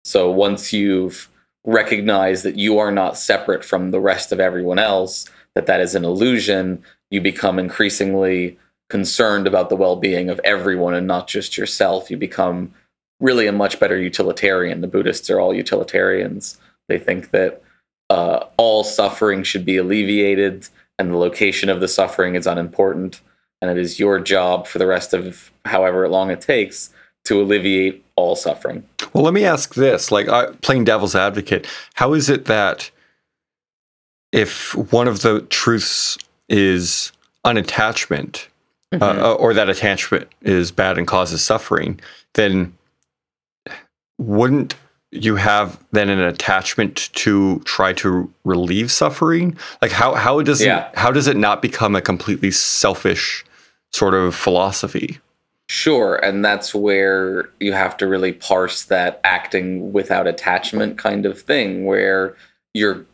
So 0.04 0.30
once 0.30 0.72
you've 0.72 1.28
recognized 1.64 2.44
that 2.44 2.56
you 2.56 2.78
are 2.78 2.92
not 2.92 3.18
separate 3.18 3.64
from 3.64 3.90
the 3.90 4.00
rest 4.00 4.30
of 4.30 4.40
everyone 4.40 4.78
else, 4.78 5.26
that 5.54 5.66
that 5.66 5.80
is 5.80 5.94
an 5.94 6.04
illusion, 6.04 6.82
you 7.10 7.20
become 7.20 7.58
increasingly 7.58 8.58
concerned 8.88 9.46
about 9.46 9.68
the 9.68 9.76
well-being 9.76 10.30
of 10.30 10.40
everyone 10.44 10.94
and 10.94 11.06
not 11.06 11.28
just 11.28 11.56
yourself. 11.56 12.10
You 12.10 12.16
become 12.16 12.72
really 13.20 13.46
a 13.46 13.52
much 13.52 13.80
better 13.80 13.98
utilitarian. 13.98 14.80
The 14.80 14.88
Buddhists 14.88 15.30
are 15.30 15.40
all 15.40 15.54
utilitarians. 15.54 16.58
They 16.88 16.98
think 16.98 17.30
that 17.30 17.62
uh, 18.10 18.44
all 18.56 18.84
suffering 18.84 19.42
should 19.42 19.64
be 19.64 19.76
alleviated 19.76 20.68
and 20.98 21.10
the 21.10 21.16
location 21.16 21.68
of 21.68 21.80
the 21.80 21.88
suffering 21.88 22.34
is 22.34 22.46
unimportant. 22.46 23.20
And 23.60 23.70
it 23.70 23.78
is 23.78 23.98
your 23.98 24.20
job 24.20 24.66
for 24.66 24.78
the 24.78 24.86
rest 24.86 25.14
of 25.14 25.50
however 25.64 26.08
long 26.08 26.30
it 26.30 26.40
takes 26.40 26.90
to 27.24 27.40
alleviate 27.40 28.04
all 28.14 28.36
suffering. 28.36 28.86
Well, 29.12 29.24
let 29.24 29.34
me 29.34 29.44
ask 29.44 29.74
this: 29.74 30.12
like 30.12 30.28
uh, 30.28 30.52
playing 30.60 30.84
devil's 30.84 31.14
advocate, 31.14 31.66
how 31.94 32.12
is 32.12 32.28
it 32.28 32.44
that 32.44 32.90
if 34.32 34.74
one 34.92 35.08
of 35.08 35.22
the 35.22 35.40
truths 35.42 36.18
is 36.48 37.12
unattachment, 37.44 38.46
uh, 39.02 39.34
or 39.34 39.54
that 39.54 39.68
attachment 39.68 40.28
is 40.42 40.70
bad 40.70 40.98
and 40.98 41.06
causes 41.06 41.42
suffering, 41.42 42.00
then 42.34 42.76
wouldn't 44.18 44.74
you 45.12 45.36
have 45.36 45.82
then 45.92 46.08
an 46.08 46.20
attachment 46.20 47.10
to 47.14 47.60
try 47.60 47.92
to 47.94 48.32
relieve 48.44 48.90
suffering? 48.90 49.56
Like 49.80 49.92
how 49.92 50.14
how 50.14 50.42
does 50.42 50.62
Yeah. 50.62 50.88
it 50.88 50.98
how 50.98 51.10
does 51.10 51.26
it 51.26 51.36
not 51.36 51.62
become 51.62 51.94
a 51.94 52.02
completely 52.02 52.50
selfish 52.50 53.44
sort 53.92 54.14
of 54.14 54.34
philosophy? 54.34 55.20
Sure, 55.68 56.16
and 56.16 56.44
that's 56.44 56.74
where 56.74 57.48
you 57.58 57.72
have 57.72 57.96
to 57.96 58.06
really 58.06 58.32
parse 58.32 58.84
that 58.84 59.20
acting 59.24 59.92
without 59.92 60.26
attachment 60.28 60.96
kind 60.96 61.26
of 61.26 61.40
thing 61.40 61.84
where 61.86 62.36
you're 62.74 63.04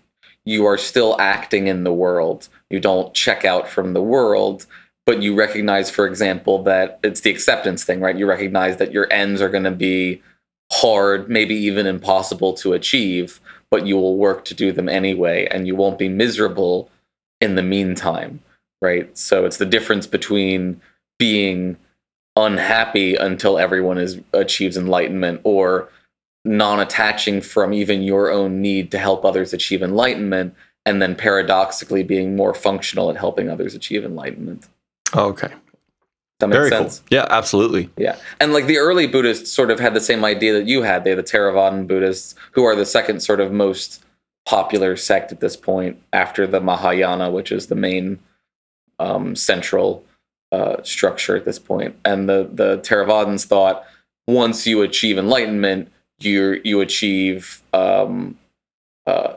you 0.44 0.66
are 0.66 0.76
still 0.78 1.16
acting 1.20 1.68
in 1.68 1.84
the 1.84 1.92
world. 1.92 2.48
You 2.68 2.80
don't 2.80 3.14
check 3.14 3.44
out 3.44 3.68
from 3.68 3.92
the 3.92 4.02
world, 4.02 4.66
but 5.06 5.22
you 5.22 5.34
recognize 5.34 5.90
for 5.90 6.06
example 6.06 6.62
that 6.62 7.00
it's 7.02 7.20
the 7.20 7.30
acceptance 7.30 7.84
thing, 7.84 8.00
right? 8.00 8.16
You 8.16 8.26
recognize 8.26 8.76
that 8.76 8.92
your 8.92 9.12
ends 9.12 9.40
are 9.40 9.48
going 9.48 9.64
to 9.64 9.70
be 9.70 10.22
hard, 10.70 11.28
maybe 11.28 11.54
even 11.54 11.86
impossible 11.86 12.54
to 12.54 12.72
achieve, 12.72 13.40
but 13.70 13.86
you 13.86 13.96
will 13.96 14.16
work 14.16 14.44
to 14.46 14.54
do 14.54 14.72
them 14.72 14.88
anyway 14.88 15.46
and 15.50 15.66
you 15.66 15.74
won't 15.74 15.98
be 15.98 16.08
miserable 16.08 16.90
in 17.40 17.56
the 17.56 17.62
meantime, 17.62 18.40
right? 18.80 19.16
So 19.18 19.44
it's 19.44 19.56
the 19.56 19.66
difference 19.66 20.06
between 20.06 20.80
being 21.18 21.76
unhappy 22.36 23.14
until 23.16 23.58
everyone 23.58 23.98
is 23.98 24.20
achieves 24.32 24.76
enlightenment 24.76 25.40
or 25.44 25.88
non-attaching 26.44 27.40
from 27.40 27.72
even 27.72 28.02
your 28.02 28.30
own 28.30 28.60
need 28.60 28.90
to 28.90 28.98
help 28.98 29.24
others 29.24 29.52
achieve 29.52 29.82
enlightenment 29.82 30.54
and 30.84 31.00
then 31.00 31.14
paradoxically 31.14 32.02
being 32.02 32.34
more 32.34 32.54
functional 32.54 33.10
at 33.10 33.16
helping 33.16 33.48
others 33.48 33.74
achieve 33.74 34.04
enlightenment. 34.04 34.68
Oh, 35.14 35.28
okay, 35.28 35.52
that 36.42 36.48
make 36.48 36.56
very 36.56 36.68
sense? 36.70 36.98
cool. 37.00 37.06
Yeah, 37.10 37.26
absolutely. 37.30 37.90
Yeah. 37.96 38.16
And 38.40 38.52
like 38.52 38.66
the 38.66 38.78
early 38.78 39.06
Buddhists 39.06 39.50
sort 39.50 39.70
of 39.70 39.80
had 39.80 39.94
the 39.94 40.00
same 40.00 40.24
idea 40.24 40.52
that 40.54 40.66
you 40.66 40.82
had. 40.82 41.04
They're 41.04 41.16
the 41.16 41.22
Theravadan 41.22 41.86
Buddhists, 41.86 42.34
who 42.52 42.64
are 42.64 42.76
the 42.76 42.86
second 42.86 43.20
sort 43.20 43.40
of 43.40 43.52
most 43.52 44.04
popular 44.44 44.96
sect 44.96 45.32
at 45.32 45.40
this 45.40 45.56
point 45.56 46.02
after 46.12 46.46
the 46.46 46.60
Mahayana, 46.60 47.30
which 47.30 47.52
is 47.52 47.68
the 47.68 47.74
main 47.74 48.18
um, 48.98 49.36
central 49.36 50.04
uh, 50.50 50.82
structure 50.82 51.36
at 51.36 51.44
this 51.44 51.58
point. 51.58 51.96
And 52.04 52.28
the, 52.28 52.48
the 52.52 52.78
Theravadans 52.78 53.46
thought 53.46 53.84
once 54.26 54.66
you 54.66 54.82
achieve 54.82 55.18
enlightenment, 55.18 55.90
you 56.18 56.60
you 56.64 56.80
achieve 56.80 57.62
um, 57.72 58.38
uh, 59.06 59.34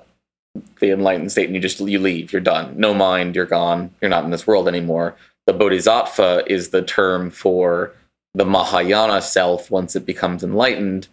the 0.80 0.92
enlightened 0.92 1.32
state 1.32 1.46
and 1.46 1.56
you 1.56 1.62
just 1.62 1.80
you 1.80 2.00
leave 2.00 2.32
you're 2.32 2.42
done 2.42 2.74
no 2.78 2.94
mind 2.94 3.36
you're 3.36 3.46
gone 3.46 3.94
you're 4.02 4.10
not 4.10 4.24
in 4.24 4.32
this 4.32 4.48
world 4.48 4.68
anymore 4.68 5.16
the 5.48 5.54
bodhisattva 5.54 6.44
is 6.48 6.70
the 6.70 6.82
term 6.82 7.30
for 7.30 7.94
the 8.34 8.46
mahayana 8.46 9.22
self 9.22 9.70
once 9.72 9.96
it 9.96 10.06
becomes 10.06 10.44
enlightened 10.44 11.08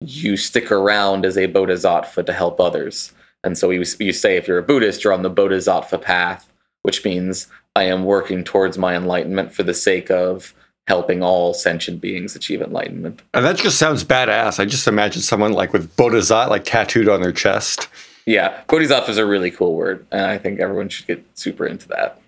you 0.00 0.36
stick 0.36 0.72
around 0.72 1.24
as 1.26 1.36
a 1.36 1.46
bodhisattva 1.46 2.22
to 2.22 2.32
help 2.32 2.60
others 2.60 3.12
and 3.42 3.56
so 3.56 3.70
you, 3.70 3.84
you 3.98 4.12
say 4.12 4.36
if 4.36 4.46
you're 4.48 4.58
a 4.58 4.62
buddhist 4.62 5.04
you're 5.04 5.12
on 5.12 5.22
the 5.22 5.30
bodhisattva 5.30 5.98
path 5.98 6.50
which 6.82 7.04
means 7.04 7.46
i 7.76 7.84
am 7.84 8.04
working 8.04 8.42
towards 8.44 8.76
my 8.78 8.94
enlightenment 8.96 9.52
for 9.52 9.62
the 9.62 9.74
sake 9.74 10.10
of 10.10 10.54
helping 10.86 11.22
all 11.22 11.54
sentient 11.54 12.00
beings 12.00 12.34
achieve 12.34 12.60
enlightenment 12.60 13.22
And 13.32 13.44
that 13.44 13.56
just 13.56 13.78
sounds 13.78 14.02
badass. 14.02 14.58
I 14.58 14.64
just 14.64 14.88
imagine 14.88 15.22
someone 15.22 15.52
like 15.52 15.72
with 15.72 15.94
Bodhisattva 15.94 16.50
like 16.50 16.64
tattooed 16.64 17.08
on 17.08 17.22
their 17.22 17.30
chest. 17.32 17.88
yeah 18.26 18.62
bodhisattva 18.66 19.10
is 19.10 19.16
a 19.18 19.24
really 19.24 19.50
cool 19.50 19.74
word 19.74 20.04
and 20.10 20.22
i 20.26 20.36
think 20.36 20.58
everyone 20.60 20.88
should 20.88 21.06
get 21.06 21.24
super 21.38 21.64
into 21.66 21.86
that 21.88 22.20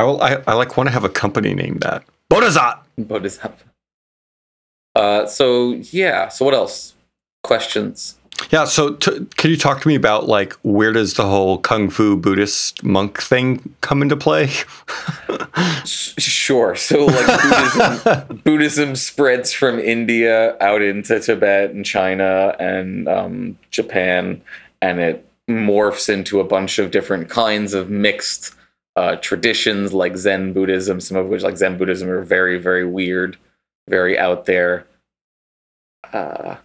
I, 0.00 0.04
will, 0.04 0.22
I, 0.22 0.42
I 0.46 0.54
like 0.54 0.76
want 0.76 0.88
to 0.88 0.92
have 0.92 1.04
a 1.04 1.08
company 1.08 1.54
named 1.54 1.80
that. 1.80 2.04
Bodhisattva. 2.28 2.82
Bodhisattva. 2.98 3.64
Uh, 4.96 5.26
so 5.26 5.72
yeah. 5.92 6.28
So 6.28 6.44
what 6.44 6.54
else? 6.54 6.94
Questions? 7.42 8.16
Yeah. 8.50 8.64
So 8.64 8.94
t- 8.94 9.26
can 9.36 9.50
you 9.50 9.56
talk 9.56 9.80
to 9.82 9.88
me 9.88 9.94
about 9.94 10.26
like 10.26 10.54
where 10.62 10.92
does 10.92 11.14
the 11.14 11.24
whole 11.26 11.58
kung 11.58 11.90
fu 11.90 12.16
Buddhist 12.16 12.82
monk 12.82 13.20
thing 13.22 13.74
come 13.82 14.02
into 14.02 14.16
play? 14.16 14.48
S- 15.82 16.14
Sure. 16.18 16.74
So 16.74 17.06
like 17.06 17.26
Buddhism, 17.42 18.40
Buddhism 18.44 18.96
spreads 18.96 19.52
from 19.52 19.78
India 19.78 20.56
out 20.60 20.82
into 20.82 21.20
Tibet 21.20 21.70
and 21.70 21.84
China 21.84 22.54
and 22.58 23.08
um, 23.08 23.58
Japan, 23.70 24.40
and 24.82 24.98
it 25.00 25.26
morphs 25.48 26.08
into 26.08 26.40
a 26.40 26.44
bunch 26.44 26.78
of 26.78 26.90
different 26.90 27.28
kinds 27.28 27.72
of 27.74 27.88
mixed 27.90 28.54
uh, 29.00 29.16
traditions, 29.16 29.92
like 29.92 30.16
Zen 30.16 30.52
Buddhism. 30.52 31.00
Some 31.00 31.16
of 31.16 31.28
which, 31.28 31.42
like 31.42 31.56
Zen 31.56 31.78
Buddhism, 31.78 32.10
are 32.10 32.22
very, 32.22 32.58
very 32.58 32.86
weird, 32.86 33.36
very 33.88 34.18
out 34.18 34.44
there. 34.46 34.86
Uh, 36.12 36.56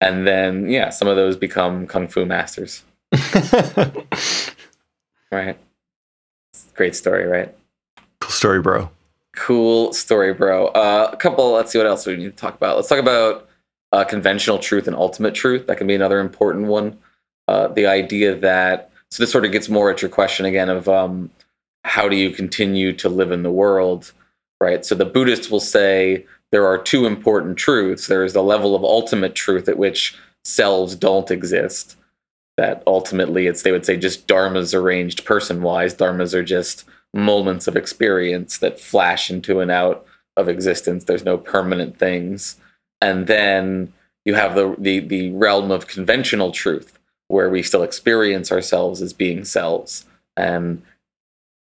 and 0.00 0.26
then 0.26 0.68
yeah, 0.70 0.90
some 0.90 1.08
of 1.08 1.16
those 1.16 1.36
become 1.36 1.86
kung 1.86 2.08
fu 2.08 2.24
masters. 2.24 2.84
Right. 5.30 5.58
Great 6.74 6.94
story, 6.94 7.24
right? 7.24 7.54
cool 8.20 8.30
story, 8.30 8.60
bro. 8.60 8.90
Cool 9.34 9.92
story, 9.92 10.32
bro. 10.32 10.68
Uh, 10.68 11.10
a 11.12 11.16
couple. 11.16 11.52
Let's 11.52 11.72
see 11.72 11.78
what 11.78 11.86
else 11.86 12.06
we 12.06 12.16
need 12.16 12.24
to 12.24 12.30
talk 12.30 12.54
about. 12.54 12.76
Let's 12.76 12.88
talk 12.88 12.98
about 12.98 13.48
uh, 13.92 14.04
conventional 14.04 14.58
truth 14.58 14.86
and 14.86 14.96
ultimate 14.96 15.34
truth. 15.34 15.66
That 15.66 15.78
can 15.78 15.86
be 15.86 15.94
another 15.94 16.20
important 16.20 16.66
one. 16.66 16.98
Uh, 17.48 17.68
the 17.68 17.86
idea 17.86 18.34
that 18.34 18.90
so 19.10 19.22
this 19.22 19.30
sort 19.30 19.44
of 19.44 19.52
gets 19.52 19.68
more 19.68 19.90
at 19.90 20.00
your 20.00 20.08
question 20.08 20.46
again 20.46 20.68
of 20.68 20.88
um, 20.88 21.30
how 21.86 22.08
do 22.08 22.16
you 22.16 22.30
continue 22.30 22.92
to 22.92 23.08
live 23.08 23.30
in 23.30 23.44
the 23.44 23.50
world, 23.50 24.12
right? 24.60 24.84
So 24.84 24.94
the 24.94 25.04
Buddhists 25.04 25.50
will 25.50 25.60
say 25.60 26.26
there 26.50 26.66
are 26.66 26.78
two 26.78 27.06
important 27.06 27.56
truths. 27.56 28.08
There 28.08 28.24
is 28.24 28.32
the 28.32 28.42
level 28.42 28.74
of 28.74 28.82
ultimate 28.82 29.36
truth 29.36 29.68
at 29.68 29.78
which 29.78 30.18
selves 30.44 30.96
don't 30.96 31.30
exist. 31.30 31.96
That 32.56 32.82
ultimately, 32.86 33.46
it's 33.46 33.62
they 33.62 33.70
would 33.70 33.86
say 33.86 33.96
just 33.96 34.26
dharmas 34.26 34.74
arranged 34.74 35.24
person 35.24 35.62
wise. 35.62 35.94
Dharmas 35.94 36.34
are 36.34 36.42
just 36.42 36.84
moments 37.14 37.68
of 37.68 37.76
experience 37.76 38.58
that 38.58 38.80
flash 38.80 39.30
into 39.30 39.60
and 39.60 39.70
out 39.70 40.04
of 40.36 40.48
existence. 40.48 41.04
There's 41.04 41.24
no 41.24 41.38
permanent 41.38 41.98
things. 41.98 42.56
And 43.00 43.26
then 43.26 43.92
you 44.24 44.34
have 44.34 44.54
the, 44.54 44.74
the, 44.78 45.00
the 45.00 45.30
realm 45.32 45.70
of 45.70 45.86
conventional 45.86 46.50
truth, 46.50 46.98
where 47.28 47.50
we 47.50 47.62
still 47.62 47.82
experience 47.82 48.50
ourselves 48.50 49.02
as 49.02 49.12
being 49.12 49.44
selves 49.44 50.06
and 50.36 50.82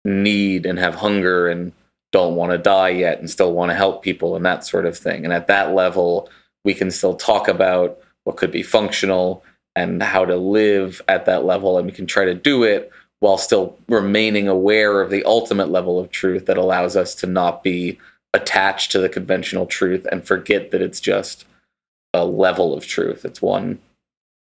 need 0.04 0.66
and 0.66 0.78
have 0.78 0.94
hunger 0.96 1.48
and 1.48 1.72
don't 2.12 2.36
want 2.36 2.52
to 2.52 2.58
die 2.58 2.90
yet 2.90 3.18
and 3.18 3.28
still 3.28 3.52
want 3.52 3.70
to 3.70 3.74
help 3.74 4.02
people 4.02 4.36
and 4.36 4.44
that 4.44 4.64
sort 4.64 4.86
of 4.86 4.96
thing. 4.96 5.24
And 5.24 5.32
at 5.32 5.48
that 5.48 5.74
level, 5.74 6.28
we 6.64 6.74
can 6.74 6.90
still 6.90 7.14
talk 7.14 7.48
about 7.48 7.98
what 8.24 8.36
could 8.36 8.52
be 8.52 8.62
functional 8.62 9.44
and 9.76 10.02
how 10.02 10.24
to 10.24 10.36
live 10.36 11.02
at 11.08 11.26
that 11.26 11.44
level. 11.44 11.76
And 11.76 11.86
we 11.86 11.92
can 11.92 12.06
try 12.06 12.24
to 12.24 12.34
do 12.34 12.62
it 12.62 12.90
while 13.20 13.38
still 13.38 13.76
remaining 13.88 14.48
aware 14.48 15.00
of 15.00 15.10
the 15.10 15.24
ultimate 15.24 15.70
level 15.70 15.98
of 15.98 16.10
truth 16.10 16.46
that 16.46 16.58
allows 16.58 16.96
us 16.96 17.14
to 17.16 17.26
not 17.26 17.62
be 17.62 17.98
attached 18.32 18.92
to 18.92 18.98
the 18.98 19.08
conventional 19.08 19.66
truth 19.66 20.06
and 20.12 20.26
forget 20.26 20.70
that 20.70 20.82
it's 20.82 21.00
just 21.00 21.46
a 22.12 22.24
level 22.24 22.76
of 22.76 22.86
truth. 22.86 23.24
It's 23.24 23.40
one 23.40 23.78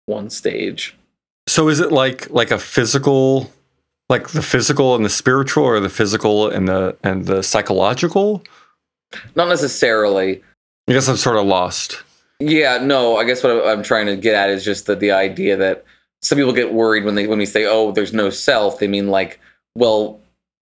one 0.05 0.29
stage. 0.29 0.95
So 1.47 1.69
is 1.69 1.79
it 1.79 1.91
like 1.91 2.29
like 2.29 2.51
a 2.51 2.59
physical 2.59 3.51
like 4.09 4.29
the 4.29 4.41
physical 4.41 4.95
and 4.95 5.05
the 5.05 5.09
spiritual 5.09 5.63
or 5.63 5.79
the 5.79 5.89
physical 5.89 6.49
and 6.49 6.67
the 6.67 6.97
and 7.03 7.25
the 7.25 7.43
psychological? 7.43 8.43
Not 9.35 9.47
necessarily. 9.47 10.43
I 10.87 10.93
guess 10.93 11.07
I'm 11.07 11.17
sort 11.17 11.37
of 11.37 11.45
lost. 11.45 12.03
Yeah, 12.39 12.77
no, 12.79 13.17
I 13.17 13.23
guess 13.23 13.43
what 13.43 13.65
I'm 13.65 13.83
trying 13.83 14.07
to 14.07 14.17
get 14.17 14.35
at 14.35 14.49
is 14.49 14.65
just 14.65 14.85
that 14.87 14.99
the 14.99 15.11
idea 15.11 15.55
that 15.57 15.85
some 16.21 16.37
people 16.37 16.53
get 16.53 16.73
worried 16.73 17.05
when 17.05 17.15
they 17.15 17.27
when 17.27 17.39
we 17.39 17.45
say, 17.45 17.65
"Oh, 17.65 17.91
there's 17.91 18.13
no 18.13 18.29
self." 18.29 18.79
They 18.79 18.87
mean 18.87 19.09
like, 19.09 19.39
well, 19.75 20.19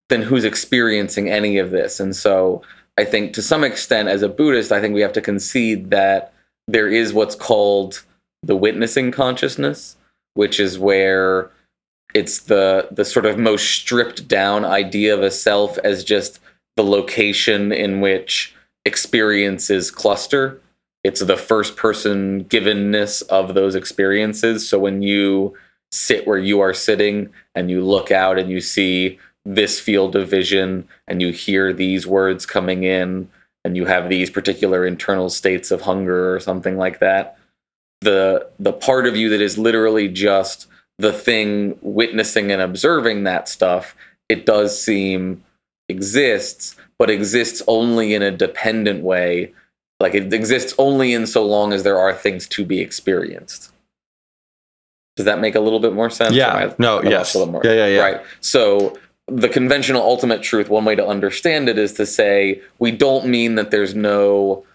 then 0.10 0.22
who's 0.22 0.44
experiencing 0.44 1.30
any 1.30 1.58
of 1.58 1.72
this? 1.72 2.00
And 2.00 2.16
so 2.16 2.62
I 2.98 3.06
think 3.06 3.34
to 3.34 3.42
some 3.42 3.64
extent, 3.64 4.10
as 4.10 4.22
a 4.22 4.30
Buddhist, 4.30 4.72
I 4.72 4.82
think 4.82 4.94
we 4.94 5.02
have 5.02 5.14
to 5.14 5.22
concede 5.22 5.90
that 5.92 6.34
there 6.68 6.88
is 6.88 7.14
what's 7.14 7.36
called 7.36 8.04
the 8.44 8.56
witnessing 8.56 9.12
consciousness, 9.12 9.96
which 10.34 10.60
is 10.60 10.78
where 10.78 11.50
it's 12.14 12.40
the 12.40 12.88
the 12.92 13.06
sort 13.06 13.26
of 13.26 13.38
most 13.38 13.70
stripped 13.70 14.28
down 14.28 14.66
idea 14.66 15.14
of 15.14 15.22
a 15.22 15.32
self 15.32 15.78
as 15.80 16.04
just 16.04 16.40
the 16.76 16.84
location 16.84 17.72
in 17.72 18.02
which 18.02 18.56
experiences 18.86 19.92
cluster. 19.92 20.60
It's 21.04 21.22
the 21.22 21.38
first 21.38 21.76
person 21.76 22.46
givenness 22.46 23.24
of 23.24 23.54
those 23.54 23.76
experiences. 23.76 24.68
So 24.68 24.80
when 24.80 25.02
you 25.02 25.58
sit 25.92 26.28
where 26.28 26.38
you 26.38 26.60
are 26.60 26.74
sitting 26.74 27.30
and 27.56 27.70
you 27.70 27.84
look 27.84 28.12
out 28.12 28.40
and 28.40 28.50
you 28.50 28.62
see 28.62 29.20
this 29.44 29.80
field 29.80 30.16
of 30.16 30.30
vision 30.30 30.88
and 31.08 31.22
you 31.22 31.32
hear 31.32 31.74
these 31.74 32.06
words 32.06 32.46
coming 32.46 32.84
in 32.84 33.30
and 33.66 33.76
you 33.76 33.86
have 33.86 34.10
these 34.10 34.30
particular 34.30 34.86
internal 34.86 35.30
states 35.30 35.72
of 35.72 35.82
hunger 35.82 36.34
or 36.34 36.40
something 36.40 36.78
like 36.78 37.00
that 37.00 37.38
the 38.02 38.50
the 38.60 38.74
part 38.74 39.08
of 39.08 39.16
you 39.16 39.30
that 39.30 39.42
is 39.42 39.58
literally 39.58 40.08
just 40.08 40.68
the 40.98 41.14
thing 41.14 41.78
witnessing 41.82 42.52
and 42.52 42.62
observing 42.62 43.24
that 43.24 43.48
stuff 43.50 43.96
it 44.30 44.46
does 44.46 44.82
seem 44.82 45.44
exists 45.90 46.76
but 47.00 47.10
exists 47.10 47.62
only 47.68 48.14
in 48.14 48.22
a 48.22 48.32
dependent 48.32 49.04
way 49.04 49.52
like 50.00 50.16
it 50.16 50.34
exists 50.34 50.74
only 50.78 51.14
in 51.14 51.28
so 51.28 51.46
long 51.46 51.74
as 51.74 51.84
there 51.84 52.00
are 52.00 52.14
things 52.14 52.48
to 52.48 52.64
be 52.66 52.80
experienced 52.80 53.72
does 55.18 55.26
that 55.26 55.40
make 55.40 55.56
a 55.56 55.60
little 55.60 55.80
bit 55.80 55.94
more 55.94 56.10
sense 56.10 56.34
Yeah. 56.34 56.74
No, 56.80 57.04
yes. 57.04 57.36
Yeah, 57.36 57.74
yeah, 57.74 57.88
yeah. 57.88 58.02
right 58.02 58.22
so 58.40 58.98
the 59.28 59.50
conventional 59.50 60.02
ultimate 60.02 60.42
truth 60.42 60.70
one 60.70 60.86
way 60.86 60.96
to 60.96 61.06
understand 61.06 61.70
it 61.70 61.78
is 61.78 61.94
to 61.94 62.06
say 62.06 62.62
we 62.80 62.92
don't 62.92 63.26
mean 63.26 63.56
that 63.56 63.72
there's 63.72 63.96
no 63.96 64.66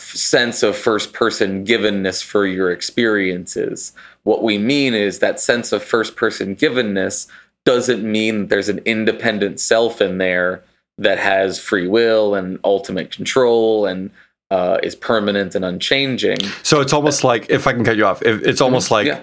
sense 0.00 0.62
of 0.62 0.76
first 0.76 1.12
person 1.12 1.64
givenness 1.64 2.22
for 2.22 2.46
your 2.46 2.70
experiences 2.70 3.92
what 4.24 4.42
we 4.42 4.58
mean 4.58 4.94
is 4.94 5.20
that 5.20 5.38
sense 5.38 5.72
of 5.72 5.82
first 5.82 6.16
person 6.16 6.56
givenness 6.56 7.28
doesn't 7.64 8.02
mean 8.02 8.48
there's 8.48 8.68
an 8.68 8.80
independent 8.84 9.60
self 9.60 10.00
in 10.00 10.18
there 10.18 10.62
that 10.98 11.18
has 11.18 11.58
free 11.58 11.88
will 11.88 12.34
and 12.34 12.58
ultimate 12.64 13.10
control 13.10 13.86
and 13.86 14.10
uh, 14.50 14.78
is 14.82 14.94
permanent 14.94 15.54
and 15.54 15.64
unchanging. 15.64 16.38
So 16.62 16.80
it's 16.80 16.92
almost 16.92 17.24
like 17.24 17.50
if 17.50 17.66
I 17.66 17.72
can 17.72 17.84
cut 17.84 17.96
you 17.96 18.06
off, 18.06 18.22
if- 18.22 18.42
it's 18.42 18.60
almost 18.60 18.90
like 18.90 19.06
yeah. 19.06 19.22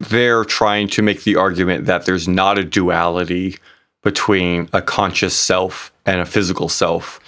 they're 0.00 0.44
trying 0.44 0.88
to 0.88 1.02
make 1.02 1.24
the 1.24 1.36
argument 1.36 1.86
that 1.86 2.06
there's 2.06 2.28
not 2.28 2.58
a 2.58 2.64
duality 2.64 3.58
between 4.02 4.68
a 4.72 4.82
conscious 4.82 5.34
self 5.34 5.92
and 6.04 6.20
a 6.20 6.26
physical 6.26 6.68
self, 6.68 7.18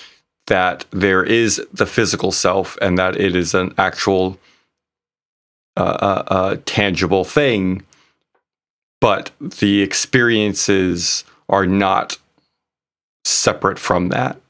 that 0.46 0.84
there 0.90 1.24
is 1.24 1.60
the 1.72 1.86
physical 1.86 2.30
self 2.30 2.76
and 2.80 2.98
that 2.98 3.16
it 3.18 3.34
is 3.34 3.54
an 3.54 3.74
actual 3.78 4.38
uh, 5.76 5.80
uh, 5.80 6.22
uh, 6.28 6.56
tangible 6.64 7.24
thing, 7.24 7.82
but 9.00 9.30
the 9.40 9.82
experiences 9.82 11.24
are 11.48 11.66
not 11.66 12.18
separate 13.24 13.78
from 13.78 14.08
that. 14.08 14.40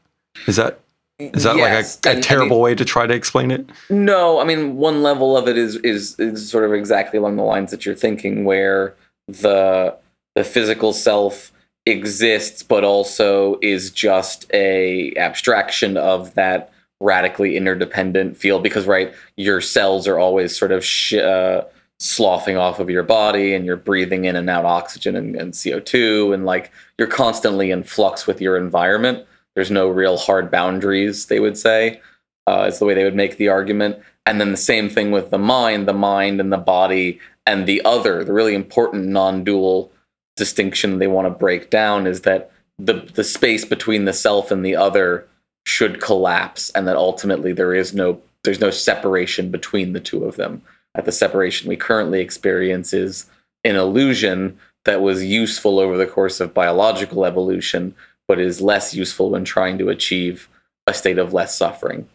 Is 0.47 0.57
that 0.57 0.81
is 1.19 1.45
that 1.45 1.57
Yes, 1.57 1.99
like 2.05 2.17
a, 2.17 2.19
a 2.19 2.23
terrible 2.23 2.61
way 2.61 2.75
to 2.75 2.85
try 2.85 3.07
to 3.07 3.15
explain 3.15 3.51
it? 3.51 3.69
No, 3.89 4.39
I 4.39 4.45
mean 4.45 4.77
one 4.77 5.03
level 5.03 5.37
of 5.37 5.49
it 5.49 5.57
is 5.57 5.77
is 5.77 6.19
is 6.19 6.49
sort 6.49 6.65
of 6.65 6.73
exactly 6.73 7.19
along 7.19 7.37
the 7.37 7.43
lines 7.43 7.71
that 7.71 7.87
you're 7.87 7.95
thinking, 7.95 8.45
where 8.45 8.95
the 9.27 9.97
the 10.35 10.45
physical 10.45 10.93
self 10.93 11.53
exists, 11.87 12.63
but 12.63 12.85
also 12.85 13.59
is 13.63 13.91
just 13.91 14.47
a 14.53 15.15
abstraction 15.17 15.97
of 15.97 16.35
that 16.35 16.71
radically 17.01 17.57
interdependent 17.57 18.37
field. 18.37 18.63
Because 18.63 18.87
right, 18.87 19.15
your 19.37 19.61
cells 19.61 20.07
are 20.09 20.19
always 20.19 20.57
sort 20.57 20.73
of 20.73 20.85
sh- 20.85 21.15
uh, 21.15 21.65
sloughing 21.99 22.57
off 22.57 22.81
of 22.81 22.91
your 22.91 23.03
body, 23.03 23.55
and 23.55 23.65
you're 23.65 23.77
breathing 23.77 24.25
in 24.25 24.37
and 24.37 24.51
out 24.51 24.65
oxygen 24.65 25.17
and, 25.17 25.37
and 25.37 25.59
CO 25.63 25.81
two, 25.81 26.33
and 26.33 26.45
like 26.45 26.71
you're 26.99 27.09
constantly 27.09 27.71
in 27.71 27.83
flux 27.83 28.27
with 28.27 28.41
your 28.41 28.57
environment. 28.57 29.27
There's 29.55 29.71
no 29.71 29.89
real 29.89 30.19
hard 30.19 30.51
boundaries, 30.51 31.27
they 31.27 31.41
would 31.41 31.57
say 31.57 32.01
uh, 32.47 32.67
is 32.69 32.79
the 32.79 32.85
way 32.85 32.95
they 32.95 33.05
would 33.05 33.15
make 33.15 33.37
the 33.37 33.49
argument. 33.49 33.99
And 34.25 34.41
then 34.41 34.51
the 34.51 34.57
same 34.57 34.89
thing 34.89 35.11
with 35.11 35.31
the 35.31 35.39
mind, 35.39 35.87
the 35.87 35.93
mind 35.93 36.41
and 36.41 36.53
the 36.53 36.59
body 36.59 37.21
and 37.45 37.67
the 37.67 37.83
other. 37.85 38.25
The 38.25 38.33
really 38.33 38.55
important 38.55 39.07
non-dual 39.07 39.93
distinction 40.37 40.99
they 40.99 41.07
want 41.07 41.27
to 41.27 41.31
break 41.31 41.71
down 41.71 42.07
is 42.07 42.23
that 42.23 42.51
the 42.79 43.09
the 43.15 43.25
space 43.25 43.65
between 43.65 44.05
the 44.05 44.13
self 44.13 44.51
and 44.51 44.65
the 44.65 44.77
other 44.77 45.27
should 45.67 46.01
collapse, 46.01 46.71
and 46.71 46.87
that 46.87 46.97
ultimately 46.97 47.53
there 47.53 47.75
is 47.75 47.93
no 47.93 48.21
there's 48.45 48.61
no 48.61 48.71
separation 48.71 49.51
between 49.51 49.93
the 49.93 50.01
two 50.01 50.25
of 50.25 50.37
them. 50.37 50.63
That 50.95 51.05
the 51.05 51.13
separation 51.13 51.69
we 51.69 51.77
currently 51.77 52.21
experience 52.21 52.93
is 52.93 53.27
an 53.65 53.75
illusion 53.75 54.57
that 54.85 55.03
was 55.03 55.25
useful 55.25 55.81
over 55.81 55.97
the 55.97 56.07
course 56.07 56.39
of 56.39 56.55
biological 56.55 57.25
evolution, 57.25 57.97
but 58.29 58.39
is 58.39 58.61
less 58.61 58.95
useful 58.95 59.31
when 59.31 59.45
trying 59.45 59.77
to 59.79 59.89
achieve 59.89 60.49
a 60.87 60.95
state 60.95 61.19
of 61.19 61.33
less 61.33 61.59
suffering. 61.59 62.09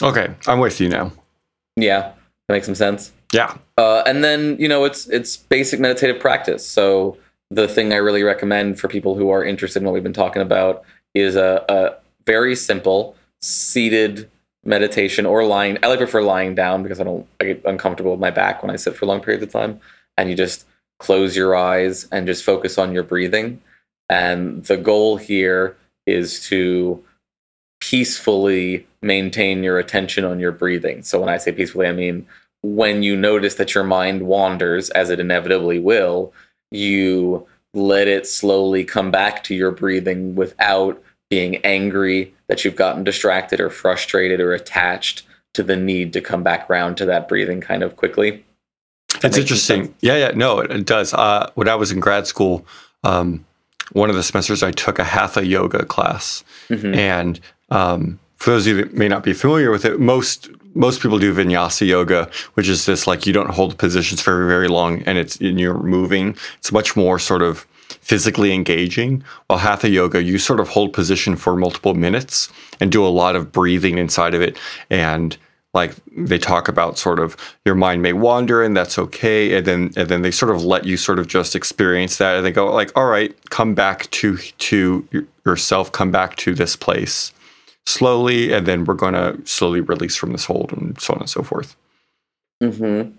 Okay, 0.00 0.32
I'm 0.46 0.60
with 0.60 0.80
you 0.80 0.88
now. 0.88 1.10
Yeah, 1.74 2.12
that 2.46 2.54
makes 2.54 2.66
some 2.66 2.76
sense. 2.76 3.12
Yeah. 3.32 3.56
Uh, 3.76 4.04
and 4.06 4.22
then 4.22 4.56
you 4.60 4.68
know 4.68 4.84
it's 4.84 5.08
it's 5.08 5.36
basic 5.36 5.80
meditative 5.80 6.20
practice. 6.20 6.64
So 6.64 7.18
the 7.50 7.66
thing 7.66 7.92
I 7.92 7.96
really 7.96 8.22
recommend 8.22 8.78
for 8.78 8.86
people 8.86 9.16
who 9.16 9.30
are 9.30 9.44
interested 9.44 9.80
in 9.80 9.84
what 9.84 9.94
we've 9.94 10.02
been 10.04 10.12
talking 10.12 10.42
about 10.42 10.84
is 11.14 11.34
a, 11.34 11.64
a 11.68 12.03
very 12.26 12.56
simple 12.56 13.16
seated 13.40 14.30
meditation 14.64 15.26
or 15.26 15.44
lying. 15.44 15.78
I 15.82 15.88
like 15.88 15.98
prefer 15.98 16.22
lying 16.22 16.54
down 16.54 16.82
because 16.82 17.00
I 17.00 17.04
don't 17.04 17.26
I 17.40 17.44
get 17.44 17.64
uncomfortable 17.64 18.12
with 18.12 18.20
my 18.20 18.30
back 18.30 18.62
when 18.62 18.70
I 18.70 18.76
sit 18.76 18.96
for 18.96 19.06
long 19.06 19.20
periods 19.20 19.44
of 19.44 19.52
time. 19.52 19.80
And 20.16 20.30
you 20.30 20.36
just 20.36 20.66
close 20.98 21.36
your 21.36 21.54
eyes 21.56 22.08
and 22.10 22.26
just 22.26 22.44
focus 22.44 22.78
on 22.78 22.92
your 22.92 23.02
breathing. 23.02 23.60
And 24.08 24.64
the 24.64 24.76
goal 24.76 25.16
here 25.16 25.76
is 26.06 26.46
to 26.48 27.02
peacefully 27.80 28.86
maintain 29.02 29.62
your 29.62 29.78
attention 29.78 30.24
on 30.24 30.40
your 30.40 30.52
breathing. 30.52 31.02
So 31.02 31.20
when 31.20 31.28
I 31.28 31.36
say 31.36 31.52
peacefully, 31.52 31.86
I 31.86 31.92
mean 31.92 32.26
when 32.62 33.02
you 33.02 33.14
notice 33.14 33.56
that 33.56 33.74
your 33.74 33.84
mind 33.84 34.22
wanders, 34.22 34.88
as 34.90 35.10
it 35.10 35.20
inevitably 35.20 35.78
will, 35.78 36.32
you 36.70 37.46
let 37.74 38.08
it 38.08 38.26
slowly 38.26 38.84
come 38.84 39.10
back 39.10 39.44
to 39.44 39.54
your 39.54 39.70
breathing 39.70 40.34
without 40.34 41.02
being 41.34 41.56
angry 41.64 42.32
that 42.46 42.64
you've 42.64 42.76
gotten 42.76 43.02
distracted 43.02 43.58
or 43.60 43.68
frustrated 43.68 44.38
or 44.40 44.52
attached 44.52 45.22
to 45.54 45.64
the 45.64 45.74
need 45.76 46.12
to 46.12 46.20
come 46.20 46.44
back 46.44 46.70
around 46.70 46.94
to 46.96 47.04
that 47.06 47.26
breathing 47.28 47.60
kind 47.60 47.82
of 47.82 47.96
quickly. 47.96 48.30
That 49.14 49.24
It's 49.24 49.24
makes 49.24 49.38
interesting. 49.38 49.92
Yeah, 50.00 50.16
yeah, 50.16 50.30
no, 50.36 50.60
it, 50.60 50.70
it 50.70 50.86
does. 50.86 51.12
Uh, 51.12 51.50
when 51.56 51.68
I 51.68 51.74
was 51.74 51.90
in 51.90 51.98
grad 51.98 52.28
school, 52.28 52.64
um, 53.02 53.44
one 53.92 54.10
of 54.10 54.14
the 54.16 54.22
semesters 54.22 54.62
I 54.62 54.70
took 54.70 55.00
a 55.00 55.04
hatha 55.04 55.44
yoga 55.44 55.84
class, 55.84 56.44
Mhm. 56.70 56.94
and 56.96 57.40
um, 57.70 58.20
for 58.36 58.50
those 58.50 58.64
of 58.68 58.76
you 58.76 58.84
that 58.84 58.94
may 58.94 59.08
not 59.08 59.24
be 59.24 59.32
familiar 59.32 59.70
with 59.72 59.84
it, 59.84 59.98
most 59.98 60.48
most 60.76 61.00
people 61.02 61.18
do 61.20 61.32
vinyasa 61.34 61.84
yoga, 61.86 62.28
which 62.54 62.68
is 62.68 62.86
this 62.86 63.06
like 63.08 63.26
you 63.26 63.32
don't 63.32 63.50
hold 63.50 63.76
positions 63.78 64.20
for 64.20 64.32
very 64.36 64.48
very 64.48 64.68
long, 64.68 65.02
and 65.02 65.18
it's 65.18 65.34
and 65.40 65.58
you're 65.58 65.82
moving. 65.82 66.36
It's 66.58 66.70
much 66.70 66.94
more 66.96 67.18
sort 67.18 67.42
of 67.42 67.66
physically 68.00 68.52
engaging. 68.52 69.24
While 69.46 69.60
hatha 69.60 69.88
yoga, 69.88 70.22
you 70.22 70.38
sort 70.38 70.60
of 70.60 70.70
hold 70.70 70.92
position 70.92 71.36
for 71.36 71.56
multiple 71.56 71.94
minutes 71.94 72.48
and 72.80 72.90
do 72.90 73.04
a 73.04 73.08
lot 73.08 73.36
of 73.36 73.52
breathing 73.52 73.98
inside 73.98 74.34
of 74.34 74.42
it, 74.42 74.56
and 74.90 75.36
like 75.74 75.94
they 76.16 76.38
talk 76.38 76.68
about 76.68 76.96
sort 76.98 77.18
of 77.18 77.36
your 77.64 77.74
mind 77.74 78.00
may 78.00 78.12
wander 78.12 78.62
and 78.62 78.76
that's 78.76 78.98
okay. 78.98 79.56
And 79.56 79.66
then 79.66 79.90
and 79.96 80.08
then 80.08 80.22
they 80.22 80.30
sort 80.30 80.54
of 80.54 80.64
let 80.64 80.84
you 80.84 80.96
sort 80.96 81.18
of 81.18 81.26
just 81.26 81.56
experience 81.56 82.16
that. 82.18 82.36
And 82.36 82.46
they 82.46 82.52
go 82.52 82.72
like 82.72 82.96
all 82.96 83.06
right 83.06 83.34
come 83.50 83.74
back 83.74 84.08
to 84.12 84.36
to 84.38 85.26
yourself 85.44 85.90
come 85.90 86.12
back 86.12 86.36
to 86.36 86.54
this 86.54 86.76
place 86.76 87.32
slowly. 87.86 88.52
And 88.52 88.66
then 88.66 88.84
we're 88.84 88.94
going 88.94 89.14
to 89.14 89.44
slowly 89.44 89.80
release 89.80 90.16
from 90.16 90.32
this 90.32 90.44
hold 90.46 90.72
and 90.72 90.98
so 91.00 91.14
on 91.14 91.20
and 91.20 91.30
so 91.30 91.42
forth. 91.42 91.76
Mm-hmm. 92.62 93.10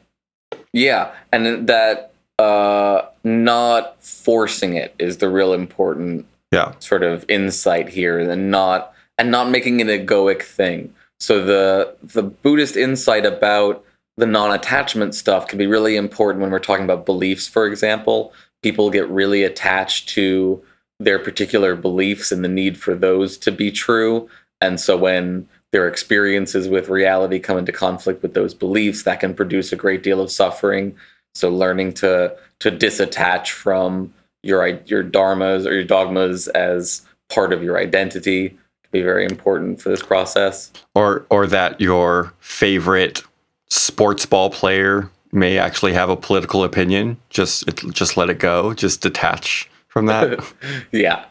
Yeah, 0.74 1.14
and 1.32 1.68
that 1.68 2.14
uh, 2.40 3.04
not 3.24 4.02
forcing 4.04 4.76
it 4.76 4.94
is 5.00 5.18
the 5.18 5.30
real 5.30 5.54
important 5.54 6.26
yeah 6.52 6.74
sort 6.80 7.04
of 7.04 7.26
insight 7.28 7.90
here, 7.90 8.20
and 8.20 8.52
not 8.52 8.94
and 9.18 9.32
not 9.32 9.50
making 9.50 9.80
it 9.80 9.90
an 9.90 10.06
egoic 10.06 10.42
thing. 10.44 10.94
So 11.20 11.44
the 11.44 11.96
the 12.04 12.24
Buddhist 12.24 12.76
insight 12.76 13.26
about 13.26 13.84
the 14.18 14.26
non-attachment 14.26 15.14
stuff 15.14 15.48
can 15.48 15.58
be 15.58 15.68
really 15.68 15.98
important 15.98 16.42
when 16.42 16.52
we're 16.52 16.60
talking 16.60 16.86
about 16.86 17.06
beliefs. 17.06 17.48
For 17.48 17.66
example, 17.66 18.34
people 18.64 18.90
get 18.90 19.10
really 19.10 19.44
attached 19.44 20.08
to 20.10 20.64
their 21.00 21.20
particular 21.20 21.76
beliefs 21.76 22.32
and 22.32 22.44
the 22.44 22.50
need 22.50 22.78
for 22.78 22.96
those 22.96 23.38
to 23.40 23.52
be 23.52 23.72
true, 23.72 24.30
and 24.62 24.80
so 24.80 24.98
when 24.98 25.48
their 25.72 25.88
experiences 25.90 26.70
with 26.70 26.88
reality 26.88 27.38
come 27.38 27.58
into 27.58 27.74
conflict 27.74 28.22
with 28.22 28.34
those 28.34 28.54
beliefs, 28.54 29.04
that 29.04 29.20
can 29.20 29.34
produce 29.34 29.74
a 29.74 29.76
great 29.76 30.04
deal 30.04 30.22
of 30.22 30.32
suffering. 30.32 30.96
So 31.36 31.50
learning 31.50 31.94
to 31.96 32.36
to 32.60 32.72
disattach 32.72 33.50
from 33.50 34.14
your 34.42 34.68
your 34.86 35.04
dharmas 35.04 35.66
or 35.66 35.74
your 35.74 35.84
dogmas 35.84 36.48
as 36.50 37.02
part 37.30 37.52
of 37.54 37.62
your 37.62 37.78
identity 37.78 38.50
can 38.50 38.92
be 38.92 39.02
very 39.02 39.26
important 39.26 39.82
for 39.82 39.90
this 39.90 40.02
process. 40.02 40.72
or 40.96 41.26
or 41.30 41.46
that 41.48 41.80
your 41.82 42.34
favorite 42.40 43.24
sports 43.70 44.26
ball 44.26 44.50
player 44.50 45.10
may 45.32 45.58
actually 45.58 45.92
have 45.94 46.10
a 46.10 46.16
political 46.16 46.64
opinion 46.64 47.18
just 47.30 47.68
it, 47.68 47.82
just 47.92 48.16
let 48.16 48.30
it 48.30 48.40
go 48.40 48.74
just 48.74 49.02
detach 49.02 49.70
from 49.88 50.06
that 50.06 50.40
Yeah. 50.92 51.26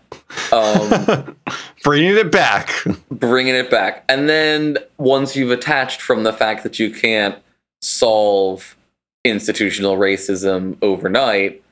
Um, 0.52 1.36
bringing 1.84 2.16
it 2.16 2.30
back 2.30 2.84
bringing 3.10 3.54
it 3.54 3.70
back. 3.70 4.04
And 4.08 4.28
then 4.28 4.78
once 4.98 5.36
you've 5.36 5.50
attached 5.52 6.02
from 6.02 6.24
the 6.24 6.32
fact 6.32 6.64
that 6.64 6.78
you 6.78 6.90
can't 6.90 7.38
solve 7.80 8.76
institutional 9.24 9.96
racism 9.96 10.76
overnight, 10.82 11.62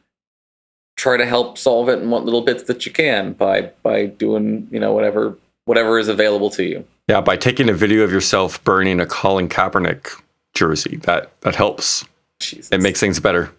try 0.96 1.16
to 1.16 1.26
help 1.26 1.59
solve 1.59 1.88
it 1.88 2.00
in 2.00 2.11
what 2.11 2.24
little 2.24 2.42
bits 2.42 2.64
that 2.64 2.84
you 2.86 2.92
can 2.92 3.32
by 3.34 3.70
by 3.82 4.07
doing, 4.07 4.68
you 4.70 4.80
know, 4.80 4.92
whatever 4.92 5.36
whatever 5.66 5.98
is 5.98 6.09
available 6.09 6.50
to 6.50 6.64
you. 6.64 6.84
Yeah, 7.09 7.20
by 7.20 7.36
taking 7.36 7.68
a 7.68 7.72
video 7.74 8.03
of 8.05 8.12
yourself 8.12 8.62
burning 8.64 9.00
a 9.00 9.07
Colin 9.07 9.48
Kaepernick 9.48 10.20
jersey, 10.55 10.96
that 10.98 11.30
that 11.42 11.55
helps. 11.57 12.05
Jesus. 12.40 12.70
It 12.72 12.80
makes 12.80 12.98
things 13.00 13.20
better. 13.20 13.50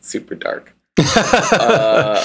super 0.00 0.34
dark. 0.34 0.74
uh, 1.52 2.24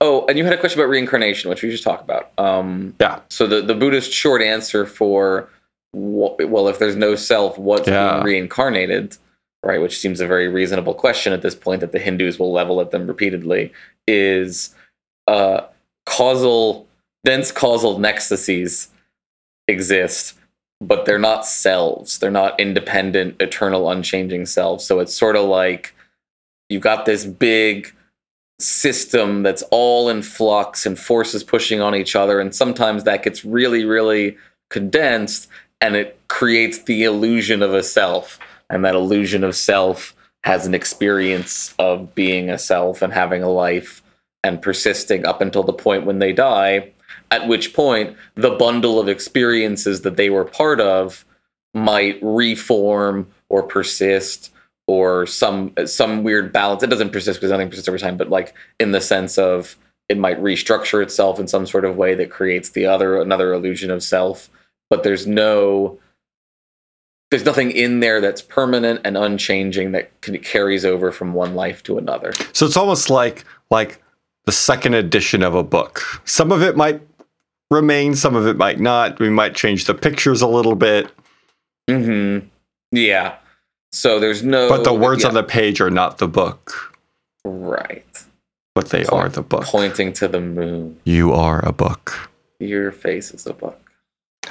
oh, 0.00 0.24
and 0.28 0.38
you 0.38 0.44
had 0.44 0.52
a 0.52 0.58
question 0.58 0.80
about 0.80 0.88
reincarnation, 0.90 1.50
which 1.50 1.62
we 1.62 1.70
should 1.74 1.84
talk 1.84 2.00
about. 2.00 2.30
Um, 2.38 2.94
Yeah. 3.00 3.20
so 3.28 3.46
the, 3.46 3.60
the 3.62 3.74
Buddhist 3.74 4.12
short 4.12 4.42
answer 4.42 4.86
for 4.86 5.48
well, 5.94 6.68
if 6.68 6.78
there's 6.78 6.96
no 6.96 7.14
self, 7.14 7.56
what's 7.58 7.88
Yeah. 7.88 8.14
being 8.14 8.24
reincarnated, 8.24 9.16
right? 9.66 9.80
Which 9.80 9.98
seems 9.98 10.20
a 10.20 10.26
very 10.26 10.48
reasonable 10.48 10.94
question 10.94 11.32
at 11.32 11.42
this 11.42 11.54
point 11.54 11.80
that 11.80 11.92
the 11.92 11.98
Hindus 11.98 12.38
will 12.38 12.52
level 12.52 12.80
at 12.80 12.92
them 12.92 13.06
repeatedly. 13.06 13.72
Is 14.06 14.74
uh, 15.26 15.62
causal 16.06 16.86
dense 17.24 17.50
causal 17.50 17.98
nexuses 17.98 18.88
exist, 19.68 20.34
but 20.80 21.04
they're 21.04 21.18
not 21.18 21.44
selves. 21.44 22.18
They're 22.18 22.30
not 22.30 22.58
independent, 22.60 23.40
eternal, 23.40 23.90
unchanging 23.90 24.46
selves. 24.46 24.84
So 24.84 25.00
it's 25.00 25.14
sort 25.14 25.34
of 25.36 25.46
like 25.46 25.94
you've 26.68 26.82
got 26.82 27.04
this 27.04 27.24
big 27.24 27.92
system 28.58 29.42
that's 29.42 29.62
all 29.70 30.08
in 30.08 30.22
flux 30.22 30.86
and 30.86 30.98
forces 30.98 31.44
pushing 31.44 31.80
on 31.82 31.94
each 31.94 32.16
other 32.16 32.40
and 32.40 32.54
sometimes 32.54 33.04
that 33.04 33.22
gets 33.22 33.44
really 33.44 33.84
really 33.84 34.34
condensed 34.70 35.46
and 35.82 35.94
it 35.94 36.18
creates 36.28 36.78
the 36.84 37.04
illusion 37.04 37.60
of 37.60 37.74
a 37.74 37.82
self 37.82 38.38
and 38.70 38.84
that 38.84 38.94
illusion 38.94 39.44
of 39.44 39.54
self 39.54 40.14
has 40.44 40.66
an 40.66 40.74
experience 40.74 41.74
of 41.78 42.14
being 42.14 42.50
a 42.50 42.58
self 42.58 43.02
and 43.02 43.12
having 43.12 43.42
a 43.42 43.50
life 43.50 44.02
and 44.44 44.62
persisting 44.62 45.26
up 45.26 45.40
until 45.40 45.62
the 45.62 45.72
point 45.72 46.06
when 46.06 46.18
they 46.18 46.32
die 46.32 46.92
at 47.30 47.48
which 47.48 47.74
point 47.74 48.16
the 48.34 48.50
bundle 48.50 49.00
of 49.00 49.08
experiences 49.08 50.02
that 50.02 50.16
they 50.16 50.30
were 50.30 50.44
part 50.44 50.80
of 50.80 51.24
might 51.74 52.18
reform 52.22 53.28
or 53.48 53.62
persist 53.62 54.52
or 54.86 55.26
some 55.26 55.72
some 55.84 56.22
weird 56.22 56.52
balance. 56.52 56.82
It 56.82 56.90
doesn't 56.90 57.12
persist 57.12 57.40
because 57.40 57.50
nothing 57.50 57.68
persists 57.68 57.88
over 57.88 57.98
time, 57.98 58.16
but 58.16 58.30
like 58.30 58.54
in 58.78 58.92
the 58.92 59.00
sense 59.00 59.38
of 59.38 59.76
it 60.08 60.18
might 60.18 60.40
restructure 60.40 61.02
itself 61.02 61.40
in 61.40 61.48
some 61.48 61.66
sort 61.66 61.84
of 61.84 61.96
way 61.96 62.14
that 62.14 62.30
creates 62.30 62.70
the 62.70 62.86
other 62.86 63.20
another 63.20 63.52
illusion 63.52 63.90
of 63.90 64.02
self. 64.02 64.48
But 64.88 65.02
there's 65.02 65.26
no 65.26 65.98
there's 67.36 67.46
nothing 67.46 67.70
in 67.70 68.00
there 68.00 68.20
that's 68.20 68.42
permanent 68.42 69.00
and 69.04 69.16
unchanging 69.16 69.92
that 69.92 70.20
can, 70.20 70.38
carries 70.38 70.84
over 70.84 71.12
from 71.12 71.32
one 71.34 71.54
life 71.54 71.82
to 71.84 71.98
another. 71.98 72.32
So 72.52 72.66
it's 72.66 72.76
almost 72.76 73.10
like 73.10 73.44
like 73.70 74.02
the 74.44 74.52
second 74.52 74.94
edition 74.94 75.42
of 75.42 75.54
a 75.54 75.62
book. 75.62 76.02
Some 76.24 76.52
of 76.52 76.62
it 76.62 76.76
might 76.76 77.00
remain, 77.70 78.14
some 78.14 78.34
of 78.36 78.46
it 78.46 78.56
might 78.56 78.80
not. 78.80 79.18
We 79.18 79.28
might 79.30 79.54
change 79.54 79.84
the 79.84 79.94
pictures 79.94 80.40
a 80.42 80.48
little 80.48 80.74
bit, 80.76 81.12
Mm-hmm. 81.88 82.48
Yeah. 82.92 83.36
So 83.92 84.18
there's 84.18 84.42
no. 84.42 84.68
but 84.68 84.84
the 84.84 84.92
words 84.92 85.22
yeah, 85.22 85.28
on 85.28 85.34
the 85.34 85.42
page 85.42 85.80
are 85.80 85.90
not 85.90 86.18
the 86.18 86.28
book, 86.28 86.94
right 87.44 88.04
but 88.74 88.90
they 88.90 89.06
are 89.06 89.28
the 89.28 89.42
book. 89.42 89.64
pointing 89.64 90.12
to 90.14 90.28
the 90.28 90.40
moon. 90.40 91.00
You 91.04 91.32
are 91.32 91.64
a 91.66 91.72
book. 91.72 92.30
Your 92.58 92.92
face 92.92 93.32
is 93.32 93.46
a 93.46 93.54
book, 93.54 93.80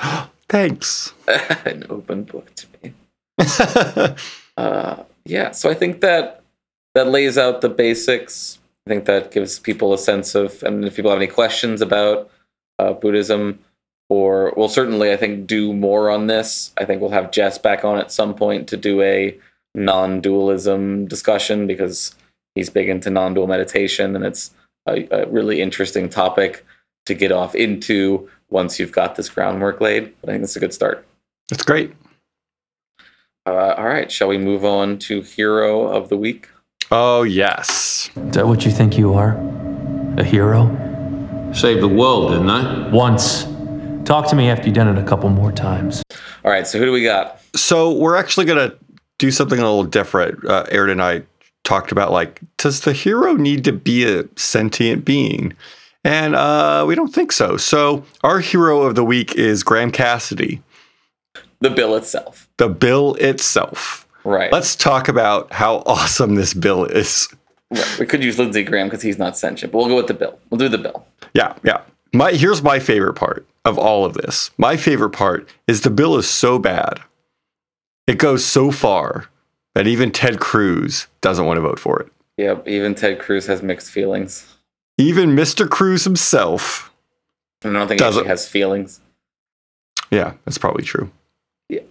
Thanks. 0.50 1.14
an 1.66 1.86
open 1.90 2.24
book 2.24 2.54
to 2.56 2.68
me. 2.82 2.94
uh, 4.58 5.04
yeah 5.26 5.52
so 5.52 5.70
i 5.70 5.74
think 5.74 6.02
that 6.02 6.42
that 6.94 7.10
lays 7.10 7.38
out 7.38 7.62
the 7.62 7.70
basics 7.70 8.60
i 8.86 8.90
think 8.90 9.06
that 9.06 9.32
gives 9.32 9.60
people 9.60 9.94
a 9.94 9.98
sense 9.98 10.36
of 10.36 10.64
and 10.64 10.86
if 10.86 10.96
people 10.96 11.12
have 11.12 11.20
any 11.20 11.28
questions 11.28 11.82
about 11.82 12.30
uh, 12.80 12.94
buddhism 12.94 13.60
or 14.10 14.54
we'll 14.56 14.70
certainly 14.70 15.12
i 15.12 15.18
think 15.18 15.48
do 15.48 15.74
more 15.74 16.10
on 16.10 16.28
this 16.28 16.72
i 16.78 16.86
think 16.86 17.02
we'll 17.02 17.10
have 17.10 17.32
jess 17.32 17.58
back 17.58 17.84
on 17.84 17.98
at 17.98 18.12
some 18.12 18.34
point 18.34 18.68
to 18.68 18.78
do 18.78 19.02
a 19.02 19.38
non-dualism 19.74 21.06
discussion 21.08 21.68
because 21.68 22.16
he's 22.54 22.70
big 22.70 22.88
into 22.88 23.10
non-dual 23.10 23.48
meditation 23.48 24.16
and 24.16 24.24
it's 24.24 24.54
a, 24.88 25.08
a 25.12 25.28
really 25.28 25.62
interesting 25.62 26.08
topic 26.08 26.64
to 27.06 27.14
get 27.14 27.32
off 27.32 27.56
into 27.56 28.30
once 28.50 28.80
you've 28.80 28.92
got 28.92 29.16
this 29.16 29.30
groundwork 29.30 29.80
laid 29.82 30.14
but 30.22 30.30
i 30.30 30.34
think 30.34 30.44
it's 30.44 30.56
a 30.56 30.60
good 30.60 30.74
start 30.74 31.06
That's 31.50 31.64
great. 31.64 31.94
uh, 33.46 33.76
all 33.78 33.86
right, 33.86 34.12
shall 34.12 34.28
we 34.28 34.38
move 34.38 34.66
on 34.66 34.98
to 35.00 35.22
hero 35.22 35.88
of 35.88 36.10
the 36.10 36.18
week? 36.18 36.50
Oh, 36.92 37.22
yes. 37.24 38.10
Is 38.16 38.34
that 38.34 38.48
what 38.48 38.66
you 38.66 38.72
think 38.72 38.98
you 38.98 39.14
are? 39.14 39.38
A 40.18 40.24
hero? 40.24 40.66
Saved 41.54 41.82
the 41.82 41.88
world, 41.88 42.32
didn't 42.32 42.50
I? 42.50 42.90
Once. 42.90 43.44
Talk 44.04 44.28
to 44.30 44.36
me 44.36 44.50
after 44.50 44.66
you've 44.66 44.76
done 44.76 44.88
it 44.88 45.00
a 45.02 45.06
couple 45.06 45.30
more 45.30 45.52
times. 45.52 46.02
All 46.44 46.52
right, 46.52 46.66
so 46.68 46.80
who 46.80 46.86
do 46.86 46.92
we 46.92 47.04
got? 47.04 47.40
So 47.56 47.92
we're 47.92 48.16
actually 48.16 48.46
going 48.46 48.70
to 48.70 48.76
do 49.20 49.30
something 49.32 49.60
a 49.60 49.64
little 49.64 49.84
different. 49.84 50.44
Uh, 50.46 50.66
Aaron 50.70 50.90
and 50.92 51.02
I 51.02 51.24
talked 51.64 51.92
about 51.92 52.12
like, 52.12 52.42
does 52.58 52.82
the 52.82 52.94
hero 52.94 53.34
need 53.36 53.64
to 53.66 53.72
be 53.74 54.04
a 54.12 54.26
sentient 54.36 55.06
being? 55.06 55.54
And 56.06 56.36
uh, 56.36 56.86
we 56.88 56.94
don't 56.96 57.14
think 57.14 57.32
so. 57.32 57.58
So 57.58 58.06
our 58.24 58.40
hero 58.40 58.84
of 58.84 58.94
the 58.96 59.04
week 59.04 59.36
is 59.36 59.64
Graham 59.64 59.92
Cassidy, 59.92 60.62
The 61.62 61.72
bill 61.72 61.96
itself. 61.96 62.48
the 62.58 62.70
bill 62.70 63.16
itself. 63.16 64.08
Right. 64.24 64.52
Let's 64.52 64.76
talk 64.76 65.08
about 65.08 65.52
how 65.52 65.78
awesome 65.86 66.36
this 66.36 66.54
bill 66.54 66.86
is. 66.86 67.28
Right. 67.72 68.00
We 68.00 68.06
could 68.06 68.24
use 68.24 68.38
Lindsey 68.40 68.64
Graham 68.64 68.88
because 68.88 69.02
he's 69.02 69.18
not 69.18 69.36
sentient, 69.38 69.72
but 69.74 69.80
we'll 69.80 69.88
go 69.88 69.96
with 69.96 70.08
the 70.08 70.14
bill. 70.14 70.40
We'll 70.50 70.60
do 70.60 70.70
the 70.70 70.78
bill. 70.78 71.06
Yeah, 71.34 71.56
yeah. 71.64 71.82
My 72.14 72.32
here's 72.34 72.62
my 72.62 72.80
favorite 72.80 73.16
part 73.16 73.46
of 73.66 73.78
all 73.80 74.06
of 74.06 74.14
this. 74.14 74.52
My 74.58 74.78
favorite 74.78 75.10
part 75.10 75.50
is 75.68 75.82
the 75.82 75.90
bill 75.90 76.16
is 76.18 76.30
so 76.30 76.60
bad 76.60 77.02
it 78.08 78.20
goes 78.20 78.46
so 78.46 78.70
far 78.70 79.26
that 79.74 79.88
even 79.88 80.12
Ted 80.12 80.40
Cruz 80.40 81.08
doesn't 81.22 81.46
want 81.48 81.58
to 81.58 81.62
vote 81.62 81.80
for 81.80 82.00
it. 82.00 82.12
Yep. 82.38 82.68
Even 82.68 82.94
Ted 82.94 83.18
Cruz 83.18 83.48
has 83.48 83.64
mixed 83.64 83.90
feelings. 83.90 84.55
Even 84.98 85.36
Mr. 85.36 85.70
Cruz 85.70 86.04
himself. 86.04 86.92
I 87.64 87.70
don't 87.72 87.88
think 87.88 88.00
he 88.00 88.06
Doesn't. 88.06 88.22
actually 88.22 88.30
has 88.30 88.48
feelings. 88.48 89.02
Yeah, 90.12 90.34
that's 90.46 90.58
probably 90.58 90.84
true. 90.84 91.12
Yeah. 91.68 91.82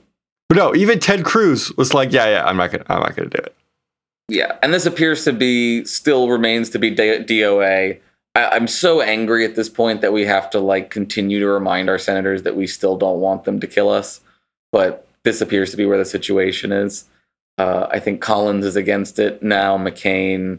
But 0.49 0.57
no, 0.57 0.75
even 0.75 1.01
Ted 1.01 1.25
Cruz 1.25 1.73
was 1.77 1.93
like, 1.93 2.13
"Yeah, 2.13 2.27
yeah, 2.29 2.45
I'm 2.47 2.57
not 2.57 2.71
gonna, 2.71 2.85
I'm 2.89 3.01
not 3.01 3.17
gonna 3.17 3.29
do 3.29 3.39
it." 3.39 3.55
Yeah, 4.29 4.57
and 4.63 4.73
this 4.73 4.87
appears 4.87 5.25
to 5.25 5.33
be 5.33 5.85
still 5.85 6.29
remains 6.29 6.71
to 6.71 6.79
be 6.79 6.95
DOA. 6.95 7.99
I, 8.35 8.45
I'm 8.49 8.69
so 8.69 9.01
angry 9.03 9.45
at 9.45 9.57
this 9.57 9.69
point 9.69 10.01
that 10.01 10.13
we 10.13 10.25
have 10.25 10.49
to 10.51 10.61
like 10.61 10.91
continue 10.91 11.41
to 11.41 11.47
remind 11.47 11.91
our 11.91 11.99
senators 11.99 12.43
that 12.45 12.57
we 12.57 12.67
still 12.67 12.97
don't 12.97 13.21
want 13.21 13.45
them 13.45 13.61
to 13.61 13.67
kill 13.67 13.91
us. 13.91 14.21
But 14.73 15.07
this 15.25 15.41
appears 15.41 15.71
to 15.73 15.77
be 15.77 15.85
where 15.87 15.99
the 15.99 16.05
situation 16.05 16.73
is. 16.73 17.05
Uh, 17.59 17.87
I 17.91 17.99
think 18.01 18.21
Collins 18.21 18.65
is 18.65 18.77
against 18.77 19.19
it 19.19 19.43
now. 19.43 19.77
McCain, 19.77 20.59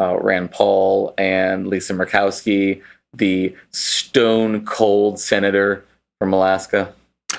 uh, 0.00 0.16
Rand 0.18 0.50
Paul, 0.50 1.14
and 1.18 1.66
Lisa 1.66 1.94
Murkowski, 1.94 2.82
the 3.12 3.54
stone 3.70 4.64
cold 4.64 5.18
senator 5.18 5.84
from 6.18 6.32
Alaska. 6.32 6.92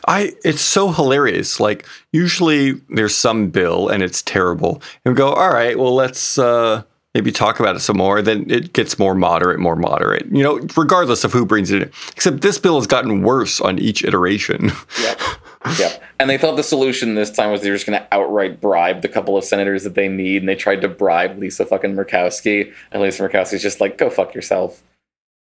I 0.08 0.34
it's 0.44 0.62
so 0.62 0.92
hilarious. 0.92 1.60
Like 1.60 1.86
usually 2.12 2.74
there's 2.90 3.16
some 3.16 3.50
bill 3.50 3.90
and 3.90 4.04
it's 4.04 4.22
terrible, 4.22 4.82
and 5.04 5.14
we 5.14 5.18
go, 5.18 5.30
"All 5.30 5.52
right, 5.52 5.78
well 5.78 5.96
let's 5.96 6.38
uh, 6.38 6.84
maybe 7.14 7.32
talk 7.32 7.60
about 7.60 7.76
it 7.76 7.80
some 7.80 7.98
more." 7.98 8.22
Then 8.22 8.50
it 8.50 8.74
gets 8.74 9.00
more 9.00 9.16
moderate, 9.16 9.60
more 9.60 9.76
moderate. 9.76 10.28
You 10.32 10.44
know, 10.44 10.60
regardless 10.76 11.24
of 11.24 11.34
who 11.34 11.46
brings 11.46 11.72
it 11.72 11.84
in. 11.84 11.92
Except 12.12 12.42
this 12.42 12.60
bill 12.60 12.76
has 12.78 12.88
gotten 12.88 13.22
worse 13.22 13.60
on 13.62 13.80
each 13.80 14.04
iteration. 14.04 14.72
Yep. 15.02 15.20
yep. 15.80 16.02
And 16.20 16.30
they 16.30 16.38
thought 16.38 16.56
the 16.56 16.64
solution 16.64 17.16
this 17.16 17.32
time 17.32 17.52
was 17.52 17.62
they 17.62 17.70
were 17.70 17.76
just 17.76 17.88
going 17.88 18.00
to 18.00 18.08
outright 18.14 18.62
bribe 18.62 19.02
the 19.02 19.08
couple 19.10 19.36
of 19.38 19.44
senators 19.44 19.84
that 19.84 19.96
they 19.96 20.08
need, 20.08 20.42
and 20.42 20.50
they 20.50 20.56
tried 20.56 20.82
to 20.82 20.88
bribe 20.88 21.38
Lisa 21.40 21.66
fucking 21.66 21.96
Murkowski, 21.96 22.74
and 22.92 23.02
Lisa 23.02 23.28
Murkowski's 23.28 23.62
just 23.62 23.82
like, 23.82 23.98
"Go 23.98 24.10
fuck 24.10 24.34
yourself." 24.36 24.84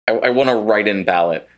I, 0.07 0.13
I 0.13 0.29
want 0.29 0.49
a 0.49 0.55
write-in 0.55 1.03
ballot. 1.03 1.49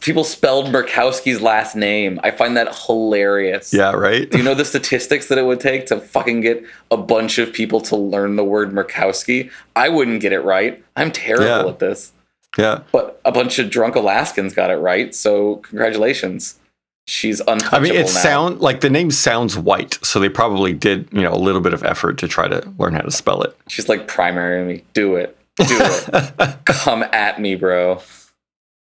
People 0.00 0.24
spelled 0.24 0.66
Murkowski's 0.66 1.40
last 1.42 1.76
name. 1.76 2.18
I 2.22 2.30
find 2.30 2.56
that 2.56 2.74
hilarious. 2.86 3.72
yeah, 3.74 3.92
right. 3.92 4.30
Do 4.30 4.38
you 4.38 4.44
know 4.44 4.54
the 4.54 4.64
statistics 4.64 5.28
that 5.28 5.36
it 5.38 5.44
would 5.44 5.60
take 5.60 5.86
to 5.86 6.00
fucking 6.00 6.40
get 6.40 6.64
a 6.90 6.96
bunch 6.96 7.38
of 7.38 7.52
people 7.52 7.80
to 7.82 7.96
learn 7.96 8.36
the 8.36 8.44
word 8.44 8.72
Murkowski? 8.72 9.50
I 9.76 9.88
wouldn't 9.90 10.20
get 10.22 10.32
it 10.32 10.40
right. 10.40 10.82
I'm 10.96 11.12
terrible 11.12 11.44
Yeah. 11.46 11.66
at 11.68 11.78
this. 11.78 12.12
Yeah. 12.58 12.80
But 12.90 13.20
a 13.24 13.32
bunch 13.32 13.58
of 13.58 13.68
drunk 13.70 13.94
Alaskans 13.94 14.54
got 14.54 14.70
it 14.70 14.76
right, 14.76 15.14
so 15.14 15.56
congratulations. 15.56 16.58
She's 17.06 17.40
untouchable 17.40 17.76
I 17.76 17.80
mean, 17.80 17.94
it 17.94 18.02
now. 18.02 18.06
sound 18.06 18.60
like 18.60 18.80
the 18.80 18.90
name 18.90 19.10
sounds 19.10 19.58
white, 19.58 19.98
so 20.04 20.20
they 20.20 20.28
probably 20.28 20.72
did, 20.72 21.08
you 21.12 21.22
know, 21.22 21.32
a 21.32 21.36
little 21.36 21.60
bit 21.60 21.74
of 21.74 21.82
effort 21.82 22.18
to 22.18 22.28
try 22.28 22.46
to 22.46 22.72
learn 22.78 22.94
how 22.94 23.00
to 23.00 23.10
spell 23.10 23.42
it. 23.42 23.56
She's 23.68 23.88
like 23.88 24.06
primary 24.06 24.64
me. 24.64 24.84
Do 24.94 25.16
it. 25.16 25.36
Do 25.56 25.66
it. 25.68 26.58
Come 26.64 27.02
at 27.02 27.40
me, 27.40 27.56
bro. 27.56 28.00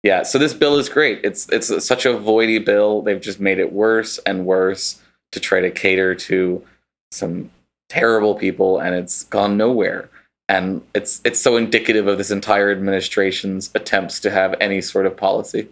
Yeah, 0.02 0.24
so 0.24 0.38
this 0.38 0.52
bill 0.52 0.78
is 0.78 0.88
great. 0.88 1.20
It's 1.22 1.48
it's 1.50 1.84
such 1.84 2.04
a 2.04 2.14
voidy 2.14 2.64
bill. 2.64 3.02
They've 3.02 3.20
just 3.20 3.38
made 3.38 3.60
it 3.60 3.72
worse 3.72 4.18
and 4.18 4.44
worse 4.44 5.00
to 5.30 5.38
try 5.38 5.60
to 5.60 5.70
cater 5.70 6.14
to 6.14 6.64
some 7.12 7.50
terrible 7.88 8.34
people 8.34 8.78
and 8.78 8.94
it's 8.94 9.24
gone 9.24 9.56
nowhere. 9.56 10.10
And 10.48 10.82
it's 10.94 11.20
it's 11.24 11.40
so 11.40 11.56
indicative 11.56 12.08
of 12.08 12.18
this 12.18 12.32
entire 12.32 12.72
administration's 12.72 13.70
attempts 13.74 14.18
to 14.20 14.30
have 14.30 14.54
any 14.60 14.80
sort 14.80 15.06
of 15.06 15.16
policy. 15.16 15.68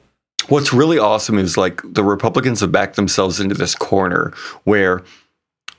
What's 0.49 0.73
really 0.73 0.99
awesome 0.99 1.39
is 1.39 1.57
like 1.57 1.81
the 1.85 2.05
Republicans 2.05 2.61
have 2.61 2.73
backed 2.73 2.97
themselves 2.97 3.41
into 3.41 3.55
this 3.55 3.75
corner 3.75 4.33
where 4.65 5.03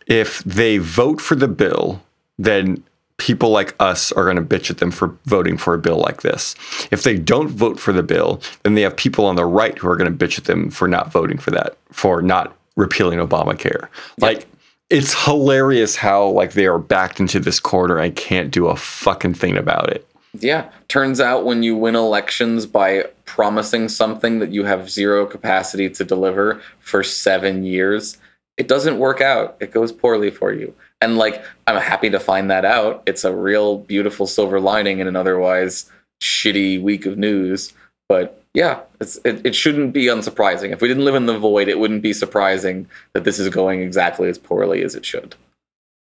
if 0.08 0.44
they 0.44 0.78
vote 0.78 1.20
for 1.22 1.36
the 1.36 1.48
bill, 1.48 2.02
then 2.38 2.84
people 3.18 3.50
like 3.50 3.76
us 3.80 4.12
are 4.12 4.24
going 4.24 4.36
to 4.36 4.42
bitch 4.42 4.72
at 4.72 4.80
them 4.80 4.90
for 4.90 5.16
voting 5.26 5.58
for 5.58 5.74
a 5.74 5.78
bill 5.78 5.98
like 5.98 6.22
this. 6.22 6.56
If 6.90 7.04
they 7.04 7.18
don't 7.18 7.50
vote 7.50 7.80
for 7.80 7.94
the 7.94 8.02
bill, 8.02 8.42
then 8.64 8.74
they 8.74 8.82
have 8.82 8.98
people 8.98 9.26
on 9.26 9.36
the 9.36 9.46
right 9.46 9.78
who 9.78 9.88
are 9.88 9.96
going 9.96 10.12
to 10.12 10.26
bitch 10.26 10.40
at 10.40 10.46
them 10.46 10.72
for 10.72 10.88
not 10.88 11.12
voting 11.12 11.38
for 11.38 11.52
that, 11.52 11.78
for 11.92 12.22
not 12.22 12.56
repealing 12.76 13.20
Obamacare. 13.20 13.90
Like 14.20 14.48
it's 14.90 15.26
hilarious 15.26 15.98
how 15.98 16.28
like 16.30 16.54
they 16.54 16.66
are 16.66 16.80
backed 16.80 17.20
into 17.20 17.40
this 17.40 17.60
corner 17.60 17.98
and 17.98 18.16
can't 18.16 18.52
do 18.52 18.68
a 18.68 18.76
fucking 18.76 19.36
thing 19.36 19.56
about 19.56 19.92
it. 19.92 20.08
Yeah. 20.40 20.70
Turns 20.88 21.20
out 21.20 21.46
when 21.46 21.64
you 21.64 21.76
win 21.76 21.96
elections 21.96 22.66
by 22.66 23.06
promising 23.26 23.90
something 23.90 24.40
that 24.40 24.52
you 24.52 24.64
have 24.64 24.90
zero 24.90 25.26
capacity 25.26 25.90
to 25.90 26.04
deliver 26.04 26.62
for 26.80 27.04
seven 27.04 27.64
years, 27.64 28.18
it 28.58 28.68
doesn't 28.68 29.00
work 29.00 29.22
out. 29.22 29.58
It 29.60 29.72
goes 29.72 29.92
poorly 29.92 30.32
for 30.32 30.54
you. 30.54 30.74
And 31.02 31.18
like, 31.18 31.44
I'm 31.68 31.82
happy 31.82 32.10
to 32.10 32.20
find 32.20 32.50
that 32.52 32.64
out. 32.64 33.04
It's 33.06 33.24
a 33.24 33.36
real 33.36 33.80
beautiful 33.80 34.28
silver 34.28 34.60
lining 34.60 35.00
in 35.00 35.08
an 35.08 35.16
otherwise 35.16 35.90
shitty 36.22 36.82
week 36.82 37.06
of 37.06 37.18
news. 37.18 37.74
But 38.08 38.44
yeah, 38.54 38.82
it, 39.00 39.46
it 39.46 39.56
shouldn't 39.56 39.94
be 39.94 40.06
unsurprising. 40.06 40.72
If 40.72 40.82
we 40.82 40.88
didn't 40.88 41.06
live 41.06 41.16
in 41.16 41.26
the 41.26 41.38
void, 41.38 41.68
it 41.68 41.80
wouldn't 41.80 42.04
be 42.04 42.14
surprising 42.14 42.88
that 43.14 43.24
this 43.24 43.40
is 43.40 43.50
going 43.50 43.82
exactly 43.82 44.30
as 44.30 44.38
poorly 44.38 44.84
as 44.84 44.96
it 44.96 45.06
should. 45.06 45.36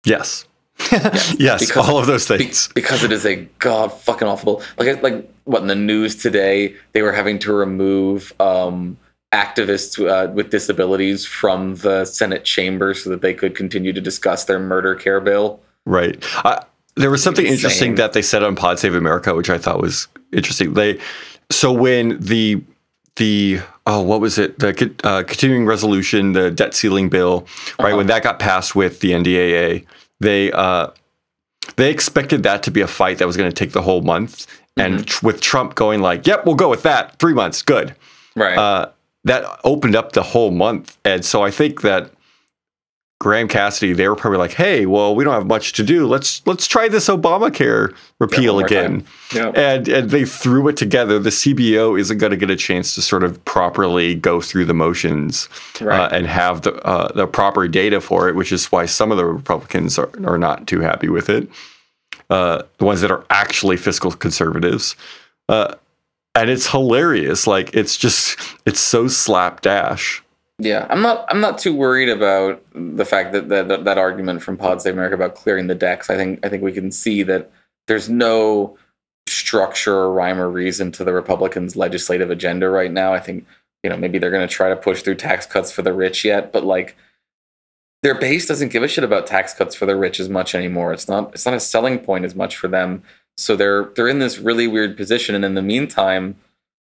Yes. 0.05 0.45
Yes, 1.38 1.65
because- 1.65 1.88
all 1.89 1.97
of 1.97 2.07
those 2.07 2.28
Be- 2.28 2.38
things. 2.38 2.69
because 2.76 3.03
it 3.03 3.11
is 3.11 3.26
a 3.26 3.36
god 3.59 3.88
fucking 3.93 4.28
awful. 4.28 4.61
Like 4.78 5.01
like 5.03 5.30
what 5.45 5.61
in 5.61 5.67
the 5.67 5.76
news 5.76 6.15
today 6.15 6.76
they 6.93 7.01
were 7.01 7.11
having 7.11 7.39
to 7.39 7.53
remove 7.53 8.34
um, 8.39 8.97
activists 9.34 9.99
uh, 10.07 10.32
with 10.32 10.49
disabilities 10.49 11.26
from 11.26 11.76
the 11.78 12.05
Senate 12.05 12.43
chamber 12.45 12.93
so 12.93 13.09
that 13.09 13.21
they 13.21 13.34
could 13.34 13.55
continue 13.55 13.93
to 13.93 14.01
discuss 14.01 14.45
their 14.45 14.59
murder 14.59 14.95
care 14.95 15.19
bill. 15.19 15.59
Right. 15.86 16.24
Uh, 16.45 16.61
there 16.95 17.09
was 17.09 17.24
something 17.24 17.45
Insane. 17.45 17.55
interesting 17.57 17.95
that 17.95 18.13
they 18.13 18.21
said 18.21 18.43
on 18.43 18.55
Pod 18.55 18.80
Save 18.80 18.93
America, 18.95 19.34
which 19.36 19.49
I 19.49 19.57
thought 19.57 19.82
was 19.82 20.07
interesting. 20.32 20.74
They 20.74 20.99
so 21.49 21.71
when 21.71 22.19
the 22.19 22.61
the 23.15 23.59
oh 23.86 24.01
what 24.01 24.21
was 24.21 24.38
it 24.39 24.57
the 24.59 24.91
uh, 25.03 25.24
continuing 25.24 25.65
resolution 25.67 26.34
the 26.34 26.49
debt 26.49 26.74
ceiling 26.74 27.09
bill 27.09 27.45
right 27.78 27.93
when 27.95 28.07
that 28.07 28.24
got 28.24 28.39
passed 28.39 28.76
with 28.76 29.01
the 29.01 29.11
NDAA 29.11 29.86
they 30.24 30.51
uh, 30.51 30.88
they 31.76 31.89
expected 31.91 32.43
that 32.43 32.63
to 32.63 32.71
be 32.71 32.82
a 32.82 32.88
fight 32.88 33.17
that 33.19 33.28
was 33.28 33.38
going 33.38 33.49
to 33.49 33.55
take 33.55 33.71
the 33.74 33.82
whole 33.84 34.01
month 34.01 34.47
and 34.76 35.05
tr- 35.07 35.26
with 35.26 35.39
Trump 35.41 35.76
going 35.76 36.01
like 36.01 36.26
yep 36.26 36.45
we'll 36.45 36.55
go 36.55 36.69
with 36.69 36.82
that 36.84 37.19
three 37.19 37.34
months 37.34 37.61
good 37.61 37.95
Right. 38.36 38.57
uh, 38.57 38.89
that 39.26 39.45
opened 39.63 39.95
up 39.95 40.13
the 40.13 40.24
whole 40.24 40.49
month. 40.51 40.97
And 41.05 41.24
so 41.24 41.43
I 41.43 41.51
think 41.51 41.82
that 41.82 42.11
Graham 43.24 43.47
Cassidy, 43.47 43.93
they 43.93 44.07
were 44.07 44.15
probably 44.15 44.38
like, 44.38 44.53
"Hey, 44.53 44.86
well, 44.86 45.15
we 45.15 45.24
don't 45.24 45.34
have 45.34 45.47
much 45.47 45.74
to 45.74 45.84
do. 45.84 46.05
Let's 46.05 46.45
let's 46.45 46.67
try 46.67 46.89
this 46.89 47.07
Obamacare 47.07 47.95
repeal 48.19 48.59
again." 48.59 49.05
And 49.55 49.88
and 49.88 50.09
they 50.11 50.26
threw 50.26 50.67
it 50.67 50.78
together. 50.78 51.17
The 51.17 51.32
CBO 51.32 51.99
isn't 51.99 52.17
going 52.17 52.32
to 52.32 52.38
get 52.38 52.49
a 52.49 52.55
chance 52.55 52.93
to 52.95 53.01
sort 53.01 53.24
of 53.24 53.43
properly 53.45 54.13
go 54.13 54.41
through 54.41 54.65
the 54.65 54.74
motions 54.74 55.47
uh, 55.82 56.09
and 56.11 56.28
have 56.28 56.61
the 56.61 56.76
uh, 56.86 57.11
the 57.13 57.26
proper 57.26 57.67
data 57.67 58.01
for 58.01 58.28
it, 58.28 58.36
which 58.36 58.51
is 58.51 58.71
why 58.71 58.86
some 58.86 59.11
of 59.11 59.17
the 59.17 59.26
Republicans 59.26 59.97
are, 59.97 60.09
are 60.26 60.38
not 60.38 60.67
too 60.67 60.82
happy 60.82 61.07
with 61.09 61.30
it. 61.30 61.49
Uh, 62.30 62.63
the 62.78 62.86
ones 62.86 63.01
that 63.01 63.11
are 63.11 63.26
actually 63.30 63.78
fiscal 63.78 64.11
conservatives. 64.11 64.95
Uh, 65.49 65.76
and 66.36 66.49
it's 66.49 66.67
hilarious. 66.67 67.47
Like 67.47 67.76
it's 67.76 67.97
just 67.97 68.39
it's 68.65 68.80
so 68.80 69.07
slapdash. 69.07 70.22
Yeah, 70.64 70.88
I'm 70.89 71.01
not. 71.01 71.26
I'm 71.30 71.41
not 71.41 71.57
too 71.57 71.76
worried 71.76 72.09
about 72.09 72.64
the 72.74 73.03
fact 73.03 73.34
that 73.34 73.49
that, 73.49 73.84
that, 73.84 73.97
argument 73.97 74.41
from 74.41 74.55
Pod 74.55 74.82
Save 74.82 74.93
America 74.93 75.16
about 75.16 75.36
clearing 75.36 75.68
the 75.68 75.76
decks. 75.76 76.09
I 76.09 76.16
think. 76.16 76.45
I 76.45 76.49
think 76.49 76.64
we 76.64 76.72
can 76.72 76.89
see 76.89 77.22
that 77.24 77.51
there's 77.88 78.09
no 78.09 78.78
structure 79.28 79.93
or 79.93 80.14
rhyme 80.14 80.39
or 80.39 80.49
reason 80.49 80.91
to 80.93 81.03
the 81.03 81.11
Republicans' 81.11 81.76
legislative 81.76 82.30
agenda 82.30 82.70
right 82.70 82.91
now. 82.91 83.14
I 83.14 83.20
think 83.20 83.45
you 83.84 83.89
know 83.89 83.97
maybe 83.97 84.20
they're 84.20 84.32
going 84.32 84.47
to 84.47 84.53
try 84.53 84.70
to 84.70 84.76
push 84.76 85.01
through 85.01 85.16
tax 85.16 85.45
cuts 85.45 85.70
for 85.70 85.82
the 85.82 85.93
rich 85.93 86.24
yet, 86.24 86.53
but 86.53 86.64
like 86.64 86.95
their 88.01 88.16
base 88.16 88.45
doesn't 88.45 88.72
give 88.72 88.84
a 88.84 88.88
shit 88.88 89.03
about 89.03 89.28
tax 89.28 89.53
cuts 89.53 89.76
for 89.76 89.86
the 89.86 89.97
rich 89.97 90.20
as 90.20 90.30
much 90.30 90.55
anymore. 90.55 90.93
It's 90.93 91.09
not. 91.09 91.34
It's 91.34 91.45
not 91.45 91.55
a 91.55 91.59
selling 91.59 91.99
point 91.99 92.24
as 92.24 92.36
much 92.36 92.55
for 92.55 92.70
them. 92.70 93.03
So 93.36 93.57
they're 93.57 93.91
they're 93.95 94.07
in 94.07 94.20
this 94.20 94.39
really 94.39 94.68
weird 94.68 94.95
position. 94.95 95.36
And 95.36 95.43
in 95.43 95.55
the 95.55 95.61
meantime, 95.61 96.38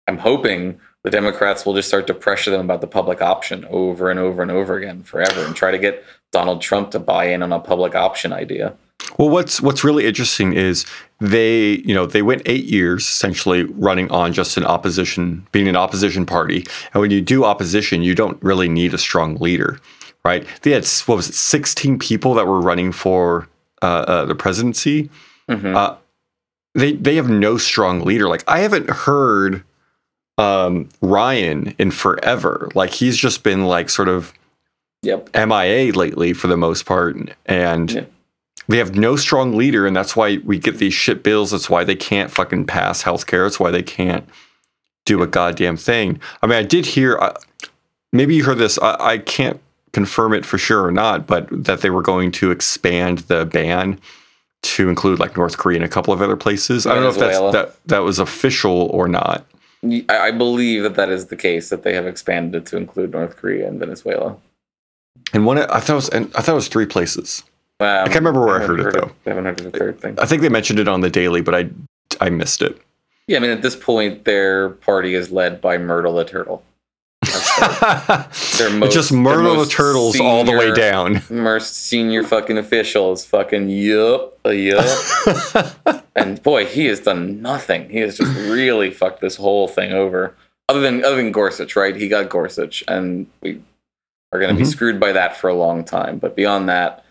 I'm 0.06 0.18
hoping 0.18 0.78
the 1.04 1.10
Democrats 1.10 1.66
will 1.66 1.74
just 1.74 1.88
start 1.88 2.06
to 2.06 2.14
pressure 2.14 2.50
them 2.50 2.60
about 2.60 2.80
the 2.80 2.86
public 2.86 3.20
option 3.20 3.64
over 3.70 4.10
and 4.10 4.20
over 4.20 4.42
and 4.42 4.50
over 4.50 4.76
again 4.76 5.02
forever 5.02 5.44
and 5.44 5.56
try 5.56 5.70
to 5.70 5.78
get 5.78 6.04
Donald 6.30 6.60
Trump 6.62 6.90
to 6.92 6.98
buy 6.98 7.26
in 7.26 7.42
on 7.42 7.52
a 7.52 7.58
public 7.58 7.94
option 7.94 8.32
idea. 8.32 8.74
Well, 9.18 9.28
what's 9.28 9.60
what's 9.60 9.82
really 9.82 10.06
interesting 10.06 10.52
is 10.52 10.86
they, 11.20 11.82
you 11.84 11.92
know, 11.92 12.06
they 12.06 12.22
went 12.22 12.42
eight 12.46 12.64
years 12.64 13.02
essentially 13.02 13.64
running 13.64 14.10
on 14.10 14.32
just 14.32 14.56
an 14.56 14.64
opposition, 14.64 15.46
being 15.50 15.68
an 15.68 15.76
opposition 15.76 16.24
party. 16.24 16.64
And 16.94 17.00
when 17.00 17.10
you 17.10 17.20
do 17.20 17.44
opposition, 17.44 18.02
you 18.02 18.14
don't 18.14 18.40
really 18.42 18.68
need 18.68 18.94
a 18.94 18.98
strong 18.98 19.36
leader, 19.36 19.80
right? 20.24 20.46
They 20.62 20.70
had 20.70 20.86
what 21.06 21.16
was 21.16 21.28
it, 21.28 21.34
sixteen 21.34 21.98
people 21.98 22.34
that 22.34 22.46
were 22.46 22.60
running 22.60 22.92
for 22.92 23.48
uh, 23.82 24.04
uh, 24.06 24.24
the 24.24 24.36
presidency. 24.36 25.10
Uh, 25.48 25.96
they 26.74 26.92
they 26.92 27.16
have 27.16 27.28
no 27.28 27.58
strong 27.58 28.00
leader. 28.00 28.28
Like 28.28 28.44
I 28.48 28.60
haven't 28.60 28.88
heard 28.88 29.64
um, 30.38 30.88
Ryan 31.00 31.74
in 31.78 31.90
forever. 31.90 32.68
Like 32.74 32.90
he's 32.90 33.16
just 33.16 33.42
been 33.42 33.66
like 33.66 33.90
sort 33.90 34.08
of 34.08 34.32
Yep. 35.04 35.30
MIA 35.34 35.92
lately 35.92 36.32
for 36.32 36.46
the 36.46 36.56
most 36.56 36.86
part, 36.86 37.16
and 37.46 37.90
Yeah. 37.90 38.04
they 38.68 38.78
have 38.78 38.94
no 38.94 39.16
strong 39.16 39.56
leader, 39.56 39.84
and 39.84 39.96
that's 39.96 40.14
why 40.14 40.38
we 40.44 40.58
get 40.58 40.78
these 40.78 40.94
shit 40.94 41.24
bills. 41.24 41.50
That's 41.50 41.68
why 41.68 41.82
they 41.82 41.96
can't 41.96 42.30
fucking 42.30 42.66
pass 42.66 43.02
healthcare. 43.02 43.44
That's 43.44 43.58
why 43.58 43.72
they 43.72 43.82
can't 43.82 44.24
do 45.04 45.20
a 45.20 45.26
goddamn 45.26 45.76
thing. 45.76 46.20
I 46.40 46.46
mean, 46.46 46.56
I 46.56 46.62
did 46.62 46.86
hear, 46.86 47.18
uh, 47.18 47.34
maybe 48.12 48.36
you 48.36 48.44
heard 48.44 48.58
this. 48.58 48.78
I, 48.78 48.96
I 49.00 49.18
can't 49.18 49.58
confirm 49.92 50.32
it 50.34 50.46
for 50.46 50.56
sure 50.56 50.84
or 50.84 50.92
not, 50.92 51.26
but 51.26 51.48
that 51.50 51.80
they 51.80 51.90
were 51.90 52.00
going 52.02 52.30
to 52.32 52.52
expand 52.52 53.18
the 53.26 53.44
ban 53.44 53.98
to 54.62 54.88
include 54.88 55.18
like 55.18 55.36
North 55.36 55.58
Korea 55.58 55.78
and 55.78 55.84
a 55.84 55.88
couple 55.88 56.14
of 56.14 56.22
other 56.22 56.36
places. 56.36 56.86
I 56.86 56.94
don't 56.94 57.02
know 57.02 57.08
if 57.10 57.18
that's 57.18 57.38
that 57.56 57.74
that 57.86 57.98
was 58.04 58.20
official 58.20 58.82
or 58.92 59.08
not. 59.08 59.44
I, 59.84 60.04
I 60.08 60.30
believe 60.30 60.82
that 60.84 60.94
that 60.94 61.08
is 61.10 61.26
the 61.26 61.36
case 61.36 61.68
that 61.70 61.82
they 61.82 61.94
have 61.94 62.06
expanded 62.06 62.62
it 62.62 62.66
to 62.66 62.76
include 62.76 63.12
North 63.12 63.36
Korea 63.36 63.66
and 63.68 63.80
Venezuela. 63.80 64.36
And 65.32 65.44
one, 65.46 65.58
I 65.58 65.80
thought 65.80 65.90
it 65.90 65.94
was, 65.94 66.08
and 66.10 66.32
I 66.34 66.42
thought 66.42 66.52
it 66.52 66.56
was 66.56 66.68
three 66.68 66.86
places. 66.86 67.42
Um, 67.80 67.86
I 67.88 68.04
can't 68.04 68.16
remember 68.16 68.40
where 68.44 68.56
I 68.56 68.60
haven't 68.60 68.78
heard 68.78 68.94
it, 68.94 69.02
of- 69.02 69.08
though. 69.08 69.14
I 69.26 69.28
haven't 69.34 69.44
heard 69.44 69.60
of 69.60 69.72
the 69.72 69.78
third 69.78 70.00
thing. 70.00 70.18
I 70.20 70.26
think 70.26 70.42
they 70.42 70.48
mentioned 70.48 70.78
it 70.78 70.88
on 70.88 71.00
the 71.00 71.10
daily, 71.10 71.40
but 71.40 71.54
I 71.54 71.70
I 72.20 72.30
missed 72.30 72.62
it. 72.62 72.80
Yeah, 73.26 73.38
I 73.38 73.40
mean, 73.40 73.50
at 73.50 73.62
this 73.62 73.76
point, 73.76 74.24
their 74.24 74.70
party 74.70 75.14
is 75.14 75.30
led 75.30 75.60
by 75.60 75.78
Myrtle 75.78 76.14
the 76.14 76.24
Turtle. 76.24 76.62
Their 78.58 78.70
most, 78.78 78.92
just 78.92 79.10
the 79.10 79.16
most 79.16 79.70
turtles 79.72 80.18
all 80.20 80.44
the 80.44 80.52
way 80.52 80.72
down. 80.72 81.22
Most 81.30 81.74
senior 81.76 82.22
fucking 82.24 82.58
officials, 82.58 83.24
fucking 83.24 83.68
yup, 83.70 84.38
uh, 84.44 84.50
yup. 84.50 84.86
and 86.16 86.42
boy, 86.42 86.66
he 86.66 86.86
has 86.86 87.00
done 87.00 87.40
nothing. 87.42 87.88
He 87.90 87.98
has 87.98 88.16
just 88.18 88.34
really 88.50 88.90
fucked 88.90 89.20
this 89.20 89.36
whole 89.36 89.68
thing 89.68 89.92
over. 89.92 90.34
Other 90.68 90.80
than 90.80 91.04
other 91.04 91.16
than 91.16 91.32
Gorsuch, 91.32 91.76
right? 91.76 91.94
He 91.94 92.08
got 92.08 92.28
Gorsuch, 92.30 92.82
and 92.88 93.26
we 93.42 93.60
are 94.32 94.38
going 94.40 94.54
to 94.54 94.56
be 94.58 94.66
Mhm. 94.66 94.72
screwed 94.72 94.98
by 95.00 95.12
that 95.12 95.36
for 95.36 95.48
a 95.48 95.54
long 95.54 95.84
time. 95.84 96.18
But 96.18 96.34
beyond 96.34 96.68
that, 96.68 97.04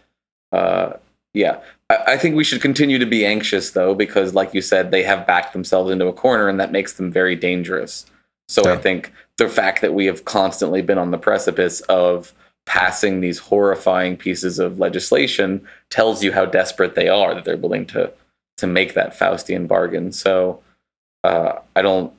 uh, 0.52 0.94
yeah, 1.34 1.60
I, 1.90 2.14
I 2.14 2.18
think 2.18 2.36
we 2.36 2.44
should 2.44 2.62
continue 2.62 2.98
to 2.98 3.06
be 3.06 3.26
anxious 3.26 3.72
though, 3.72 3.94
because 3.94 4.34
like 4.34 4.54
you 4.54 4.62
said, 4.62 4.90
they 4.92 5.04
have 5.04 5.28
backed 5.28 5.54
themselves 5.54 5.92
into 5.92 6.08
a 6.08 6.14
corner, 6.14 6.48
and 6.50 6.60
that 6.60 6.72
makes 6.72 6.94
them 6.94 7.12
very 7.12 7.36
dangerous. 7.36 8.06
So 8.48 8.70
I 8.70 8.76
think 8.78 9.14
the 9.42 9.50
fact 9.50 9.82
that 9.82 9.96
we 9.96 10.06
have 10.06 10.24
constantly 10.24 10.84
been 10.84 11.00
on 11.00 11.10
the 11.10 11.18
precipice 11.18 11.82
of 11.82 12.32
passing 12.68 13.22
these 13.22 13.40
horrifying 13.40 14.16
pieces 14.16 14.60
of 14.60 14.78
legislation 14.78 15.68
tells 15.90 16.24
you 16.24 16.32
how 16.32 16.46
desperate 16.46 16.94
they 16.94 17.08
are 17.08 17.34
that 17.34 17.44
they're 17.44 17.58
willing 17.58 17.88
to 17.88 18.14
to 18.58 18.68
make 18.68 18.94
that 18.94 19.18
Faustian 19.18 19.68
bargain. 19.68 20.12
So 20.12 20.62
uh, 21.24 21.54
I 21.76 21.82
don't 21.82 22.14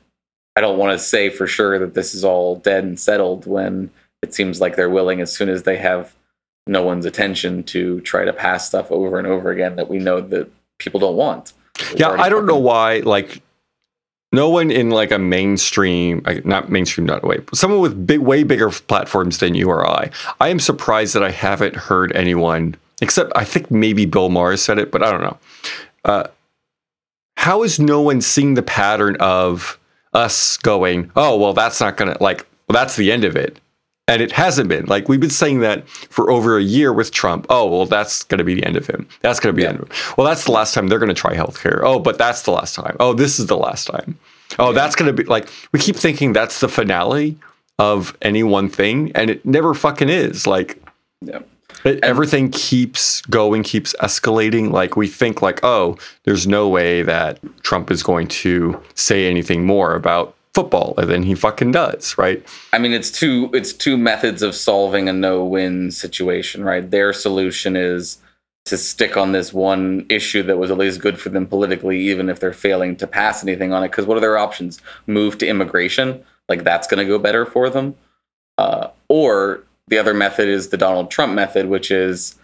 I 0.56 0.60
don't 0.60 0.78
want 0.78 0.98
to 0.98 1.04
say 1.04 1.30
for 1.30 1.46
sure 1.46 1.78
that 1.78 1.94
this 1.94 2.12
is 2.12 2.24
all 2.24 2.56
dead 2.56 2.82
and 2.82 2.98
settled 2.98 3.46
when 3.46 3.88
it 4.20 4.34
seems 4.34 4.60
like 4.60 4.74
they're 4.74 4.90
willing 4.90 5.20
as 5.20 5.32
soon 5.32 5.48
as 5.48 5.62
they 5.62 5.76
have 5.76 6.16
no 6.66 6.82
one's 6.82 7.06
attention 7.06 7.62
to 7.64 8.00
try 8.00 8.24
to 8.24 8.32
pass 8.32 8.66
stuff 8.66 8.90
over 8.90 9.16
and 9.16 9.28
over 9.28 9.52
again 9.52 9.76
that 9.76 9.88
we 9.88 10.00
know 10.00 10.20
that 10.20 10.50
people 10.80 10.98
don't 10.98 11.16
want. 11.16 11.52
We've 11.78 12.00
Yeah, 12.00 12.10
I 12.10 12.28
don't 12.28 12.46
know 12.46 12.58
why. 12.58 12.98
Like, 12.98 13.42
no 14.32 14.48
one 14.48 14.70
in 14.70 14.90
like 14.90 15.10
a 15.10 15.18
mainstream, 15.18 16.24
not 16.44 16.70
mainstream, 16.70 17.06
not 17.06 17.22
way, 17.22 17.40
someone 17.52 17.80
with 17.80 18.06
big, 18.06 18.20
way 18.20 18.42
bigger 18.42 18.70
platforms 18.70 19.38
than 19.38 19.54
you 19.54 19.68
or 19.68 19.86
I. 19.86 20.10
I 20.40 20.48
am 20.48 20.58
surprised 20.58 21.14
that 21.14 21.22
I 21.22 21.30
haven't 21.30 21.76
heard 21.76 22.12
anyone, 22.16 22.76
except 23.02 23.30
I 23.36 23.44
think 23.44 23.70
maybe 23.70 24.06
Bill 24.06 24.30
Maher 24.30 24.56
said 24.56 24.78
it, 24.78 24.90
but 24.90 25.02
I 25.02 25.10
don't 25.10 25.20
know. 25.20 25.38
Uh, 26.04 26.24
how 27.36 27.62
is 27.62 27.78
no 27.78 28.00
one 28.00 28.20
seeing 28.20 28.54
the 28.54 28.62
pattern 28.62 29.16
of 29.20 29.78
us 30.14 30.56
going, 30.58 31.10
oh, 31.14 31.36
well, 31.36 31.52
that's 31.52 31.80
not 31.80 31.96
gonna 31.96 32.16
like, 32.20 32.46
well, 32.68 32.74
that's 32.74 32.96
the 32.96 33.12
end 33.12 33.24
of 33.24 33.36
it. 33.36 33.58
And 34.08 34.20
it 34.20 34.32
hasn't 34.32 34.68
been. 34.68 34.86
Like 34.86 35.08
we've 35.08 35.20
been 35.20 35.30
saying 35.30 35.60
that 35.60 35.88
for 35.88 36.30
over 36.30 36.58
a 36.58 36.62
year 36.62 36.92
with 36.92 37.12
Trump. 37.12 37.46
Oh, 37.48 37.66
well, 37.68 37.86
that's 37.86 38.24
going 38.24 38.38
to 38.38 38.44
be 38.44 38.54
the 38.54 38.64
end 38.64 38.76
of 38.76 38.86
him. 38.86 39.06
That's 39.20 39.38
going 39.40 39.54
to 39.54 39.56
be 39.56 39.62
the 39.62 39.68
end 39.68 39.78
of 39.80 39.88
him. 39.88 39.96
Well, 40.18 40.26
that's 40.26 40.44
the 40.44 40.50
last 40.52 40.74
time 40.74 40.88
they're 40.88 40.98
going 40.98 41.08
to 41.08 41.14
try 41.14 41.34
healthcare. 41.36 41.80
Oh, 41.84 41.98
but 42.00 42.18
that's 42.18 42.42
the 42.42 42.50
last 42.50 42.74
time. 42.74 42.96
Oh, 42.98 43.12
this 43.14 43.38
is 43.38 43.46
the 43.46 43.56
last 43.56 43.86
time. 43.86 44.18
Oh, 44.58 44.72
that's 44.72 44.96
going 44.96 45.14
to 45.14 45.22
be 45.22 45.26
like 45.28 45.48
we 45.72 45.78
keep 45.78 45.96
thinking 45.96 46.32
that's 46.32 46.60
the 46.60 46.68
finale 46.68 47.38
of 47.78 48.16
any 48.20 48.42
one 48.42 48.68
thing, 48.68 49.12
and 49.14 49.30
it 49.30 49.46
never 49.46 49.72
fucking 49.72 50.08
is. 50.10 50.46
Like 50.46 50.82
Yeah. 51.22 51.38
it, 51.84 52.00
everything 52.02 52.50
keeps 52.50 53.22
going, 53.22 53.62
keeps 53.62 53.94
escalating. 54.02 54.70
Like 54.72 54.94
we 54.96 55.06
think, 55.08 55.40
like, 55.42 55.60
oh, 55.62 55.96
there's 56.24 56.46
no 56.46 56.68
way 56.68 57.02
that 57.02 57.38
Trump 57.62 57.90
is 57.90 58.02
going 58.02 58.26
to 58.28 58.80
say 58.94 59.26
anything 59.30 59.64
more 59.64 59.94
about 59.94 60.34
football, 60.54 60.94
and 60.98 61.08
then 61.08 61.22
he 61.22 61.34
fucking 61.34 61.72
does, 61.72 62.16
right? 62.18 62.44
I 62.72 62.78
mean, 62.78 62.92
it's 62.92 63.10
two 63.10 63.50
it's 63.54 63.72
two 63.72 63.96
methods 63.96 64.42
of 64.42 64.54
solving 64.54 65.08
a 65.08 65.12
no-win 65.12 65.90
situation, 65.90 66.64
right? 66.64 66.88
Their 66.90 67.12
solution 67.12 67.76
is 67.76 68.18
to 68.66 68.76
stick 68.78 69.16
on 69.16 69.32
this 69.32 69.52
one 69.52 70.06
issue 70.08 70.42
that 70.44 70.58
was 70.58 70.70
at 70.70 70.78
least 70.78 71.00
good 71.00 71.18
for 71.18 71.30
them 71.30 71.46
politically, 71.46 71.98
even 71.98 72.28
if 72.28 72.38
they're 72.38 72.52
failing 72.52 72.94
to 72.96 73.06
pass 73.06 73.42
anything 73.42 73.72
on 73.72 73.82
it. 73.82 73.90
Because 73.90 74.06
what 74.06 74.16
are 74.16 74.20
their 74.20 74.38
options? 74.38 74.80
Move 75.06 75.38
to 75.38 75.46
immigration, 75.46 76.22
like 76.48 76.64
that's 76.64 76.86
going 76.86 77.04
to 77.04 77.10
go 77.10 77.18
better 77.18 77.44
for 77.44 77.70
them, 77.70 77.96
uh, 78.58 78.88
or 79.08 79.64
the 79.88 79.98
other 79.98 80.14
method 80.14 80.48
is 80.48 80.68
the 80.68 80.76
Donald 80.76 81.10
Trump 81.10 81.34
method, 81.34 81.66
which 81.66 81.90
is 81.90 82.36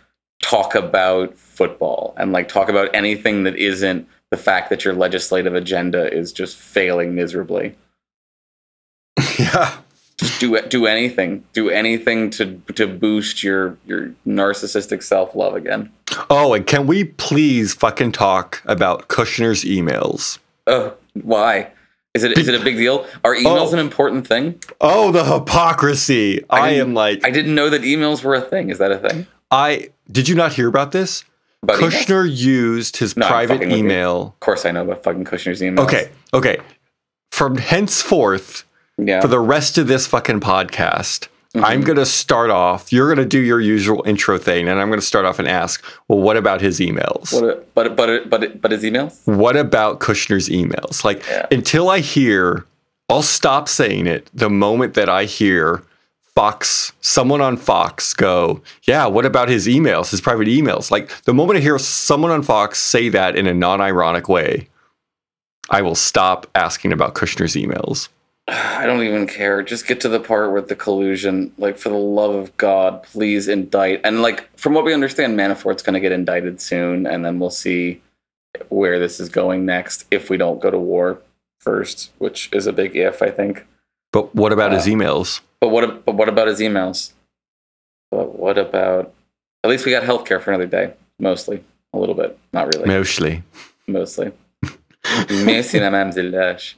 talk 0.43 0.75
about 0.75 1.37
football 1.37 2.15
and 2.17 2.33
like 2.33 2.49
talk 2.49 2.69
about 2.69 2.95
anything 2.95 3.43
that 3.43 3.57
isn't 3.57 4.09
the 4.31 4.37
fact 4.37 4.71
that 4.71 4.85
your 4.85 4.95
legislative 4.95 5.55
agenda 5.55 6.13
is 6.13 6.33
just 6.33 6.57
failing 6.57 7.15
miserably 7.15 7.75
Yeah. 9.39 9.77
just 10.19 10.41
do 10.41 10.61
do 10.69 10.87
anything 10.87 11.45
do 11.53 11.71
anything 11.71 12.31
to 12.31 12.61
to 12.75 12.87
boost 12.87 13.43
your 13.43 13.77
your 13.87 14.13
narcissistic 14.27 15.03
self-love 15.03 15.55
again 15.55 15.91
Oh, 16.31 16.55
and 16.55 16.67
can 16.67 16.87
we 16.87 17.05
please 17.05 17.75
fucking 17.75 18.13
talk 18.13 18.63
about 18.65 19.09
Kushner's 19.09 19.65
emails? 19.65 20.39
oh 20.67 20.95
why 21.15 21.71
is 22.15 22.25
it 22.25 22.37
is 22.39 22.49
it 22.49 22.55
a 22.61 22.65
big 22.65 22.77
deal 22.77 23.07
are 23.25 23.35
emails 23.37 23.69
Oh. 23.71 23.73
an 23.75 23.79
important 23.79 24.27
thing 24.27 24.61
Oh, 24.81 25.13
the 25.13 25.25
hypocrisy. 25.25 26.45
I, 26.51 26.71
didn't- 26.71 26.89
am 26.89 26.95
like 26.95 27.25
i 27.25 27.31
didn't 27.31 27.55
know 27.55 27.69
that 27.71 27.83
emails 27.83 28.25
were 28.25 28.35
a 28.35 28.41
thing 28.41 28.71
is 28.71 28.79
that 28.79 28.91
a 28.93 28.99
thing 28.99 29.27
I 29.51 29.89
did 30.11 30.29
you 30.29 30.35
not 30.35 30.53
hear 30.55 30.69
about 30.69 30.93
this? 30.93 31.25
About 31.63 31.79
emails? 31.79 31.91
Kushner 32.05 32.37
used 32.37 32.99
his 32.99 33.17
No, 33.17 33.27
private 33.27 33.55
fucking 33.55 33.69
with 33.71 33.79
you. 33.79 33.85
email. 33.85 34.21
of 34.35 34.41
course 34.41 34.67
i 34.67 34.71
know 34.71 34.83
about 34.83 35.03
fucking 35.05 35.25
kushner's 35.25 35.63
email. 35.63 35.85
Okay, 35.85 36.11
okay. 36.35 36.59
From 37.31 37.57
henceforth, 37.57 38.65
yeah 38.99 39.21
for 39.21 39.29
the 39.29 39.41
rest 39.41 39.79
of 39.79 39.87
this 39.87 40.07
fucking 40.07 40.41
podcast, 40.41 41.29
Mm-hmm. 41.55 41.65
I'm 41.65 41.81
going 41.81 41.97
to 41.97 42.05
start 42.05 42.51
off. 42.51 42.93
You're 42.93 43.07
going 43.07 43.25
to 43.25 43.25
do 43.25 43.39
your 43.41 43.59
usual 43.59 44.03
intro 44.07 44.37
thing, 44.37 44.69
and 44.69 44.79
I'm 44.79 44.89
going 44.89 45.01
to 45.01 45.07
start 45.07 45.25
off 45.25 45.39
and 45.39 45.49
ask, 45.49 45.83
well, 46.07 46.19
what 46.21 46.37
about 46.37 46.61
his 46.61 46.79
emails? 46.79 47.33
what 47.33 47.75
but 47.75 47.97
but 47.97 48.29
but 48.29 48.61
but 48.61 48.71
his 48.71 48.83
emails 48.85 49.27
what 49.27 49.57
about 49.57 49.99
Kushner's 49.99 50.51
emails? 50.51 51.05
Like, 51.05 51.25
Yeah. 51.27 51.47
until 51.51 51.89
I 51.89 52.01
hear, 52.01 52.67
I'll 53.09 53.23
stop 53.23 53.67
saying 53.67 54.07
it 54.07 54.29
the 54.35 54.51
moment 54.51 54.93
that 54.93 55.09
I 55.09 55.25
hear 55.25 55.83
Fox, 56.35 56.93
someone 57.01 57.41
on 57.41 57.57
Fox 57.57 58.13
go, 58.13 58.61
yeah, 58.83 59.07
what 59.07 59.25
about 59.25 59.49
his 59.49 59.67
emails, 59.67 60.11
his 60.11 60.21
private 60.21 60.49
emails? 60.49 60.91
Like, 60.91 61.09
the 61.23 61.33
moment 61.33 61.57
I 61.59 61.63
hear 61.63 61.79
someone 61.79 62.31
on 62.31 62.43
Fox 62.43 62.79
say 62.79 63.09
that 63.09 63.37
in 63.37 63.47
a 63.47 63.55
non 63.55 63.81
ironic 63.81 64.29
way, 64.29 64.69
I 65.71 65.81
will 65.81 65.95
stop 65.95 66.47
asking 66.55 66.93
about 66.93 67.15
Kushner's 67.15 67.55
emails. 67.55 68.11
I 68.49 68.87
don't 68.87 69.03
even 69.03 69.27
care 69.27 69.63
just 69.63 69.87
get 69.87 70.01
to 70.01 70.09
the 70.09 70.19
part 70.21 70.53
with 70.53 70.69
the 70.69 70.75
collusion 70.77 71.53
like 71.59 71.77
for 71.77 71.91
the 71.91 71.95
love 71.95 72.35
of 72.35 72.57
god 72.57 73.03
please 73.03 73.47
indict 73.49 74.01
and 74.05 74.23
like 74.23 74.49
from 74.57 74.73
what 74.75 74.85
we 74.85 74.95
understand 74.95 75.37
manafort's 75.39 75.83
going 75.83 75.95
to 75.95 76.01
get 76.01 76.13
indicted 76.13 76.61
soon 76.61 77.07
and 77.07 77.25
then 77.25 77.39
we'll 77.39 77.51
see 77.51 78.01
where 78.71 78.99
this 78.99 79.21
is 79.21 79.29
going 79.29 79.67
next 79.67 80.07
if 80.11 80.31
we 80.31 80.37
don't 80.37 80.61
go 80.61 80.71
to 80.71 80.79
war 80.79 81.21
first 81.61 82.11
which 82.19 82.49
is 82.53 82.67
a 82.67 82.73
big 82.73 82.97
if 82.97 83.21
i 83.23 83.31
think 83.31 83.67
But 84.13 84.35
what 84.35 84.53
about 84.53 84.73
his 84.73 84.87
Uh, 84.87 84.91
emails? 84.93 85.41
But 85.61 85.69
what? 85.69 86.05
But 86.07 86.15
what 86.15 86.29
about 86.31 86.49
his 86.49 86.61
emails? 86.61 87.13
But 88.11 88.39
what 88.39 88.57
about? 88.57 89.13
At 89.63 89.69
least 89.71 89.85
we 89.85 89.91
got 89.93 90.03
healthcare 90.05 90.41
for 90.41 90.51
another 90.51 90.65
day. 90.79 90.95
Mostly, 91.19 91.63
a 91.93 91.99
little 91.99 92.15
bit, 92.15 92.39
not 92.55 92.73
really. 92.73 92.87
Mostly. 92.89 93.43
Mostly. 93.87 94.33
Merci, 95.45 95.79
Madame 95.81 96.11
Zelash. 96.13 96.75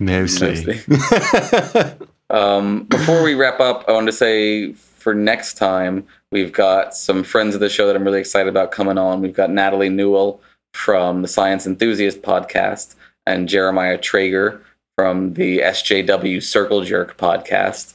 Mostly. 0.00 0.80
Um, 2.30 2.84
before 2.84 3.22
we 3.22 3.34
wrap 3.34 3.60
up, 3.60 3.84
I 3.86 3.92
wanted 3.92 4.06
to 4.10 4.16
say 4.16 4.72
for 4.72 5.14
next 5.14 5.54
time 5.54 6.06
we've 6.32 6.52
got 6.52 6.94
some 6.96 7.22
friends 7.22 7.54
of 7.54 7.60
the 7.60 7.68
show 7.68 7.86
that 7.86 7.94
I'm 7.94 8.02
really 8.02 8.18
excited 8.18 8.48
about 8.48 8.72
coming 8.72 8.98
on. 8.98 9.20
We've 9.20 9.34
got 9.34 9.50
Natalie 9.50 9.90
Newell 9.90 10.40
from 10.72 11.22
the 11.22 11.28
Science 11.28 11.66
Enthusiast 11.66 12.22
podcast 12.22 12.94
and 13.26 13.48
Jeremiah 13.48 13.98
Traeger 13.98 14.60
from 14.96 15.34
the 15.34 15.58
SJW 15.60 16.42
Circle 16.42 16.82
Jerk 16.82 17.16
podcast. 17.18 17.92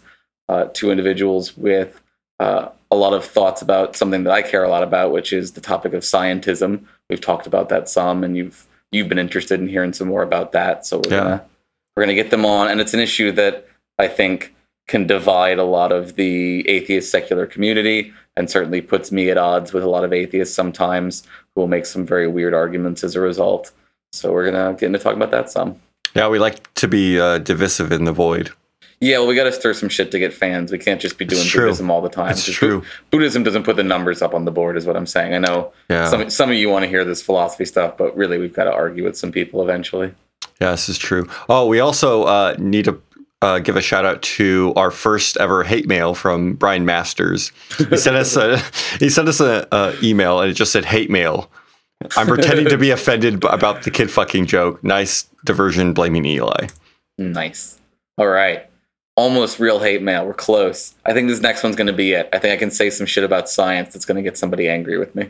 Uh, 0.47 0.65
two 0.73 0.91
individuals 0.91 1.57
with 1.57 1.99
uh, 2.39 2.69
a 2.91 2.95
lot 2.95 3.13
of 3.13 3.25
thoughts 3.25 3.61
about 3.61 3.95
something 3.95 4.23
that 4.23 4.31
I 4.33 4.41
care 4.41 4.63
a 4.63 4.69
lot 4.69 4.83
about, 4.83 5.11
which 5.11 5.33
is 5.33 5.51
the 5.53 5.61
topic 5.61 5.93
of 5.93 6.03
scientism. 6.03 6.85
We've 7.09 7.19
talked 7.19 7.47
about 7.47 7.69
that 7.69 7.89
some, 7.89 8.23
and 8.23 8.37
you've 8.37 8.65
you've 8.91 9.09
been 9.09 9.19
interested 9.19 9.59
in 9.59 9.67
hearing 9.67 9.91
some 9.93 10.07
more 10.07 10.23
about 10.23 10.51
that. 10.53 10.85
So 10.85 10.99
we're 10.99 11.11
Yeah. 11.11 11.19
gonna 11.23 11.45
we're 11.99 12.05
gonna 12.05 12.15
get 12.15 12.31
them 12.31 12.45
on, 12.45 12.69
and 12.69 12.79
it's 12.79 12.93
an 12.93 13.01
issue 13.01 13.29
that 13.33 13.67
I 13.97 14.07
think 14.07 14.55
can 14.87 15.05
divide 15.05 15.59
a 15.59 15.65
lot 15.65 15.91
of 15.91 16.15
the 16.15 16.67
atheist 16.69 17.11
secular 17.11 17.45
community 17.45 18.13
and 18.37 18.49
certainly 18.49 18.79
puts 18.79 19.11
me 19.11 19.29
at 19.29 19.37
odds 19.37 19.73
with 19.73 19.83
a 19.83 19.89
lot 19.89 20.05
of 20.05 20.13
atheists 20.13 20.55
sometimes 20.55 21.23
who 21.53 21.59
will 21.61 21.67
make 21.67 21.85
some 21.85 22.05
very 22.05 22.25
weird 22.25 22.53
arguments 22.53 23.03
as 23.03 23.15
a 23.17 23.19
result. 23.19 23.71
So 24.13 24.31
we're 24.31 24.49
gonna 24.49 24.73
get 24.75 24.85
into 24.87 24.99
talking 24.99 25.21
about 25.21 25.31
that 25.31 25.51
some. 25.51 25.75
Yeah, 26.15 26.29
we 26.29 26.39
like 26.39 26.73
to 26.75 26.87
be 26.87 27.19
uh, 27.19 27.39
divisive 27.39 27.91
in 27.91 28.05
the 28.05 28.13
void. 28.13 28.51
Yeah, 29.01 29.17
well, 29.17 29.27
we 29.27 29.35
got 29.35 29.43
to 29.45 29.51
stir 29.53 29.73
some 29.73 29.87
shit 29.87 30.11
to 30.11 30.19
get 30.19 30.33
fans. 30.33 30.71
We 30.73 30.77
can't 30.77 30.99
just 30.99 31.17
be 31.17 31.23
doing 31.25 31.45
Buddhism 31.53 31.89
all 31.91 32.01
the 32.01 32.09
time. 32.09 32.31
It's 32.31 32.43
true. 32.45 32.83
Buddhism 33.11 33.43
doesn't 33.43 33.63
put 33.63 33.75
the 33.77 33.83
numbers 33.83 34.21
up 34.21 34.33
on 34.33 34.43
the 34.43 34.51
board, 34.51 34.75
is 34.75 34.85
what 34.85 34.97
I'm 34.97 35.05
saying. 35.05 35.33
I 35.33 35.37
know 35.37 35.71
Yeah. 35.89 36.07
some 36.09 36.29
some 36.29 36.49
of 36.49 36.55
you 36.55 36.69
want 36.69 36.83
to 36.83 36.89
hear 36.89 37.03
this 37.05 37.21
philosophy 37.21 37.65
stuff, 37.65 37.95
but 37.97 38.15
really, 38.17 38.37
we've 38.37 38.53
got 38.53 38.63
to 38.65 38.73
argue 38.73 39.03
with 39.03 39.17
some 39.17 39.31
people 39.31 39.61
eventually. 39.61 40.13
Yeah, 40.61 40.71
this 40.71 40.89
is 40.89 40.97
true. 40.97 41.27
Oh, 41.47 41.67
we 41.67 41.79
also 41.79 42.23
uh, 42.23 42.55
need 42.57 42.85
to 42.85 43.01
uh, 43.41 43.59
give 43.59 43.77
a 43.77 43.81
shout 43.81 44.05
out 44.05 44.21
to 44.21 44.73
our 44.75 44.91
first 44.91 45.37
ever 45.37 45.63
hate 45.63 45.87
mail 45.87 46.13
from 46.13 46.53
Brian 46.53 46.85
Masters. 46.85 47.51
He 47.77 47.97
sent 47.97 48.17
us 48.17 48.35
a 48.35 48.61
he 48.99 49.09
sent 49.09 49.27
us 49.29 49.39
a, 49.39 49.67
a 49.71 49.95
email 50.03 50.41
and 50.41 50.51
it 50.51 50.55
just 50.55 50.71
said 50.71 50.85
hate 50.85 51.09
mail. 51.09 51.49
I'm 52.15 52.27
pretending 52.27 52.67
to 52.69 52.77
be 52.77 52.91
offended 52.91 53.43
about 53.43 53.83
the 53.83 53.91
kid 53.91 54.09
fucking 54.09 54.45
joke. 54.45 54.83
Nice 54.83 55.27
diversion 55.45 55.93
blaming 55.93 56.25
Eli. 56.25 56.67
Nice. 57.17 57.79
All 58.17 58.27
right. 58.27 58.65
Almost 59.17 59.59
real 59.59 59.79
hate 59.79 60.01
mail. 60.01 60.25
We're 60.25 60.33
close. 60.33 60.95
I 61.05 61.13
think 61.13 61.27
this 61.27 61.41
next 61.41 61.61
one's 61.61 61.75
going 61.75 61.87
to 61.87 61.93
be 61.93 62.13
it. 62.13 62.29
I 62.31 62.39
think 62.39 62.53
I 62.53 62.57
can 62.57 62.71
say 62.71 62.89
some 62.89 63.05
shit 63.05 63.25
about 63.25 63.49
science 63.49 63.93
that's 63.93 64.05
going 64.05 64.15
to 64.15 64.21
get 64.21 64.37
somebody 64.37 64.69
angry 64.69 64.97
with 64.97 65.13
me. 65.13 65.29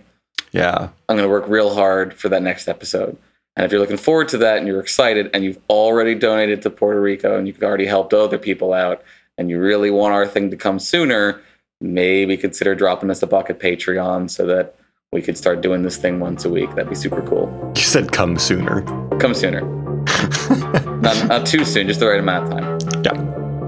Yeah. 0.51 0.89
I'm 1.07 1.15
going 1.15 1.27
to 1.27 1.30
work 1.30 1.47
real 1.47 1.73
hard 1.73 2.13
for 2.13 2.30
that 2.30 2.43
next 2.43 2.67
episode. 2.67 3.17
And 3.60 3.66
if 3.66 3.74
you're 3.74 3.82
looking 3.82 3.97
forward 3.97 4.30
to 4.30 4.38
that 4.38 4.60
and 4.60 4.68
you're 4.68 4.80
excited 4.80 5.30
and 5.34 5.43
you've 5.43 5.60
already 5.70 6.16
donated 6.16 6.62
to 6.62 6.70
Puerto 6.70 7.01
Rico 7.01 7.38
and 7.38 7.45
you've 7.45 7.62
already 7.62 7.86
helped 7.86 8.14
other 8.14 8.38
people 8.38 8.72
out 8.72 9.03
and 9.38 9.49
you 9.49 9.60
really 9.60 9.91
want 9.91 10.14
our 10.14 10.26
thing 10.26 10.49
to 10.51 10.55
come 10.55 10.80
sooner, 10.80 11.41
maybe 11.82 12.38
consider 12.38 12.74
dropping 12.74 13.12
us 13.12 13.22
a 13.22 13.28
buck 13.28 13.49
at 13.49 13.60
Patreon 13.60 14.30
so 14.30 14.45
that 14.45 14.76
we 15.12 15.22
could 15.22 15.38
start 15.38 15.60
doing 15.60 15.84
this 15.84 15.97
thing 15.97 16.22
once 16.22 16.45
a 16.45 16.49
week. 16.49 16.70
That'd 16.70 16.88
be 16.88 16.95
super 16.95 17.22
cool. 17.22 17.74
You 17.76 17.84
said 17.84 18.14
come 18.14 18.39
sooner. 18.39 18.82
Come 19.20 19.34
sooner. 19.34 19.60
not, 21.01 21.28
not 21.28 21.45
too 21.45 21.66
soon, 21.66 21.86
just 21.88 21.99
the 21.99 22.07
right 22.07 22.22
amount 22.22 22.53
of 22.53 22.60
time. 22.62 23.03
Yeah. 23.03 23.22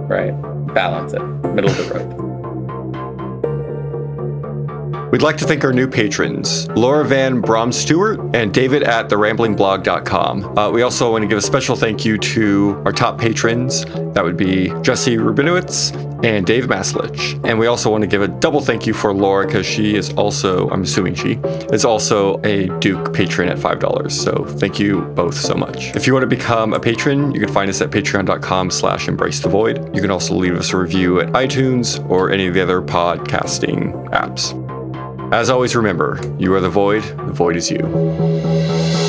Right. 0.08 0.74
Balance 0.74 1.12
it. 1.12 1.22
Middle 1.54 1.70
of 1.70 1.76
the 1.76 1.94
road. 1.94 2.31
We'd 5.12 5.22
like 5.22 5.36
to 5.38 5.46
thank 5.46 5.66
our 5.66 5.74
new 5.74 5.90
patrons, 5.90 6.70
Laura 6.70 7.04
Van 7.04 7.42
Brom 7.42 7.74
Stewart 7.74 8.18
and 8.34 8.54
David 8.54 8.82
at 8.84 9.10
theramblingblog.com. 9.10 10.58
Uh, 10.58 10.72
we 10.72 10.84
also 10.84 11.12
want 11.12 11.24
to 11.24 11.28
give 11.28 11.38
a 11.38 11.42
special 11.42 11.76
thank 11.76 12.06
you 12.06 12.18
to 12.18 12.82
our 12.86 12.94
top 12.94 13.20
patrons. 13.20 13.84
That 14.14 14.24
would 14.24 14.38
be 14.38 14.70
Jesse 14.82 15.18
Rubinowitz 15.18 15.94
and 16.24 16.46
Dave 16.46 16.66
Maslich. 16.66 17.40
And 17.44 17.60
we 17.60 17.68
also 17.68 17.92
want 17.92 18.04
to 18.04 18.08
give 18.08 18.22
a 18.22 18.30
double 18.30 18.62
thank 18.62 18.88
you 18.88 18.94
for 18.94 19.14
Laura 19.14 19.46
because 19.46 19.66
she 19.66 19.96
is 19.96 20.14
also, 20.14 20.70
I'm 20.70 20.84
assuming 20.84 21.16
she, 21.16 21.34
is 21.74 21.84
also 21.84 22.40
a 22.46 22.68
Duke 22.80 23.14
patron 23.14 23.50
at 23.50 23.58
$5. 23.58 24.12
So 24.12 24.46
thank 24.60 24.80
you 24.80 25.02
both 25.02 25.36
so 25.36 25.56
much. 25.56 25.94
If 25.94 26.08
you 26.08 26.14
want 26.14 26.24
to 26.24 26.28
become 26.28 26.74
a 26.74 26.80
patron, 26.80 27.34
you 27.34 27.42
can 27.42 27.52
find 27.52 27.70
us 27.70 27.82
at 27.82 27.90
patreon.com 27.90 28.72
slash 28.72 29.10
embrace 29.10 29.42
the 29.42 29.50
void. 29.50 29.94
You 29.94 30.02
can 30.02 30.12
also 30.12 30.36
leave 30.36 30.56
us 30.56 30.72
a 30.72 30.78
review 30.78 31.20
at 31.20 31.30
iTunes 31.34 32.10
or 32.10 32.32
any 32.32 32.48
of 32.48 32.54
the 32.54 32.62
other 32.62 32.82
podcasting 32.82 34.10
apps. 34.12 34.71
As 35.32 35.50
always, 35.50 35.78
remember, 35.78 36.20
you 36.38 36.54
are 36.54 36.60
the 36.60 36.70
void, 36.70 37.04
the 37.04 37.32
void 37.32 37.56
is 37.56 37.72
you. 37.72 39.01